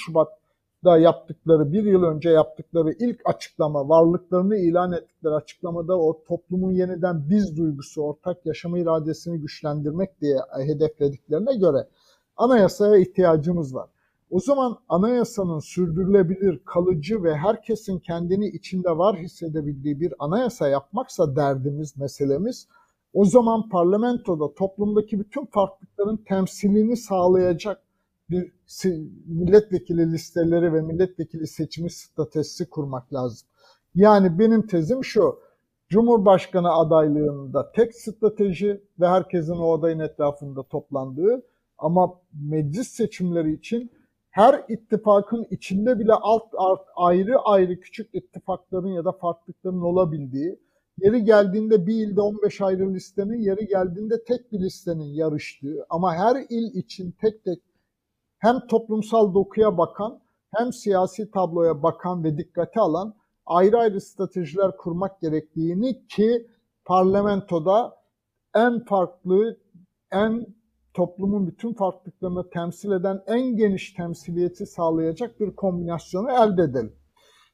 Şubat'ta 0.86 0.98
yaptıkları, 0.98 1.72
bir 1.72 1.84
yıl 1.84 2.02
önce 2.02 2.30
yaptıkları 2.30 2.92
ilk 2.92 3.20
açıklama, 3.24 3.88
varlıklarını 3.88 4.56
ilan 4.56 4.92
ettikleri 4.92 5.34
açıklamada 5.34 5.98
o 5.98 6.22
toplumun 6.28 6.72
yeniden 6.72 7.30
biz 7.30 7.56
duygusu, 7.56 8.02
ortak 8.02 8.46
yaşama 8.46 8.78
iradesini 8.78 9.40
güçlendirmek 9.40 10.20
diye 10.20 10.38
hedeflediklerine 10.66 11.56
göre 11.56 11.88
anayasaya 12.36 12.96
ihtiyacımız 12.96 13.74
var. 13.74 13.88
O 14.30 14.40
zaman 14.40 14.76
anayasanın 14.88 15.58
sürdürülebilir, 15.58 16.60
kalıcı 16.64 17.22
ve 17.22 17.36
herkesin 17.36 17.98
kendini 17.98 18.48
içinde 18.48 18.98
var 18.98 19.16
hissedebildiği 19.16 20.00
bir 20.00 20.14
anayasa 20.18 20.68
yapmaksa 20.68 21.36
derdimiz, 21.36 21.96
meselemiz, 21.96 22.68
o 23.12 23.24
zaman 23.24 23.68
parlamentoda 23.68 24.54
toplumdaki 24.54 25.20
bütün 25.20 25.46
farklılıkların 25.46 26.16
temsilini 26.28 26.96
sağlayacak 26.96 27.85
bir 28.30 28.52
milletvekili 29.26 30.12
listeleri 30.12 30.72
ve 30.72 30.80
milletvekili 30.80 31.46
seçimi 31.46 31.90
stratejisi 31.90 32.70
kurmak 32.70 33.14
lazım. 33.14 33.48
Yani 33.94 34.38
benim 34.38 34.66
tezim 34.66 35.04
şu, 35.04 35.38
Cumhurbaşkanı 35.88 36.72
adaylığında 36.72 37.72
tek 37.72 37.94
strateji 37.94 38.80
ve 39.00 39.08
herkesin 39.08 39.56
o 39.56 39.78
adayın 39.78 39.98
etrafında 39.98 40.62
toplandığı 40.62 41.42
ama 41.78 42.20
meclis 42.32 42.88
seçimleri 42.88 43.52
için 43.52 43.90
her 44.30 44.64
ittifakın 44.68 45.46
içinde 45.50 45.98
bile 45.98 46.12
alt, 46.12 46.48
alt 46.56 46.80
ayrı 46.96 47.38
ayrı 47.38 47.80
küçük 47.80 48.14
ittifakların 48.14 48.88
ya 48.88 49.04
da 49.04 49.12
farklılıkların 49.12 49.80
olabildiği, 49.80 50.58
yeri 50.98 51.24
geldiğinde 51.24 51.86
bir 51.86 51.94
ilde 51.94 52.20
15 52.20 52.60
ayrı 52.60 52.94
listenin, 52.94 53.40
yeri 53.40 53.66
geldiğinde 53.66 54.24
tek 54.24 54.52
bir 54.52 54.60
listenin 54.60 55.14
yarıştığı 55.14 55.86
ama 55.90 56.14
her 56.14 56.46
il 56.50 56.74
için 56.74 57.14
tek 57.20 57.44
tek 57.44 57.58
hem 58.46 58.66
toplumsal 58.66 59.34
dokuya 59.34 59.78
bakan 59.78 60.20
hem 60.56 60.72
siyasi 60.72 61.30
tabloya 61.30 61.82
bakan 61.82 62.24
ve 62.24 62.38
dikkate 62.38 62.80
alan 62.80 63.14
ayrı 63.46 63.78
ayrı 63.78 64.00
stratejiler 64.00 64.76
kurmak 64.76 65.20
gerektiğini 65.20 66.06
ki 66.06 66.46
parlamentoda 66.84 67.96
en 68.54 68.84
farklı, 68.84 69.58
en 70.12 70.46
toplumun 70.94 71.46
bütün 71.46 71.72
farklılıklarını 71.72 72.50
temsil 72.50 72.90
eden 72.90 73.22
en 73.26 73.56
geniş 73.56 73.92
temsiliyeti 73.92 74.66
sağlayacak 74.66 75.40
bir 75.40 75.56
kombinasyonu 75.56 76.30
elde 76.30 76.62
edelim. 76.62 76.92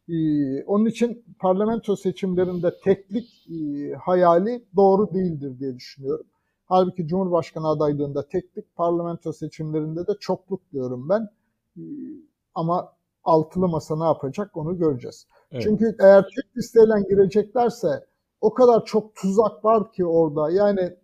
Ee, 0.09 0.65
onun 0.65 0.87
için 0.87 1.25
parlamento 1.41 1.97
seçimlerinde 1.97 2.73
teklik 2.85 3.49
e, 3.51 3.93
hayali 3.95 4.65
doğru 4.77 5.15
değildir 5.15 5.59
diye 5.59 5.77
düşünüyorum. 5.77 6.27
Halbuki 6.73 7.07
Cumhurbaşkanı 7.07 7.69
adaylığında 7.69 8.29
teklik, 8.29 8.77
parlamento 8.77 9.33
seçimlerinde 9.33 10.07
de 10.07 10.13
çokluk 10.21 10.73
diyorum 10.73 11.09
ben. 11.09 11.29
Ee, 11.77 11.83
ama 12.55 12.93
altılı 13.25 13.69
masa 13.69 13.99
ne 13.99 14.05
yapacak 14.05 14.57
onu 14.57 14.79
göreceğiz. 14.79 15.27
Evet. 15.51 15.63
Çünkü 15.63 15.97
eğer 16.01 16.23
tek 16.23 16.57
listeyle 16.57 17.09
gireceklerse 17.09 18.07
o 18.41 18.55
kadar 18.55 18.85
çok 18.85 19.15
tuzak 19.15 19.65
var 19.65 19.93
ki 19.93 20.07
orada. 20.07 20.51
Yani 20.51 20.97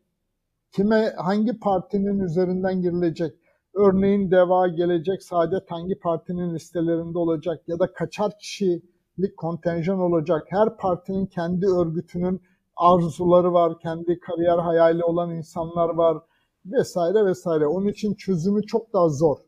kime 0.72 1.12
hangi 1.16 1.58
partinin 1.58 2.20
üzerinden 2.20 2.82
girilecek? 2.82 3.34
Örneğin 3.74 4.30
DEVA 4.30 4.68
gelecek, 4.68 5.22
Saadet 5.22 5.70
hangi 5.70 5.98
partinin 5.98 6.54
listelerinde 6.54 7.18
olacak 7.18 7.62
ya 7.66 7.78
da 7.78 7.92
kaçar 7.92 8.38
kişi 8.38 8.82
çeşitlilik 9.18 9.36
kontenjan 9.36 10.00
olacak. 10.00 10.46
Her 10.48 10.76
partinin 10.76 11.26
kendi 11.26 11.66
örgütünün 11.66 12.40
arzuları 12.78 13.52
var, 13.52 13.78
kendi 13.78 14.20
kariyer 14.20 14.58
hayali 14.58 15.04
olan 15.04 15.30
insanlar 15.30 15.88
var 15.88 16.18
vesaire 16.66 17.24
vesaire. 17.24 17.66
Onun 17.66 17.88
için 17.88 18.14
çözümü 18.14 18.62
çok 18.62 18.92
daha 18.92 19.08
zor 19.08 19.38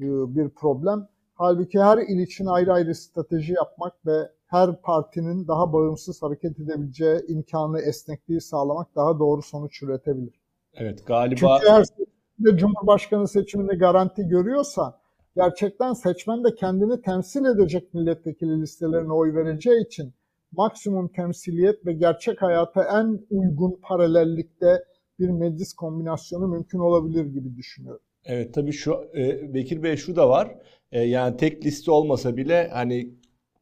e, 0.00 0.06
bir 0.34 0.48
problem. 0.48 1.08
Halbuki 1.34 1.80
her 1.80 1.98
il 1.98 2.18
için 2.18 2.46
ayrı 2.46 2.72
ayrı 2.72 2.94
strateji 2.94 3.52
yapmak 3.52 4.06
ve 4.06 4.30
her 4.46 4.82
partinin 4.82 5.48
daha 5.48 5.72
bağımsız 5.72 6.22
hareket 6.22 6.60
edebileceği 6.60 7.20
imkanı, 7.28 7.80
esnekliği 7.80 8.40
sağlamak 8.40 8.96
daha 8.96 9.18
doğru 9.18 9.42
sonuç 9.42 9.82
üretebilir. 9.82 10.40
Evet 10.74 11.06
galiba... 11.06 11.36
Çünkü 11.36 11.72
eğer 11.72 11.84
seçimde 11.84 12.58
Cumhurbaşkanı 12.58 13.28
seçiminde 13.28 13.74
garanti 13.74 14.28
görüyorsa 14.28 15.00
gerçekten 15.36 15.92
seçmen 15.92 16.44
de 16.44 16.54
kendini 16.54 17.02
temsil 17.02 17.44
edecek 17.44 17.94
milletvekili 17.94 18.60
listelerine 18.60 19.12
oy 19.12 19.34
vereceği 19.34 19.86
için 19.86 20.14
maksimum 20.52 21.08
temsiliyet 21.08 21.86
ve 21.86 21.92
gerçek 21.92 22.42
hayata 22.42 22.84
en 23.00 23.18
uygun 23.30 23.80
paralellikte 23.82 24.84
bir 25.18 25.28
meclis 25.28 25.74
kombinasyonu 25.74 26.48
mümkün 26.48 26.78
olabilir 26.78 27.24
gibi 27.24 27.56
düşünüyorum. 27.56 28.02
Evet 28.24 28.54
tabii 28.54 28.72
şu 28.72 28.94
e, 29.14 29.54
Bekir 29.54 29.82
Bey 29.82 29.96
şu 29.96 30.16
da 30.16 30.28
var. 30.28 30.54
E, 30.92 31.00
yani 31.00 31.36
tek 31.36 31.66
liste 31.66 31.90
olmasa 31.90 32.36
bile 32.36 32.68
hani 32.72 33.10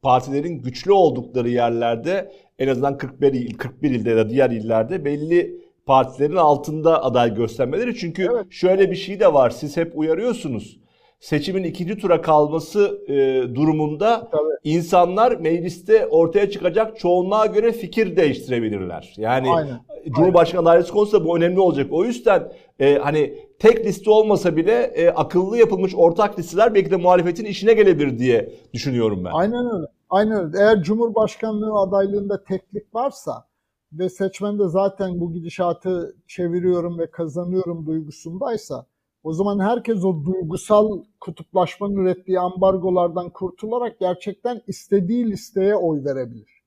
partilerin 0.01 0.61
güçlü 0.61 0.91
oldukları 0.91 1.49
yerlerde 1.49 2.31
en 2.59 2.67
azından 2.67 2.97
41 2.97 3.33
il, 3.33 3.57
41 3.57 3.91
ilde 3.91 4.09
ya 4.09 4.17
da 4.17 4.29
diğer 4.29 4.49
illerde 4.49 5.05
belli 5.05 5.61
partilerin 5.85 6.35
altında 6.35 7.03
aday 7.03 7.35
göstermeleri. 7.35 7.95
Çünkü 7.95 8.27
evet. 8.31 8.45
şöyle 8.49 8.91
bir 8.91 8.95
şey 8.95 9.19
de 9.19 9.33
var. 9.33 9.49
Siz 9.49 9.77
hep 9.77 9.91
uyarıyorsunuz. 9.95 10.79
Seçimin 11.19 11.63
ikinci 11.63 11.97
tura 11.97 12.21
kalması 12.21 13.01
e, 13.07 13.15
durumunda 13.55 14.29
Tabii. 14.31 14.43
insanlar 14.63 15.31
mecliste 15.31 16.07
ortaya 16.07 16.51
çıkacak 16.51 16.99
çoğunluğa 16.99 17.45
göre 17.45 17.71
fikir 17.71 18.15
değiştirebilirler. 18.15 19.13
Yani 19.17 19.51
Aynen. 19.51 19.79
Cumhurbaşkanı 20.15 20.65
dairesi 20.65 20.91
konusunda 20.91 21.25
bu 21.25 21.37
önemli 21.37 21.59
olacak. 21.59 21.87
O 21.91 22.05
yüzden 22.05 22.51
e, 22.79 22.95
hani 22.97 23.39
tek 23.59 23.85
liste 23.85 24.09
olmasa 24.09 24.55
bile 24.55 24.73
e, 24.73 25.09
akıllı 25.09 25.57
yapılmış 25.57 25.95
ortak 25.95 26.39
listeler 26.39 26.73
belki 26.73 26.91
de 26.91 26.95
muhalefetin 26.95 27.45
işine 27.45 27.73
gelebilir 27.73 28.19
diye 28.19 28.53
düşünüyorum 28.73 29.25
ben. 29.25 29.31
Aynen 29.33 29.75
öyle. 29.75 29.87
Aynen 30.09 30.45
öyle. 30.45 30.57
Eğer 30.59 30.83
Cumhurbaşkanlığı 30.83 31.79
adaylığında 31.79 32.43
teklik 32.43 32.95
varsa 32.95 33.47
ve 33.91 34.09
seçmen 34.09 34.59
de 34.59 34.67
zaten 34.67 35.19
bu 35.19 35.33
gidişatı 35.33 36.15
çeviriyorum 36.27 36.99
ve 36.99 37.11
kazanıyorum 37.11 37.85
duygusundaysa 37.85 38.85
o 39.23 39.33
zaman 39.33 39.59
herkes 39.59 40.03
o 40.03 40.25
duygusal 40.25 41.03
kutuplaşmanın 41.19 41.95
ürettiği 41.95 42.39
ambargolardan 42.39 43.29
kurtularak 43.29 43.99
gerçekten 43.99 44.61
istediği 44.67 45.31
listeye 45.31 45.75
oy 45.75 46.03
verebilir. 46.03 46.63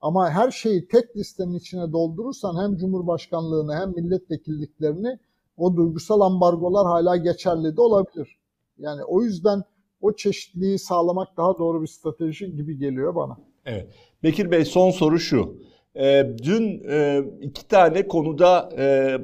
Ama 0.00 0.30
her 0.30 0.50
şeyi 0.50 0.88
tek 0.88 1.16
listenin 1.16 1.54
içine 1.54 1.92
doldurursan 1.92 2.62
hem 2.62 2.76
Cumhurbaşkanlığını 2.76 3.74
hem 3.74 3.90
milletvekilliklerini 3.90 5.18
o 5.56 5.76
duygusal 5.76 6.20
ambargolar 6.20 6.86
hala 6.86 7.16
geçerli 7.16 7.76
de 7.76 7.80
olabilir. 7.80 8.38
Yani 8.78 9.04
o 9.04 9.22
yüzden 9.22 9.62
o 10.00 10.16
çeşitliliği 10.16 10.78
sağlamak 10.78 11.36
daha 11.36 11.58
doğru 11.58 11.82
bir 11.82 11.86
strateji 11.86 12.56
gibi 12.56 12.78
geliyor 12.78 13.14
bana. 13.14 13.36
Evet. 13.64 13.88
Bekir 14.22 14.50
Bey 14.50 14.64
son 14.64 14.90
soru 14.90 15.18
şu. 15.18 15.56
E, 15.96 16.26
dün 16.42 16.82
e, 16.90 17.22
iki 17.40 17.68
tane 17.68 18.08
konuda 18.08 18.68
e, 18.78 18.84
e, 18.84 19.18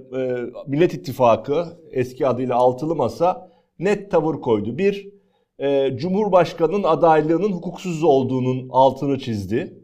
Millet 0.67 0.95
İttifakı 0.95 1.67
eski 1.93 2.27
adıyla 2.27 2.57
Altılı 2.57 2.97
Masa 2.97 3.51
net 3.79 4.11
tavır 4.11 4.41
koydu. 4.41 4.79
Bir, 4.79 5.09
e, 5.59 5.97
Cumhurbaşkanı'nın 5.97 6.83
adaylığının 6.83 7.53
hukuksuz 7.53 8.05
olduğunun 8.05 8.69
altını 8.71 9.19
çizdi. 9.19 9.81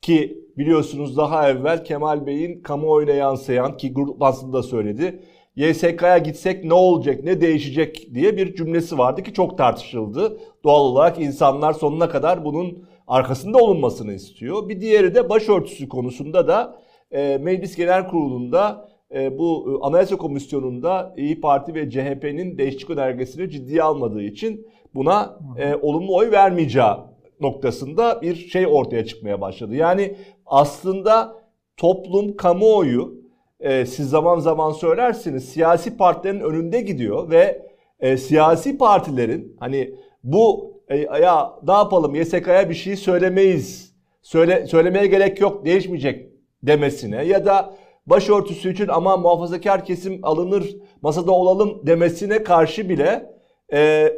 Ki 0.00 0.44
biliyorsunuz 0.56 1.16
daha 1.16 1.50
evvel 1.50 1.84
Kemal 1.84 2.26
Bey'in 2.26 2.62
kamuoyuna 2.62 3.12
yansıyan 3.12 3.76
ki 3.76 3.92
grup 3.92 4.20
basında 4.20 4.62
söyledi. 4.62 5.22
YSK'ya 5.56 6.18
gitsek 6.18 6.64
ne 6.64 6.74
olacak, 6.74 7.24
ne 7.24 7.40
değişecek 7.40 8.08
diye 8.14 8.36
bir 8.36 8.54
cümlesi 8.54 8.98
vardı 8.98 9.22
ki 9.22 9.32
çok 9.32 9.58
tartışıldı. 9.58 10.40
Doğal 10.64 10.80
olarak 10.80 11.20
insanlar 11.20 11.72
sonuna 11.72 12.08
kadar 12.08 12.44
bunun 12.44 12.84
arkasında 13.06 13.58
olunmasını 13.58 14.12
istiyor. 14.12 14.68
Bir 14.68 14.80
diğeri 14.80 15.14
de 15.14 15.28
başörtüsü 15.28 15.88
konusunda 15.88 16.48
da 16.48 16.82
e, 17.10 17.38
Meclis 17.38 17.76
Genel 17.76 18.08
Kurulu'nda 18.08 18.88
e, 19.14 19.38
bu 19.38 19.80
e, 19.82 19.86
Anayasa 19.86 20.16
Komisyonu'nda 20.16 21.14
İyi 21.16 21.40
Parti 21.40 21.74
ve 21.74 21.90
CHP'nin 21.90 22.58
değişiklik 22.58 22.90
önergesini 22.90 23.50
ciddiye 23.50 23.82
almadığı 23.82 24.22
için 24.22 24.66
buna 24.94 25.38
e, 25.58 25.74
olumlu 25.74 26.16
oy 26.16 26.30
vermeyeceği 26.30 26.94
noktasında 27.40 28.22
bir 28.22 28.34
şey 28.34 28.66
ortaya 28.66 29.04
çıkmaya 29.04 29.40
başladı. 29.40 29.74
Yani 29.74 30.16
aslında 30.46 31.34
toplum, 31.76 32.36
kamuoyu 32.36 33.14
e, 33.60 33.86
siz 33.86 34.10
zaman 34.10 34.38
zaman 34.38 34.72
söylersiniz 34.72 35.48
siyasi 35.48 35.96
partilerin 35.96 36.40
önünde 36.40 36.80
gidiyor 36.80 37.30
ve 37.30 37.66
e, 38.00 38.16
siyasi 38.16 38.78
partilerin 38.78 39.56
hani 39.60 39.94
bu 40.24 40.73
e, 40.88 40.96
ya 40.96 41.52
ne 41.66 41.72
yapalım 41.72 42.14
YSK'ya 42.14 42.70
bir 42.70 42.74
şey 42.74 42.96
söylemeyiz. 42.96 43.94
Söyle, 44.22 44.66
söylemeye 44.66 45.06
gerek 45.06 45.40
yok 45.40 45.64
değişmeyecek 45.64 46.28
demesine 46.62 47.24
ya 47.24 47.46
da 47.46 47.74
başörtüsü 48.06 48.72
için 48.72 48.88
ama 48.88 49.16
muhafazakar 49.16 49.84
kesim 49.84 50.20
alınır 50.22 50.76
masada 51.02 51.32
olalım 51.32 51.86
demesine 51.86 52.42
karşı 52.42 52.88
bile 52.88 53.34
e, 53.72 54.12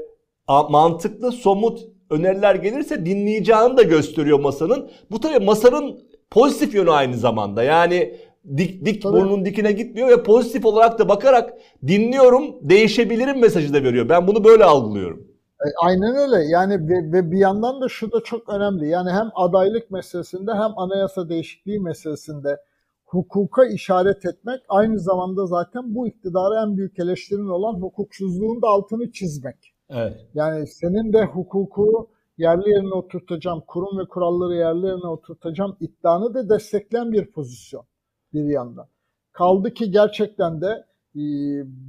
mantıklı 0.48 1.32
somut 1.32 1.80
öneriler 2.10 2.54
gelirse 2.54 3.06
dinleyeceğini 3.06 3.76
de 3.76 3.82
gösteriyor 3.82 4.40
masanın. 4.40 4.90
Bu 5.10 5.20
tabii 5.20 5.44
masanın 5.44 6.00
pozitif 6.30 6.74
yönü 6.74 6.90
aynı 6.90 7.16
zamanda. 7.16 7.62
Yani 7.62 8.14
dik 8.56 8.84
dik 8.84 9.02
tabii. 9.02 9.12
burnun 9.12 9.44
dikine 9.44 9.72
gitmiyor 9.72 10.08
ve 10.08 10.22
pozitif 10.22 10.66
olarak 10.66 10.98
da 10.98 11.08
bakarak 11.08 11.54
dinliyorum, 11.86 12.44
değişebilirim 12.62 13.40
mesajı 13.40 13.74
da 13.74 13.82
veriyor. 13.82 14.08
Ben 14.08 14.26
bunu 14.26 14.44
böyle 14.44 14.64
algılıyorum. 14.64 15.35
E, 15.64 15.68
aynen 15.82 16.16
öyle. 16.16 16.44
Yani 16.44 16.88
ve, 16.88 17.12
ve 17.12 17.30
bir 17.30 17.38
yandan 17.38 17.80
da 17.80 17.88
şu 17.88 18.12
da 18.12 18.20
çok 18.24 18.48
önemli. 18.48 18.88
Yani 18.88 19.10
hem 19.10 19.30
adaylık 19.34 19.90
meselesinde 19.90 20.52
hem 20.52 20.78
anayasa 20.78 21.28
değişikliği 21.28 21.80
meselesinde 21.80 22.56
hukuka 23.04 23.66
işaret 23.66 24.26
etmek 24.26 24.60
aynı 24.68 24.98
zamanda 24.98 25.46
zaten 25.46 25.94
bu 25.94 26.08
iktidara 26.08 26.62
en 26.62 26.76
büyük 26.76 26.98
eleştirin 26.98 27.48
olan 27.48 27.74
hukuksuzluğun 27.74 28.62
da 28.62 28.68
altını 28.68 29.12
çizmek. 29.12 29.72
Evet. 29.90 30.26
Yani 30.34 30.66
senin 30.66 31.12
de 31.12 31.24
hukuku 31.24 32.08
yerli 32.38 32.70
yerine 32.70 32.94
oturtacağım, 32.94 33.62
kurum 33.66 33.98
ve 33.98 34.08
kuralları 34.08 34.54
yerli 34.54 34.86
yerine 34.86 35.06
oturtacağım 35.06 35.76
iddianı 35.80 36.34
da 36.34 36.48
destekleyen 36.48 37.12
bir 37.12 37.32
pozisyon 37.32 37.84
bir 38.32 38.44
yandan. 38.44 38.86
Kaldı 39.32 39.74
ki 39.74 39.90
gerçekten 39.90 40.60
de 40.60 40.84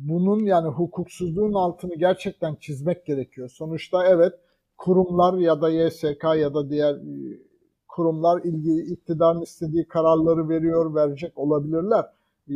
bunun 0.07 0.39
yani 0.39 0.67
hukuksuzluğun 0.67 1.53
altını 1.53 1.95
gerçekten 1.95 2.55
çizmek 2.55 3.05
gerekiyor. 3.05 3.49
Sonuçta 3.49 4.05
evet 4.07 4.33
kurumlar 4.77 5.33
ya 5.33 5.61
da 5.61 5.69
YSK 5.69 6.23
ya 6.23 6.53
da 6.53 6.69
diğer 6.69 6.93
e, 6.95 7.39
kurumlar 7.87 8.41
ilgili 8.43 8.93
iktidarın 8.93 9.41
istediği 9.41 9.87
kararları 9.87 10.49
veriyor, 10.49 10.95
verecek 10.95 11.37
olabilirler. 11.37 12.05
E, 12.49 12.55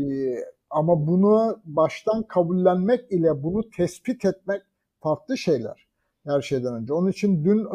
ama 0.69 1.07
bunu 1.07 1.59
baştan 1.65 2.23
kabullenmek 2.23 3.11
ile 3.11 3.43
bunu 3.43 3.69
tespit 3.69 4.25
etmek 4.25 4.61
farklı 4.99 5.37
şeyler 5.37 5.87
her 6.25 6.41
şeyden 6.41 6.73
önce. 6.73 6.93
Onun 6.93 7.09
için 7.11 7.45
dün 7.45 7.67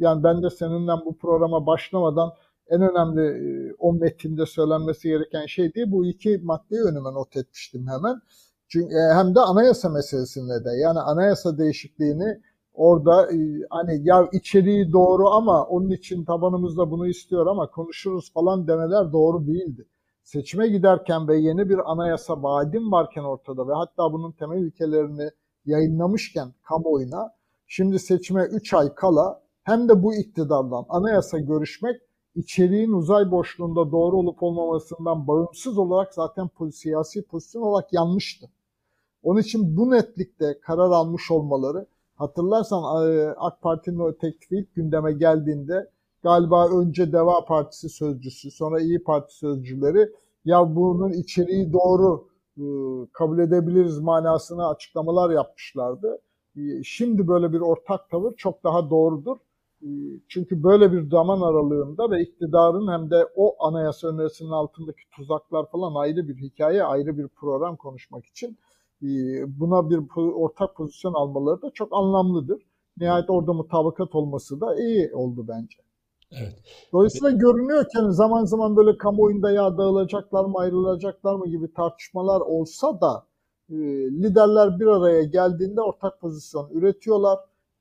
yani 0.00 0.22
ben 0.22 0.42
de 0.42 0.50
seninle 0.50 0.92
bu 1.04 1.16
programa 1.18 1.66
başlamadan 1.66 2.32
en 2.70 2.80
önemli 2.80 3.22
e, 3.22 3.74
o 3.78 3.92
metinde 3.92 4.46
söylenmesi 4.46 5.08
gereken 5.08 5.46
şey 5.46 5.74
değil. 5.74 5.86
Bu 5.90 6.06
iki 6.06 6.38
maddeyi 6.38 6.82
önüme 6.82 7.14
not 7.14 7.36
etmiştim 7.36 7.86
hemen. 7.88 8.20
Çünkü 8.68 8.94
e, 8.94 9.14
hem 9.14 9.34
de 9.34 9.40
anayasa 9.40 9.88
meselesinde 9.88 10.64
de 10.64 10.70
yani 10.82 10.98
anayasa 11.00 11.58
değişikliğini 11.58 12.40
orada 12.74 13.32
e, 13.32 13.36
hani 13.70 14.00
ya 14.02 14.28
içeriği 14.32 14.92
doğru 14.92 15.28
ama 15.28 15.64
onun 15.64 15.90
için 15.90 16.24
tabanımızda 16.24 16.90
bunu 16.90 17.06
istiyor 17.06 17.46
ama 17.46 17.70
konuşuruz 17.70 18.32
falan 18.32 18.68
demeler 18.68 19.12
doğru 19.12 19.46
değildi. 19.46 19.86
Seçime 20.24 20.68
giderken 20.68 21.28
ve 21.28 21.36
yeni 21.36 21.68
bir 21.68 21.92
anayasa 21.92 22.42
vaadim 22.42 22.92
varken 22.92 23.22
ortada 23.22 23.68
ve 23.68 23.72
hatta 23.72 24.12
bunun 24.12 24.32
temel 24.32 24.62
ilkelerini 24.62 25.30
yayınlamışken 25.64 26.48
kamuoyuna 26.68 27.30
şimdi 27.66 27.98
seçime 27.98 28.44
3 28.44 28.74
ay 28.74 28.94
kala 28.94 29.42
hem 29.62 29.88
de 29.88 30.02
bu 30.02 30.14
iktidardan 30.14 30.84
anayasa 30.88 31.38
görüşmek 31.38 32.00
içeriğin 32.38 32.92
uzay 32.92 33.30
boşluğunda 33.30 33.92
doğru 33.92 34.16
olup 34.16 34.42
olmamasından 34.42 35.26
bağımsız 35.26 35.78
olarak 35.78 36.14
zaten 36.14 36.50
siyasi 36.72 37.22
pozisyon 37.22 37.62
olarak 37.62 37.92
yanlıştı. 37.92 38.46
Onun 39.22 39.40
için 39.40 39.76
bu 39.76 39.90
netlikte 39.90 40.60
karar 40.60 40.90
almış 40.90 41.30
olmaları, 41.30 41.86
hatırlarsan 42.16 43.10
e, 43.10 43.28
AK 43.36 43.62
Parti'nin 43.62 43.98
o 43.98 44.12
teklifi 44.18 44.56
ilk 44.56 44.74
gündeme 44.74 45.12
geldiğinde 45.12 45.90
galiba 46.22 46.68
önce 46.68 47.12
Deva 47.12 47.44
Partisi 47.44 47.88
sözcüsü, 47.88 48.50
sonra 48.50 48.80
İyi 48.80 49.02
Parti 49.02 49.36
sözcüleri 49.36 50.12
ya 50.44 50.76
bunun 50.76 51.12
içeriği 51.12 51.72
doğru 51.72 52.28
e, 52.56 52.64
kabul 53.12 53.38
edebiliriz 53.38 53.98
manasına 53.98 54.68
açıklamalar 54.68 55.30
yapmışlardı. 55.30 56.18
E, 56.56 56.82
şimdi 56.84 57.28
böyle 57.28 57.52
bir 57.52 57.60
ortak 57.60 58.10
tavır 58.10 58.36
çok 58.36 58.64
daha 58.64 58.90
doğrudur. 58.90 59.36
E, 59.82 59.88
Çünkü 60.28 60.62
böyle 60.62 60.92
bir 60.92 61.10
zaman 61.10 61.40
aralığında 61.40 62.10
ve 62.10 62.22
iktidarın 62.22 62.92
hem 62.92 63.10
de 63.10 63.28
o 63.36 63.66
anayasa 63.66 64.08
önerisinin 64.08 64.50
altındaki 64.50 65.02
tuzaklar 65.16 65.70
falan 65.70 65.94
ayrı 65.94 66.28
bir 66.28 66.36
hikaye, 66.36 66.82
ayrı 66.84 67.18
bir 67.18 67.28
program 67.28 67.76
konuşmak 67.76 68.26
için 68.26 68.58
e, 69.02 69.06
buna 69.60 69.90
bir 69.90 70.00
ortak 70.16 70.76
pozisyon 70.76 71.14
almaları 71.14 71.62
da 71.62 71.70
çok 71.70 71.88
anlamlıdır. 71.92 72.62
Nihayet 73.00 73.30
orada 73.30 73.52
mutabakat 73.52 74.14
olması 74.14 74.60
da 74.60 74.76
iyi 74.80 75.14
oldu 75.14 75.44
bence. 75.48 75.78
Evet. 76.32 76.54
Dolayısıyla 76.92 77.30
görünüyor 77.30 77.82
ki 77.82 77.98
hani 77.98 78.14
zaman 78.14 78.44
zaman 78.44 78.76
böyle 78.76 78.96
kamuoyunda 78.98 79.50
ya 79.50 79.78
dağılacaklar 79.78 80.44
mı 80.44 80.58
ayrılacaklar 80.58 81.34
mı 81.34 81.46
gibi 81.48 81.72
tartışmalar 81.72 82.40
olsa 82.40 83.00
da 83.00 83.26
e, 83.70 83.76
liderler 84.10 84.80
bir 84.80 84.86
araya 84.86 85.22
geldiğinde 85.22 85.80
ortak 85.80 86.20
pozisyon 86.20 86.70
üretiyorlar. 86.70 87.38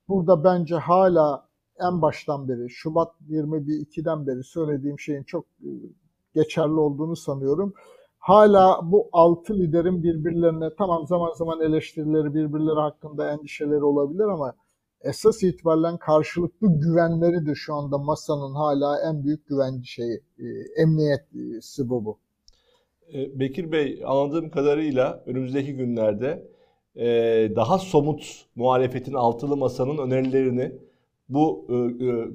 Burada 0.07 0.43
bence 0.43 0.75
hala 0.75 1.46
en 1.79 2.01
baştan 2.01 2.47
beri 2.47 2.69
Şubat 2.69 3.11
22'den 3.29 4.27
beri 4.27 4.43
söylediğim 4.43 4.99
şeyin 4.99 5.23
çok 5.23 5.45
e, 5.45 5.69
geçerli 6.35 6.73
olduğunu 6.73 7.15
sanıyorum. 7.15 7.73
Hala 8.17 8.79
bu 8.83 9.09
altı 9.11 9.59
liderin 9.59 10.03
birbirlerine 10.03 10.69
tamam 10.77 11.07
zaman 11.07 11.33
zaman 11.33 11.61
eleştirileri 11.61 12.33
birbirleri 12.33 12.79
hakkında 12.79 13.31
endişeleri 13.31 13.83
olabilir 13.83 14.23
ama 14.23 14.53
esas 15.01 15.43
itibaren 15.43 15.97
karşılıklı 15.97 16.67
güvenleridir 16.79 17.55
şu 17.55 17.73
anda 17.73 17.97
masanın 17.97 18.55
hala 18.55 19.01
en 19.09 19.23
büyük 19.23 19.47
güvenci 19.47 19.87
şeyi, 19.87 20.21
e, 20.39 20.45
emniyeti 20.81 21.89
bu. 21.89 22.19
E, 23.13 23.39
Bekir 23.39 23.71
Bey 23.71 24.01
anladığım 24.05 24.49
kadarıyla 24.49 25.23
önümüzdeki 25.25 25.75
günlerde 25.75 26.57
daha 27.55 27.77
somut 27.77 28.45
muhalefetin 28.55 29.13
altılı 29.13 29.57
masanın 29.57 29.97
önerilerini 29.97 30.71
bu 31.29 31.67
e, 31.69 31.75
e, 32.05 32.27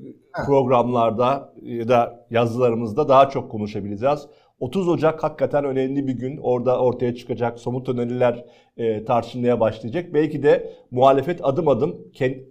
programlarda 0.47 1.53
ya 1.63 1.89
da 1.89 2.27
yazılarımızda 2.31 3.09
daha 3.09 3.31
çok 3.31 3.51
konuşabileceğiz. 3.51 4.27
30 4.61 4.89
Ocak 4.89 5.23
hakikaten 5.23 5.65
önemli 5.65 6.07
bir 6.07 6.13
gün. 6.13 6.37
Orada 6.37 6.79
ortaya 6.81 7.15
çıkacak 7.15 7.59
somut 7.59 7.89
öneriler 7.89 8.45
e, 8.77 9.05
tartışılmaya 9.05 9.61
başlayacak. 9.61 10.15
Belki 10.15 10.43
de 10.43 10.73
muhalefet 10.91 11.41
adım 11.43 11.69
adım 11.69 11.97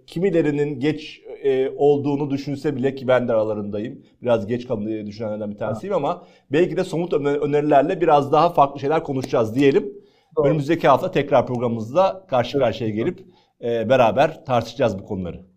kimilerinin 0.08 0.80
geç 0.80 1.22
e, 1.44 1.70
olduğunu 1.78 2.30
düşünse 2.30 2.76
bile 2.76 2.96
ki 2.96 3.08
ben 3.08 3.28
de 3.28 3.34
aralarındayım. 3.34 4.02
Biraz 4.22 4.48
geç 4.48 4.68
kalmayı 4.68 5.06
düşünenlerden 5.06 5.52
bir 5.52 5.58
tanesiyim 5.58 5.96
ama 5.96 6.24
belki 6.52 6.78
de 6.78 6.84
somut 6.84 7.14
öne- 7.14 7.38
önerilerle 7.38 8.02
biraz 8.02 8.32
daha 8.32 8.50
farklı 8.50 8.80
şeyler 8.80 9.04
konuşacağız 9.04 9.56
diyelim. 9.56 9.94
Doğru. 10.38 10.48
Önümüzdeki 10.48 10.88
hafta 10.88 11.12
tekrar 11.12 11.48
programımızda 11.48 12.26
karşı 12.28 12.60
karşıya 12.60 12.90
gelip 12.90 13.20
e, 13.64 13.90
beraber 13.90 14.46
tartışacağız 14.46 15.00
bu 15.00 15.06
konuları. 15.06 15.51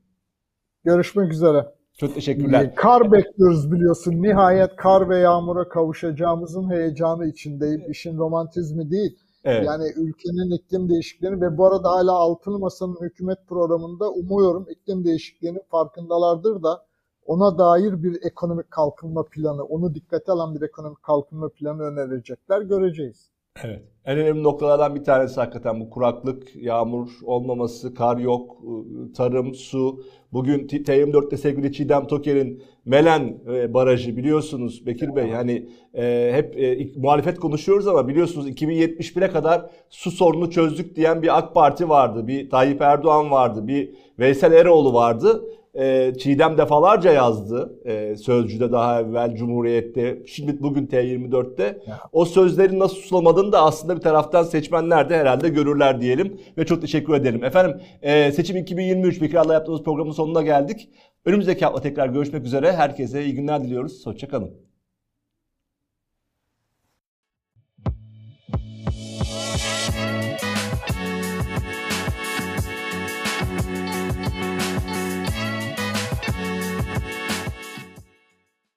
Görüşmek 0.85 1.32
üzere. 1.32 1.74
Çok 1.99 2.14
teşekkürler. 2.14 2.62
Ee, 2.64 2.74
Kar 2.74 3.12
bekliyoruz 3.12 3.72
biliyorsun. 3.72 4.22
Nihayet 4.22 4.76
kar 4.76 5.09
ve 5.09 5.18
yağmura 5.18 5.68
kavuşacağımızın 5.68 6.70
heyecanı 6.70 7.26
içindeyim. 7.26 7.91
İşin 7.91 8.18
romantizmi 8.18 8.91
değil. 8.91 9.18
Evet. 9.45 9.66
Yani 9.66 9.85
ülkenin 9.97 10.57
iklim 10.57 10.89
değişikliğini 10.89 11.41
ve 11.41 11.59
bu 11.59 11.66
arada 11.66 11.91
hala 11.91 12.12
Altılı 12.12 12.59
Masa'nın 12.59 12.97
hükümet 13.01 13.39
programında 13.49 14.11
umuyorum 14.11 14.66
iklim 14.70 15.05
değişikliğinin 15.05 15.62
farkındalardır 15.70 16.62
da 16.62 16.85
ona 17.26 17.59
dair 17.59 18.03
bir 18.03 18.18
ekonomik 18.22 18.70
kalkınma 18.70 19.24
planı, 19.24 19.64
onu 19.64 19.95
dikkate 19.95 20.32
alan 20.32 20.55
bir 20.55 20.62
ekonomik 20.62 21.03
kalkınma 21.03 21.49
planı 21.49 21.82
önerecekler. 21.82 22.61
Göreceğiz. 22.61 23.34
Evet. 23.63 23.83
En 24.05 24.19
önemli 24.19 24.43
noktalardan 24.43 24.95
bir 24.95 25.05
tanesi 25.05 25.41
hakikaten 25.41 25.81
bu 25.81 25.91
kuraklık, 25.91 26.57
yağmur 26.57 27.11
olmaması, 27.25 27.95
kar 27.95 28.17
yok, 28.17 28.57
ıı, 28.65 29.13
tarım, 29.13 29.55
su. 29.55 30.05
Bugün 30.33 30.67
T- 30.67 30.77
T24'te 30.77 31.37
sevgili 31.37 31.73
Çiğdem 31.73 32.07
Toker'in 32.07 32.63
Melen 32.85 33.39
e, 33.53 33.75
barajı 33.75 34.17
biliyorsunuz 34.17 34.87
Bekir 34.87 35.17
Bey 35.17 35.31
hani 35.31 35.69
e, 35.95 36.31
hep 36.35 36.59
e, 36.59 36.93
muhalefet 36.97 37.41
konuşuyoruz 37.41 37.87
ama 37.87 38.09
biliyorsunuz 38.09 38.49
2071'e 38.49 39.31
kadar 39.31 39.71
su 39.91 40.11
sorunu 40.11 40.51
çözdük 40.51 40.97
diyen 40.97 41.23
bir 41.23 41.39
AK 41.39 41.55
Parti 41.55 41.89
vardı, 41.89 42.27
bir 42.27 42.51
Tayyip 42.51 42.81
Erdoğan 42.81 43.31
vardı, 43.31 43.69
bir 43.69 43.95
Veysel 44.19 44.53
Eroğlu 44.53 44.95
vardı. 44.95 45.45
E, 45.75 46.12
Çiğdem 46.18 46.59
defalarca 46.59 47.12
yazdı 47.12 47.79
e, 47.85 48.16
Sözcü'de 48.16 48.72
daha 48.72 49.01
evvel 49.01 49.37
Cumhuriyet'te 49.37 50.22
şimdi 50.27 50.62
bugün 50.62 50.87
T24'te 50.87 51.79
o 52.12 52.25
sözlerin 52.25 52.79
nasıl 52.79 52.97
sulamadığını 52.97 53.53
da 53.53 53.62
aslında 53.62 53.97
bir 53.97 54.01
taraftan 54.01 54.43
seçmenler 54.43 55.11
de 55.11 55.16
herhalde 55.16 55.49
görürler 55.49 56.01
diyelim 56.01 56.41
ve 56.59 56.66
çok 56.66 56.81
teşekkür 56.81 57.14
ederim. 57.14 57.45
Efendim 57.45 57.81
e, 58.03 58.33
seçim 58.33 58.57
2023 58.57 59.22
Bekir'le 59.22 59.53
yaptığımız 59.53 59.83
programın 59.83 60.12
sonuna 60.12 60.43
geldik. 60.43 60.89
Önümüzdeki 61.25 61.64
hafta 61.64 61.81
tekrar 61.81 62.07
görüşmek 62.07 62.45
üzere. 62.45 62.72
Herkese 62.72 63.25
iyi 63.25 63.35
günler 63.35 63.64
diliyoruz. 63.64 64.07
Hoşçakalın. 64.07 64.74